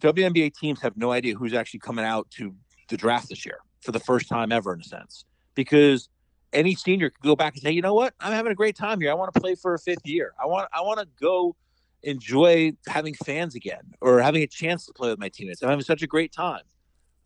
WNBA 0.00 0.54
teams 0.54 0.80
have 0.80 0.96
no 0.96 1.10
idea 1.10 1.34
who's 1.34 1.54
actually 1.54 1.80
coming 1.80 2.04
out 2.04 2.30
to 2.32 2.54
the 2.88 2.96
draft 2.96 3.28
this 3.28 3.44
year 3.44 3.58
for 3.80 3.92
the 3.92 3.98
first 3.98 4.28
time 4.28 4.52
ever, 4.52 4.72
in 4.74 4.80
a 4.80 4.84
sense, 4.84 5.24
because 5.54 6.08
any 6.52 6.74
senior 6.74 7.10
could 7.10 7.24
go 7.24 7.36
back 7.36 7.54
and 7.54 7.62
say, 7.62 7.70
you 7.70 7.82
know 7.82 7.94
what, 7.94 8.14
I'm 8.20 8.32
having 8.32 8.52
a 8.52 8.54
great 8.54 8.76
time 8.76 9.00
here. 9.00 9.10
I 9.10 9.14
want 9.14 9.32
to 9.34 9.40
play 9.40 9.54
for 9.54 9.74
a 9.74 9.78
fifth 9.78 10.06
year. 10.06 10.34
I 10.40 10.46
want 10.46 10.68
I 10.72 10.82
want 10.82 11.00
to 11.00 11.06
go 11.20 11.56
enjoy 12.02 12.72
having 12.86 13.14
fans 13.14 13.54
again 13.54 13.92
or 14.00 14.20
having 14.20 14.42
a 14.42 14.46
chance 14.46 14.86
to 14.86 14.92
play 14.92 15.10
with 15.10 15.18
my 15.18 15.28
teammates. 15.28 15.62
I'm 15.62 15.68
having 15.68 15.84
such 15.84 16.02
a 16.02 16.06
great 16.06 16.32
time. 16.32 16.62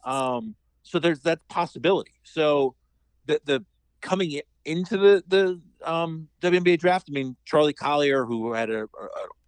Um, 0.04 0.54
so 0.82 0.98
there's 0.98 1.20
that 1.20 1.46
possibility. 1.48 2.12
So 2.24 2.74
the 3.26 3.40
the 3.44 3.64
coming 4.02 4.40
into 4.64 4.98
the 4.98 5.24
the 5.28 5.60
um, 5.84 6.28
WNBA 6.42 6.78
draft, 6.78 7.08
I 7.08 7.12
mean 7.12 7.36
Charli 7.50 7.74
Collier, 7.74 8.24
who 8.24 8.52
had 8.52 8.70
a, 8.70 8.88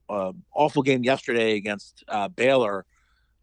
a, 0.09 0.14
a 0.14 0.33
awful 0.55 0.83
game 0.83 1.05
yesterday 1.05 1.57
against 1.57 2.05
uh, 2.09 2.29
Baylor, 2.29 2.87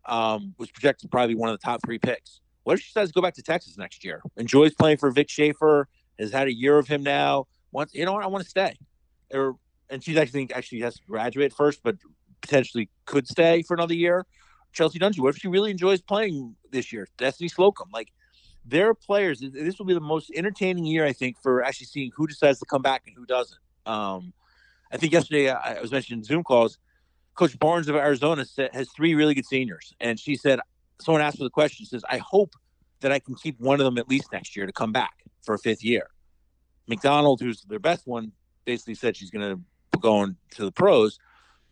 um, 0.05 0.55
was 0.57 0.71
projected 0.71 1.03
to 1.03 1.11
probably 1.11 1.35
one 1.35 1.49
of 1.49 1.59
the 1.59 1.63
top 1.63 1.81
three 1.85 1.99
picks. 1.99 2.41
What 2.63 2.73
if 2.73 2.81
she 2.81 2.89
decides 2.89 3.11
to 3.11 3.13
go 3.13 3.21
back 3.21 3.35
to 3.35 3.43
Texas 3.43 3.77
next 3.77 4.03
year? 4.03 4.21
Enjoys 4.37 4.73
playing 4.73 4.97
for 4.97 5.11
Vic 5.11 5.29
Schaefer 5.29 5.87
has 6.19 6.31
had 6.31 6.47
a 6.47 6.53
year 6.53 6.77
of 6.77 6.87
him 6.87 7.03
now. 7.03 7.47
Once 7.71 7.93
you 7.93 8.05
know 8.05 8.13
what, 8.13 8.23
I 8.23 8.27
want 8.27 8.43
to 8.43 8.49
stay. 8.49 8.75
Or 9.33 9.55
and 9.89 10.03
she's 10.03 10.17
actually 10.17 10.51
actually 10.53 10.81
has 10.81 10.95
to 10.95 11.01
graduate 11.07 11.53
first, 11.53 11.81
but 11.83 11.95
potentially 12.41 12.89
could 13.05 13.27
stay 13.27 13.61
for 13.63 13.73
another 13.73 13.93
year. 13.93 14.25
Chelsea 14.73 14.99
Dungee, 14.99 15.19
what 15.19 15.35
if 15.35 15.37
she 15.37 15.47
really 15.47 15.71
enjoys 15.71 16.01
playing 16.01 16.55
this 16.71 16.93
year? 16.93 17.07
Destiny 17.17 17.49
Slocum, 17.49 17.89
like 17.93 18.09
their 18.65 18.93
players. 18.93 19.39
This 19.39 19.79
will 19.79 19.85
be 19.85 19.93
the 19.93 19.99
most 19.99 20.31
entertaining 20.35 20.85
year, 20.85 21.05
I 21.05 21.13
think, 21.13 21.41
for 21.41 21.63
actually 21.63 21.87
seeing 21.87 22.11
who 22.15 22.27
decides 22.27 22.59
to 22.59 22.65
come 22.65 22.81
back 22.81 23.03
and 23.07 23.15
who 23.15 23.25
doesn't. 23.25 23.59
Um, 23.85 24.33
I 24.91 24.97
think 24.97 25.13
yesterday 25.13 25.49
I, 25.49 25.79
was 25.81 25.91
mentioning 25.91 26.23
Zoom 26.23 26.43
calls. 26.43 26.77
Coach 27.35 27.57
Barnes 27.57 27.87
of 27.87 27.95
Arizona 27.95 28.45
said, 28.45 28.71
has 28.73 28.89
three 28.91 29.15
really 29.15 29.33
good 29.33 29.45
seniors, 29.45 29.93
and 29.99 30.19
she 30.19 30.35
said 30.35 30.59
someone 30.99 31.21
asked 31.21 31.39
her 31.39 31.43
the 31.43 31.49
question. 31.49 31.85
Says, 31.85 32.03
"I 32.09 32.17
hope 32.17 32.53
that 32.99 33.11
I 33.11 33.19
can 33.19 33.35
keep 33.35 33.59
one 33.59 33.79
of 33.79 33.85
them 33.85 33.97
at 33.97 34.09
least 34.09 34.31
next 34.31 34.55
year 34.55 34.65
to 34.65 34.73
come 34.73 34.91
back." 34.91 35.21
for 35.43 35.55
a 35.55 35.59
fifth 35.59 35.83
year. 35.83 36.09
McDonald, 36.87 37.41
who's 37.41 37.61
their 37.63 37.79
best 37.79 38.07
one, 38.07 38.31
basically 38.65 38.95
said 38.95 39.15
she's 39.15 39.31
going 39.31 39.57
to 39.57 39.99
go 39.99 40.17
on 40.17 40.35
to 40.51 40.65
the 40.65 40.71
pros, 40.71 41.19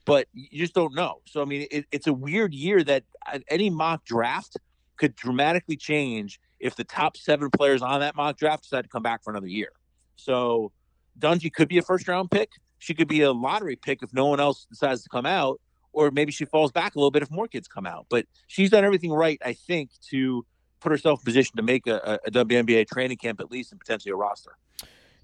but 0.05 0.27
you 0.33 0.59
just 0.59 0.73
don't 0.73 0.93
know. 0.93 1.21
So 1.25 1.41
I 1.41 1.45
mean, 1.45 1.67
it, 1.71 1.85
it's 1.91 2.07
a 2.07 2.13
weird 2.13 2.53
year 2.53 2.83
that 2.83 3.03
any 3.49 3.69
mock 3.69 4.05
draft 4.05 4.57
could 4.97 5.15
dramatically 5.15 5.77
change 5.77 6.39
if 6.59 6.75
the 6.75 6.83
top 6.83 7.17
seven 7.17 7.49
players 7.49 7.81
on 7.81 7.99
that 8.01 8.15
mock 8.15 8.37
draft 8.37 8.63
decide 8.63 8.83
to 8.83 8.89
come 8.89 9.03
back 9.03 9.23
for 9.23 9.31
another 9.31 9.47
year. 9.47 9.71
So 10.15 10.71
Dungee 11.17 11.53
could 11.53 11.67
be 11.67 11.77
a 11.77 11.81
first 11.81 12.07
round 12.07 12.31
pick. 12.31 12.51
She 12.79 12.93
could 12.93 13.07
be 13.07 13.21
a 13.21 13.31
lottery 13.31 13.75
pick 13.75 14.03
if 14.03 14.13
no 14.13 14.25
one 14.25 14.39
else 14.39 14.65
decides 14.65 15.03
to 15.03 15.09
come 15.09 15.25
out, 15.25 15.59
or 15.91 16.11
maybe 16.11 16.31
she 16.31 16.45
falls 16.45 16.71
back 16.71 16.95
a 16.95 16.99
little 16.99 17.11
bit 17.11 17.23
if 17.23 17.31
more 17.31 17.47
kids 17.47 17.67
come 17.67 17.85
out. 17.85 18.05
But 18.09 18.25
she's 18.47 18.69
done 18.69 18.85
everything 18.85 19.11
right, 19.11 19.39
I 19.43 19.53
think, 19.53 19.91
to 20.11 20.45
put 20.79 20.91
herself 20.91 21.19
in 21.21 21.25
position 21.25 21.57
to 21.57 21.63
make 21.63 21.87
a, 21.87 22.19
a 22.25 22.31
WNBA 22.31 22.87
training 22.87 23.17
camp 23.17 23.39
at 23.41 23.51
least 23.51 23.71
and 23.71 23.79
potentially 23.79 24.11
a 24.11 24.15
roster. 24.15 24.55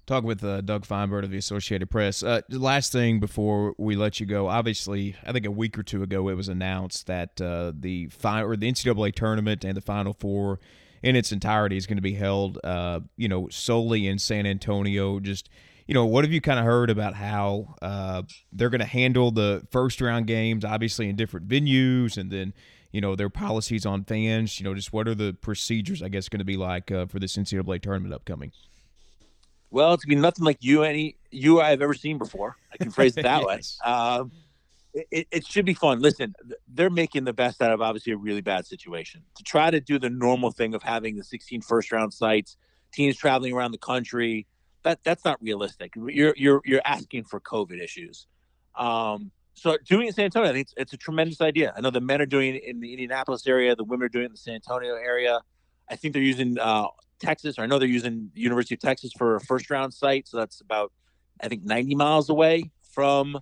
Talk 0.06 0.22
with 0.22 0.44
uh, 0.44 0.60
Doug 0.60 0.84
Feinberg 0.84 1.24
of 1.24 1.30
the 1.30 1.38
Associated 1.38 1.90
Press. 1.90 2.22
Uh, 2.22 2.40
last 2.50 2.92
thing 2.92 3.18
before 3.18 3.74
we 3.76 3.96
let 3.96 4.20
you 4.20 4.26
go, 4.26 4.46
obviously, 4.46 5.16
I 5.26 5.32
think 5.32 5.46
a 5.46 5.50
week 5.50 5.76
or 5.76 5.82
two 5.82 6.02
ago 6.04 6.28
it 6.28 6.34
was 6.34 6.48
announced 6.48 7.08
that 7.08 7.40
uh, 7.40 7.72
the 7.74 8.06
final 8.08 8.48
or 8.48 8.56
the 8.56 8.70
NCAA 8.70 9.14
tournament 9.16 9.64
and 9.64 9.76
the 9.76 9.80
Final 9.80 10.12
Four 10.12 10.60
in 11.02 11.16
its 11.16 11.32
entirety 11.32 11.76
is 11.76 11.86
going 11.86 11.96
to 11.96 12.02
be 12.02 12.14
held, 12.14 12.58
uh, 12.64 13.00
you 13.16 13.28
know, 13.28 13.48
solely 13.48 14.06
in 14.06 14.18
San 14.18 14.46
Antonio. 14.46 15.20
Just 15.20 15.48
you 15.86 15.94
know, 15.94 16.04
what 16.04 16.24
have 16.24 16.32
you 16.32 16.40
kind 16.40 16.58
of 16.58 16.64
heard 16.64 16.90
about 16.90 17.14
how 17.14 17.76
uh, 17.80 18.22
they're 18.52 18.70
going 18.70 18.80
to 18.80 18.86
handle 18.86 19.30
the 19.30 19.66
first 19.70 20.00
round 20.00 20.26
games, 20.26 20.64
obviously 20.64 21.08
in 21.08 21.16
different 21.16 21.46
venues, 21.48 22.16
and 22.16 22.30
then 22.30 22.52
you 22.90 23.00
know 23.00 23.14
their 23.14 23.30
policies 23.30 23.86
on 23.86 24.04
fans. 24.04 24.58
You 24.58 24.64
know, 24.64 24.74
just 24.74 24.92
what 24.92 25.06
are 25.06 25.14
the 25.14 25.36
procedures? 25.40 26.02
I 26.02 26.08
guess 26.08 26.28
going 26.28 26.40
to 26.40 26.44
be 26.44 26.56
like 26.56 26.90
uh, 26.90 27.06
for 27.06 27.18
this 27.18 27.36
NCAA 27.36 27.80
tournament 27.82 28.14
upcoming. 28.14 28.52
Well, 29.70 29.94
it's 29.94 30.04
going 30.04 30.16
to 30.16 30.20
be 30.20 30.22
nothing 30.22 30.44
like 30.44 30.58
you 30.60 30.82
any 30.82 31.16
you 31.30 31.60
I've 31.60 31.82
ever 31.82 31.94
seen 31.94 32.18
before. 32.18 32.56
I 32.72 32.76
can 32.78 32.90
phrase 32.90 33.16
it 33.16 33.22
that 33.24 33.42
yes. 33.46 33.78
way. 33.84 33.90
Um, 33.90 34.32
it, 35.10 35.28
it, 35.30 35.46
should 35.46 35.66
be 35.66 35.74
fun. 35.74 36.00
Listen, 36.00 36.34
they're 36.68 36.90
making 36.90 37.24
the 37.24 37.32
best 37.32 37.60
out 37.60 37.72
of 37.72 37.82
obviously 37.82 38.12
a 38.12 38.16
really 38.16 38.40
bad 38.40 38.66
situation. 38.66 39.22
To 39.36 39.42
try 39.42 39.70
to 39.70 39.80
do 39.80 39.98
the 39.98 40.10
normal 40.10 40.50
thing 40.50 40.74
of 40.74 40.82
having 40.82 41.16
the 41.16 41.24
16 41.24 41.60
first 41.62 41.92
round 41.92 42.12
sites, 42.12 42.56
teams 42.92 43.16
traveling 43.16 43.52
around 43.52 43.72
the 43.72 43.78
country, 43.78 44.46
that 44.82 45.00
that's 45.04 45.24
not 45.24 45.40
realistic. 45.42 45.92
You're 45.96 46.34
you're 46.36 46.62
you're 46.64 46.80
asking 46.84 47.24
for 47.24 47.40
COVID 47.40 47.82
issues. 47.82 48.26
Um, 48.76 49.32
so 49.54 49.76
doing 49.86 50.04
it 50.04 50.08
in 50.08 50.12
San 50.12 50.24
Antonio, 50.26 50.50
I 50.50 50.52
think 50.52 50.66
it's, 50.66 50.74
it's, 50.76 50.92
a 50.92 50.98
tremendous 50.98 51.40
idea. 51.40 51.72
I 51.74 51.80
know 51.80 51.90
the 51.90 52.00
men 52.00 52.20
are 52.20 52.26
doing 52.26 52.56
it 52.56 52.64
in 52.64 52.78
the 52.78 52.92
Indianapolis 52.92 53.46
area, 53.46 53.74
the 53.74 53.84
women 53.84 54.04
are 54.04 54.10
doing 54.10 54.24
it 54.24 54.26
in 54.26 54.32
the 54.32 54.38
San 54.38 54.54
Antonio 54.54 54.94
area. 54.94 55.40
I 55.88 55.96
think 55.96 56.12
they're 56.12 56.22
using 56.22 56.58
uh, 56.58 56.88
Texas, 57.20 57.58
or 57.58 57.62
I 57.62 57.66
know 57.66 57.78
they're 57.78 57.88
using 57.88 58.30
University 58.34 58.74
of 58.74 58.80
Texas 58.80 59.12
for 59.16 59.36
a 59.36 59.40
first 59.40 59.70
round 59.70 59.94
site. 59.94 60.28
So 60.28 60.36
that's 60.36 60.60
about, 60.60 60.92
I 61.40 61.48
think, 61.48 61.64
90 61.64 61.94
miles 61.94 62.28
away 62.28 62.70
from 62.92 63.38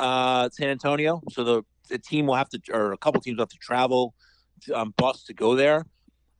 uh, 0.00 0.48
San 0.50 0.68
Antonio. 0.68 1.22
So 1.30 1.44
the, 1.44 1.62
the 1.88 1.98
team 1.98 2.26
will 2.26 2.34
have 2.34 2.48
to, 2.48 2.60
or 2.72 2.92
a 2.92 2.96
couple 2.96 3.20
teams 3.20 3.36
will 3.36 3.42
have 3.42 3.50
to 3.50 3.58
travel 3.58 4.14
to, 4.62 4.78
um, 4.78 4.94
bus 4.96 5.24
to 5.24 5.34
go 5.34 5.54
there. 5.54 5.86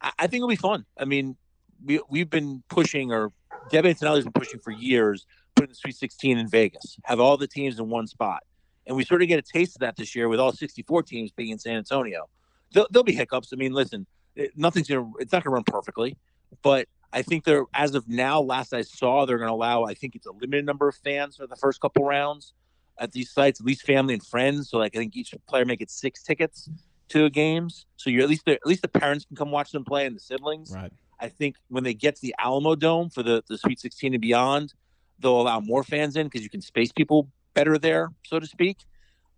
I, 0.00 0.12
I, 0.20 0.26
think 0.26 0.40
it'll 0.40 0.48
be 0.48 0.56
fun. 0.56 0.86
I 0.98 1.04
mean, 1.04 1.36
we, 1.84 2.00
we've 2.08 2.30
been 2.30 2.62
pushing, 2.68 3.12
or 3.12 3.32
Debbie 3.70 3.90
Antonelli's 3.90 4.24
been 4.24 4.32
pushing 4.32 4.60
for 4.60 4.70
years, 4.70 5.26
putting 5.54 5.68
the 5.68 5.74
Sweet 5.74 5.96
16 5.96 6.38
in 6.38 6.48
Vegas, 6.48 6.98
have 7.04 7.20
all 7.20 7.36
the 7.36 7.46
teams 7.46 7.78
in 7.78 7.88
one 7.88 8.06
spot. 8.06 8.42
And 8.86 8.96
we 8.96 9.04
sort 9.04 9.22
of 9.22 9.28
get 9.28 9.38
a 9.38 9.42
taste 9.42 9.76
of 9.76 9.80
that 9.80 9.96
this 9.96 10.16
year 10.16 10.28
with 10.28 10.40
all 10.40 10.52
64 10.52 11.02
teams 11.02 11.30
being 11.30 11.50
in 11.50 11.58
San 11.58 11.76
Antonio. 11.76 12.28
There'll, 12.72 12.88
there'll 12.90 13.04
be 13.04 13.12
hiccups. 13.12 13.52
I 13.52 13.56
mean, 13.56 13.72
listen, 13.72 14.06
it, 14.34 14.56
nothing's 14.56 14.88
going 14.88 15.04
to, 15.04 15.18
it's 15.18 15.32
not 15.32 15.44
going 15.44 15.52
to 15.52 15.54
run 15.54 15.64
perfectly, 15.64 16.16
but 16.62 16.88
I 17.12 17.22
think 17.22 17.44
they're, 17.44 17.64
as 17.74 17.94
of 17.94 18.08
now, 18.08 18.40
last 18.40 18.72
I 18.72 18.82
saw, 18.82 19.26
they're 19.26 19.36
going 19.36 19.48
to 19.48 19.54
allow, 19.54 19.84
I 19.84 19.94
think 19.94 20.16
it's 20.16 20.26
a 20.26 20.32
limited 20.32 20.64
number 20.64 20.88
of 20.88 20.94
fans 20.94 21.36
for 21.36 21.46
the 21.46 21.56
first 21.56 21.80
couple 21.80 22.04
rounds 22.04 22.54
at 23.00 23.12
these 23.12 23.30
sites, 23.32 23.60
at 23.60 23.66
least 23.66 23.82
family 23.82 24.14
and 24.14 24.24
friends. 24.24 24.70
So 24.70 24.78
like 24.78 24.94
I 24.94 24.98
think 24.98 25.16
each 25.16 25.34
player 25.48 25.64
may 25.64 25.76
get 25.76 25.90
six 25.90 26.22
tickets 26.22 26.70
to 27.08 27.28
games. 27.30 27.86
So 27.96 28.10
you're 28.10 28.22
at 28.22 28.28
least 28.28 28.44
the, 28.44 28.52
at 28.52 28.66
least 28.66 28.82
the 28.82 28.88
parents 28.88 29.24
can 29.24 29.36
come 29.36 29.50
watch 29.50 29.72
them 29.72 29.84
play 29.84 30.06
and 30.06 30.14
the 30.14 30.20
siblings. 30.20 30.72
Right. 30.72 30.92
I 31.18 31.28
think 31.28 31.56
when 31.68 31.82
they 31.82 31.94
get 31.94 32.16
to 32.16 32.22
the 32.22 32.34
Alamo 32.38 32.74
Dome 32.76 33.10
for 33.10 33.22
the, 33.22 33.42
the 33.48 33.58
Sweet 33.58 33.80
16 33.80 34.14
and 34.14 34.20
beyond, 34.20 34.74
they'll 35.18 35.40
allow 35.40 35.60
more 35.60 35.82
fans 35.82 36.16
in 36.16 36.26
because 36.26 36.42
you 36.42 36.48
can 36.48 36.62
space 36.62 36.92
people 36.92 37.28
better 37.54 37.78
there, 37.78 38.10
so 38.24 38.38
to 38.38 38.46
speak. 38.46 38.78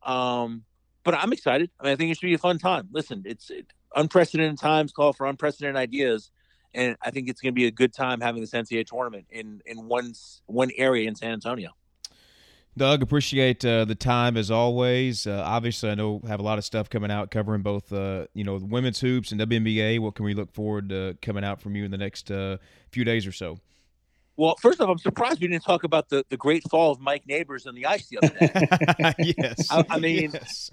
Um, 0.05 0.65
but 1.05 1.15
I'm 1.15 1.33
excited. 1.33 1.71
I 1.81 1.85
mean, 1.85 1.93
I 1.93 1.97
think 1.97 2.13
it 2.13 2.19
should 2.19 2.27
be 2.27 2.35
a 2.35 2.39
fun 2.39 2.59
time. 2.59 2.89
Listen, 2.93 3.23
it's 3.25 3.51
it, 3.51 3.67
unprecedented 3.97 4.59
times 4.59 4.93
call 4.93 5.13
for 5.13 5.27
unprecedented 5.27 5.77
ideas, 5.77 6.31
and 6.75 6.97
I 7.03 7.11
think 7.11 7.29
it's 7.29 7.41
going 7.41 7.53
to 7.53 7.57
be 7.57 7.67
a 7.67 7.73
good 7.73 7.93
time 7.93 8.21
having 8.21 8.41
this 8.41 8.53
NCAA 8.53 8.87
tournament 8.87 9.27
in 9.31 9.61
in 9.67 9.89
one 9.89 10.13
one 10.47 10.71
area 10.77 11.09
in 11.09 11.17
San 11.17 11.33
Antonio. 11.33 11.71
Doug, 12.75 13.03
appreciate 13.03 13.63
uh, 13.67 13.85
the 13.85 13.95
time 13.95 14.37
as 14.37 14.51
always. 14.51 15.27
Uh, 15.27 15.43
obviously, 15.45 15.91
I 15.91 15.95
know 15.95 16.23
have 16.27 16.41
a 16.41 16.43
lot 16.43 16.57
of 16.57 16.65
stuff 16.65 16.89
coming 16.89 17.11
out 17.11 17.31
covering 17.31 17.61
both, 17.61 17.93
uh, 17.93 18.27
you 18.33 18.45
know, 18.45 18.57
women's 18.57 19.01
hoops 19.01 19.31
and 19.31 19.39
WNBA. 19.41 19.99
What 19.99 20.15
can 20.15 20.25
we 20.25 20.33
look 20.33 20.51
forward 20.53 20.89
to 20.89 21.19
coming 21.21 21.45
out 21.45 21.61
from 21.61 21.77
you 21.77 21.85
in 21.85 21.91
the 21.91 21.99
next 21.99 22.31
uh, 22.31 22.57
few 22.91 23.05
days 23.05 23.27
or 23.27 23.33
so? 23.33 23.59
Well, 24.37 24.57
first 24.61 24.81
off, 24.81 24.89
I'm 24.89 24.99
surprised 24.99 25.43
we 25.43 25.49
didn't 25.49 25.63
talk 25.63 25.85
about 25.85 26.09
the, 26.09 26.25
the 26.31 26.39
great 26.39 26.63
fall 26.71 26.91
of 26.91 27.01
Mike 27.01 27.27
Neighbors 27.27 27.67
on 27.67 27.75
the 27.75 27.85
ice 27.85 28.09
the 28.09 28.19
other 28.19 28.29
day. 28.39 29.15
yes. 29.39 29.71
I, 29.71 29.85
I 29.91 29.99
mean, 29.99 30.31
yes. 30.33 30.71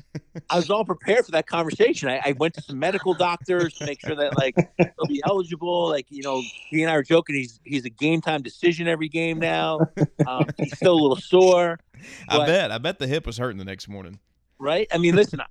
I 0.50 0.56
was 0.56 0.70
all 0.70 0.86
prepared 0.86 1.26
for 1.26 1.32
that 1.32 1.46
conversation. 1.46 2.08
I, 2.08 2.22
I, 2.24 2.32
went 2.34 2.54
to 2.54 2.62
some 2.62 2.80
medical 2.80 3.14
doctors 3.14 3.74
to 3.76 3.86
make 3.86 4.00
sure 4.00 4.16
that 4.16 4.38
like 4.38 4.56
he'll 4.78 5.08
be 5.08 5.22
eligible. 5.26 5.90
Like 5.90 6.06
you 6.10 6.24
know, 6.24 6.42
he 6.70 6.84
and 6.84 6.90
I 6.90 6.96
were 6.96 7.04
joking. 7.04 7.36
He's 7.36 7.60
he's 7.66 7.84
a 7.84 7.90
game 7.90 8.22
time 8.22 8.42
decision 8.42 8.88
every 8.88 9.10
game 9.10 9.40
now. 9.40 9.80
Um, 10.26 10.46
he's 10.58 10.76
still 10.78 10.94
a 10.94 11.02
little 11.02 11.18
sore. 11.18 11.80
But, 12.30 12.42
I 12.42 12.46
bet. 12.46 12.72
I 12.72 12.78
bet 12.78 13.00
the 13.00 13.08
hip 13.08 13.26
was 13.26 13.38
hurting 13.38 13.58
the 13.58 13.66
next 13.66 13.90
morning. 13.90 14.20
Right. 14.58 14.88
I 14.92 14.98
mean, 14.98 15.16
listen. 15.16 15.42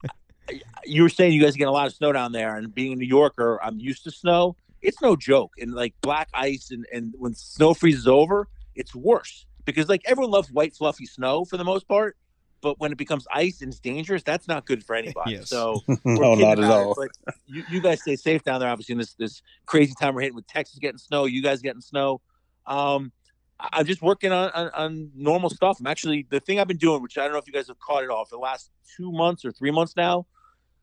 you 0.84 1.02
were 1.02 1.10
saying 1.10 1.34
you 1.34 1.42
guys 1.42 1.56
get 1.56 1.68
a 1.68 1.72
lot 1.72 1.86
of 1.86 1.92
snow 1.92 2.12
down 2.12 2.32
there, 2.32 2.56
and 2.56 2.74
being 2.74 2.94
a 2.94 2.96
New 2.96 3.06
Yorker, 3.06 3.60
I'm 3.62 3.78
used 3.78 4.04
to 4.04 4.10
snow 4.10 4.56
it's 4.82 5.00
no 5.00 5.16
joke. 5.16 5.52
And 5.58 5.72
like 5.72 5.94
black 6.00 6.28
ice 6.34 6.70
and, 6.70 6.86
and 6.92 7.14
when 7.18 7.34
snow 7.34 7.74
freezes 7.74 8.06
over, 8.06 8.48
it's 8.74 8.94
worse 8.94 9.46
because 9.64 9.88
like 9.88 10.02
everyone 10.06 10.30
loves 10.30 10.50
white 10.50 10.74
fluffy 10.74 11.06
snow 11.06 11.44
for 11.44 11.56
the 11.56 11.64
most 11.64 11.86
part. 11.88 12.16
But 12.60 12.80
when 12.80 12.90
it 12.90 12.98
becomes 12.98 13.24
ice 13.32 13.60
and 13.62 13.70
it's 13.70 13.78
dangerous, 13.78 14.24
that's 14.24 14.48
not 14.48 14.66
good 14.66 14.84
for 14.84 14.96
anybody. 14.96 15.34
yes. 15.34 15.48
So 15.48 15.80
no, 16.04 16.34
not 16.34 16.58
at 16.58 16.64
all. 16.64 17.00
It, 17.00 17.10
but 17.26 17.34
you, 17.46 17.62
you 17.70 17.80
guys 17.80 18.00
stay 18.00 18.16
safe 18.16 18.42
down 18.42 18.58
there. 18.58 18.68
Obviously, 18.68 18.94
in 18.94 18.98
this 18.98 19.14
this 19.14 19.42
crazy 19.66 19.94
time 20.00 20.14
we're 20.14 20.22
hitting 20.22 20.34
with 20.34 20.48
Texas 20.48 20.78
getting 20.80 20.98
snow, 20.98 21.26
you 21.26 21.40
guys 21.40 21.60
getting 21.62 21.80
snow. 21.80 22.20
Um, 22.66 23.12
I'm 23.60 23.86
just 23.86 24.02
working 24.02 24.32
on, 24.32 24.50
on, 24.50 24.70
on 24.70 25.10
normal 25.14 25.50
stuff. 25.50 25.78
I'm 25.80 25.86
actually 25.86 26.26
the 26.30 26.40
thing 26.40 26.60
I've 26.60 26.68
been 26.68 26.76
doing, 26.76 27.02
which 27.02 27.18
I 27.18 27.24
don't 27.24 27.32
know 27.32 27.38
if 27.38 27.46
you 27.46 27.52
guys 27.52 27.68
have 27.68 27.78
caught 27.78 28.04
it 28.04 28.10
off 28.10 28.30
the 28.30 28.38
last 28.38 28.70
two 28.96 29.10
months 29.10 29.44
or 29.44 29.52
three 29.52 29.70
months 29.70 29.94
now. 29.96 30.26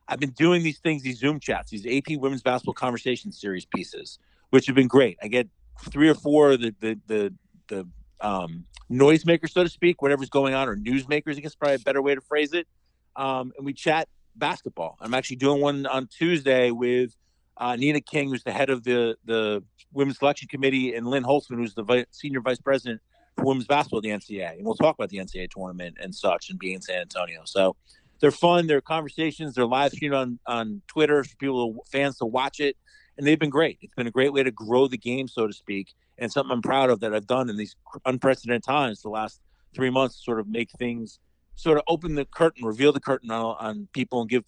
I've 0.08 0.20
been 0.20 0.32
doing 0.32 0.64
these 0.64 0.80
things, 0.80 1.04
these 1.04 1.20
Zoom 1.20 1.40
chats, 1.40 1.72
these 1.72 1.86
AP 1.86 2.18
Women's 2.20 2.44
Basketball 2.44 2.76
Conversation 2.76 3.32
Series 3.32 3.66
pieces, 3.66 4.20
which 4.52 4.68
have 4.68 4.76
been 4.76 4.88
great. 4.88 5.18
I 5.22 5.28
get 5.28 5.48
three 5.90 6.10
or 6.10 6.16
four 6.16 6.52
of 6.52 6.62
the 6.62 6.76
the 6.80 7.00
the, 7.08 7.34
the 7.68 7.88
um, 8.22 8.66
noisemakers, 8.92 9.52
so 9.52 9.64
to 9.64 9.70
speak, 9.70 10.02
whatever's 10.02 10.30
going 10.30 10.54
on, 10.54 10.70
or 10.70 10.76
newsmakers. 10.76 11.38
I 11.38 11.40
guess 11.40 11.56
probably 11.56 11.76
a 11.76 11.80
better 11.80 12.02
way 12.02 12.16
to 12.16 12.22
phrase 12.22 12.54
it. 12.54 12.68
Um, 13.16 13.52
and 13.58 13.66
we 13.66 13.74
chat 13.74 14.08
basketball. 14.36 14.98
I'm 15.00 15.14
actually 15.14 15.38
doing 15.38 15.62
one 15.62 15.86
on 15.86 16.08
Tuesday 16.08 16.72
with 16.72 17.16
uh, 17.58 17.76
Nina 17.76 18.02
King, 18.02 18.30
who's 18.30 18.44
the 18.44 18.52
head 18.52 18.70
of 18.70 18.84
the 18.84 19.18
the 19.26 19.64
women's 19.92 20.20
selection 20.20 20.48
committee, 20.48 20.94
and 20.94 21.08
Lynn 21.08 21.24
Holzman, 21.24 21.58
who's 21.58 21.74
the 21.74 21.84
vi- 21.84 22.06
senior 22.12 22.42
vice 22.42 22.60
president 22.60 23.02
for 23.38 23.46
women's 23.46 23.68
basketball 23.68 24.00
at 24.00 24.04
the 24.04 24.10
NCAA. 24.10 24.58
And 24.58 24.66
we'll 24.66 24.76
talk 24.76 24.96
about 24.96 25.10
the 25.10 25.18
NCAA 25.18 25.50
tournament 25.50 25.98
and 26.02 26.14
such, 26.14 26.50
and 26.50 26.60
being 26.60 26.76
in 26.76 26.82
San 26.82 27.00
Antonio. 27.02 27.42
So 27.46 27.76
they're 28.20 28.32
fun. 28.32 28.68
They're 28.68 28.82
conversations. 28.82 29.56
They're 29.56 29.66
live 29.66 29.92
streamed 29.92 30.16
on 30.16 30.40
on 30.48 30.82
Twitter 30.88 31.24
for 31.24 31.36
people 31.38 31.86
fans 31.92 32.18
to 32.18 32.26
watch 32.26 32.60
it, 32.60 32.78
and 33.18 33.26
they've 33.26 33.40
been 33.40 33.50
great. 33.50 33.78
It's 33.82 33.94
been 33.96 34.08
a 34.08 34.12
great 34.12 34.34
way 34.34 34.44
to 34.44 34.52
grow 34.52 34.88
the 34.88 34.98
game, 34.98 35.28
so 35.28 35.48
to 35.48 35.54
speak, 35.54 35.94
and 36.18 36.32
something 36.32 36.52
I'm 36.52 36.62
proud 36.62 36.90
of 36.90 37.00
that 37.02 37.14
I've 37.14 37.28
done 37.28 37.50
in 37.50 37.58
these 37.58 37.76
unprecedented 38.06 38.64
times. 38.64 39.02
The 39.02 39.10
last 39.10 39.42
three 39.74 39.90
months, 39.90 40.24
sort 40.24 40.40
of 40.40 40.48
make 40.48 40.70
things 40.72 41.20
sort 41.56 41.78
of 41.78 41.84
open 41.88 42.16
the 42.16 42.26
curtain, 42.26 42.66
reveal 42.66 42.92
the 42.92 43.00
curtain 43.00 43.32
on, 43.32 43.56
on 43.60 43.88
people, 43.94 44.22
and 44.22 44.30
give 44.30 44.44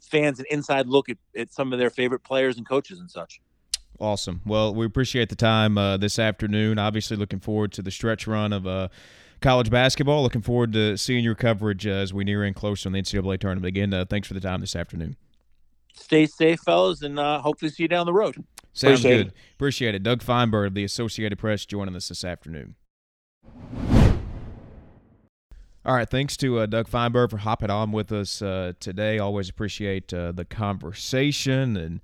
fans 0.00 0.38
an 0.38 0.46
inside 0.50 0.86
look 0.86 1.08
at, 1.08 1.18
at 1.36 1.52
some 1.52 1.72
of 1.72 1.78
their 1.78 1.90
favorite 1.90 2.22
players 2.22 2.56
and 2.56 2.68
coaches 2.68 3.00
and 3.00 3.10
such. 3.10 3.40
Awesome. 3.98 4.42
Well, 4.44 4.74
we 4.74 4.84
appreciate 4.84 5.30
the 5.30 5.36
time 5.36 5.78
uh, 5.78 5.96
this 5.96 6.18
afternoon. 6.18 6.78
Obviously, 6.78 7.16
looking 7.16 7.40
forward 7.40 7.72
to 7.72 7.82
the 7.82 7.90
stretch 7.90 8.26
run 8.26 8.52
of 8.52 8.66
uh, 8.66 8.88
college 9.40 9.70
basketball. 9.70 10.22
Looking 10.22 10.42
forward 10.42 10.72
to 10.72 10.96
seeing 10.96 11.24
your 11.24 11.34
coverage 11.34 11.86
uh, 11.86 11.90
as 11.90 12.12
we 12.12 12.24
near 12.24 12.44
in 12.44 12.54
closer 12.54 12.88
on 12.88 12.92
the 12.92 13.02
NCAA 13.02 13.38
tournament. 13.38 13.66
Again, 13.66 13.92
uh, 13.92 14.04
thanks 14.04 14.28
for 14.28 14.34
the 14.34 14.40
time 14.40 14.60
this 14.60 14.76
afternoon. 14.76 15.16
Stay 15.94 16.26
safe, 16.26 16.60
fellas, 16.60 17.02
and 17.02 17.18
uh, 17.18 17.40
hopefully 17.40 17.70
see 17.70 17.84
you 17.84 17.88
down 17.88 18.06
the 18.06 18.12
road. 18.12 18.44
Sounds 18.72 19.00
Appreciate 19.00 19.16
good. 19.16 19.26
It. 19.28 19.34
Appreciate 19.54 19.94
it. 19.94 20.02
Doug 20.02 20.22
Feinberg 20.22 20.68
of 20.68 20.74
the 20.74 20.84
Associated 20.84 21.38
Press 21.38 21.64
joining 21.64 21.96
us 21.96 22.08
this 22.08 22.24
afternoon. 22.24 22.74
All 25.86 25.94
right, 25.94 26.10
thanks 26.10 26.36
to 26.38 26.58
uh, 26.58 26.66
Doug 26.66 26.88
Feinberg 26.88 27.30
for 27.30 27.36
hopping 27.38 27.70
on 27.70 27.92
with 27.92 28.10
us 28.10 28.42
uh, 28.42 28.72
today. 28.80 29.20
Always 29.20 29.48
appreciate 29.48 30.12
uh, 30.12 30.32
the 30.32 30.44
conversation 30.44 31.76
and 31.76 32.00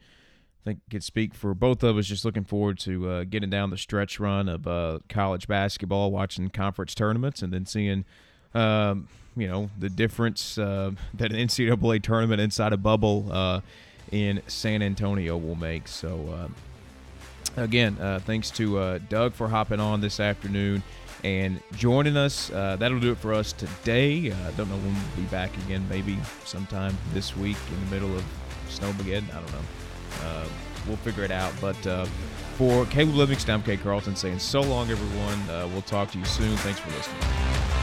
I 0.63 0.71
think 0.71 0.81
could 0.91 1.03
speak 1.03 1.35
for 1.35 1.55
both 1.55 1.83
of 1.83 1.99
us. 1.99 2.07
Just 2.07 2.25
looking 2.25 2.45
forward 2.45 2.79
to 2.81 3.11
uh, 3.11 3.25
getting 3.25 3.51
down 3.51 3.71
the 3.71 3.77
stretch 3.77 4.21
run 4.21 4.49
of 4.49 4.67
uh, 4.67 5.01
college 5.09 5.49
basketball, 5.49 6.13
watching 6.13 6.51
conference 6.51 6.95
tournaments, 6.95 7.43
and 7.43 7.53
then 7.53 7.67
seeing, 7.67 8.05
um, 8.55 9.09
you 9.37 9.49
know, 9.49 9.71
the 9.77 9.91
difference 9.91 10.59
uh, 10.59 10.93
that 11.15 11.33
an 11.33 11.49
NCAA 11.49 12.01
tournament 12.01 12.41
inside 12.41 12.73
a 12.73 12.77
bubble 12.77 13.27
uh, 13.33 13.61
in 14.13 14.41
San 14.47 14.83
Antonio 14.83 15.37
will 15.37 15.57
make. 15.57 15.89
So, 15.89 16.49
uh, 17.57 17.61
again, 17.61 17.99
uh, 17.99 18.21
thanks 18.25 18.53
to 18.53 19.01
Doug 19.09 19.33
for 19.33 19.49
hopping 19.49 19.81
on 19.81 20.01
this 20.01 20.21
afternoon 20.21 20.85
and 21.25 21.61
joining 21.75 22.17
us. 22.17 22.49
that'll 22.49 23.01
do 23.01 23.11
it 23.11 23.19
for 23.19 23.35
us 23.35 23.53
today. 23.53 24.31
I 24.31 24.51
don't 24.53 24.69
know 24.69 24.77
when 24.77 24.95
we'll 24.95 25.17
be 25.17 25.23
back 25.23 25.51
again. 25.65 25.85
Maybe 25.91 26.17
sometime 26.45 26.97
this 27.13 27.37
week 27.37 27.57
in 27.69 27.85
the 27.85 27.91
middle 27.97 28.17
of 28.17 28.25
Snowmageddon. 28.69 29.29
I 29.31 29.41
don't 29.41 29.53
know. 29.53 29.82
Uh, 30.23 30.47
we'll 30.87 30.97
figure 30.99 31.25
it 31.25 31.31
out. 31.31 31.53
But 31.61 31.87
uh, 31.87 32.05
for 32.57 32.87
Caleb 32.87 33.15
Livingston, 33.15 33.55
I'm 33.55 33.63
Kate 33.63 33.81
Carlton 33.81 34.17
saying 34.17 34.39
so 34.39 34.61
long, 34.61 34.91
everyone. 34.91 35.41
Uh, 35.51 35.69
we'll 35.73 35.83
talk 35.83 36.11
to 36.13 36.19
you 36.19 36.25
soon. 36.25 36.57
Thanks 36.59 36.81
for 36.81 36.91
listening. 36.91 37.82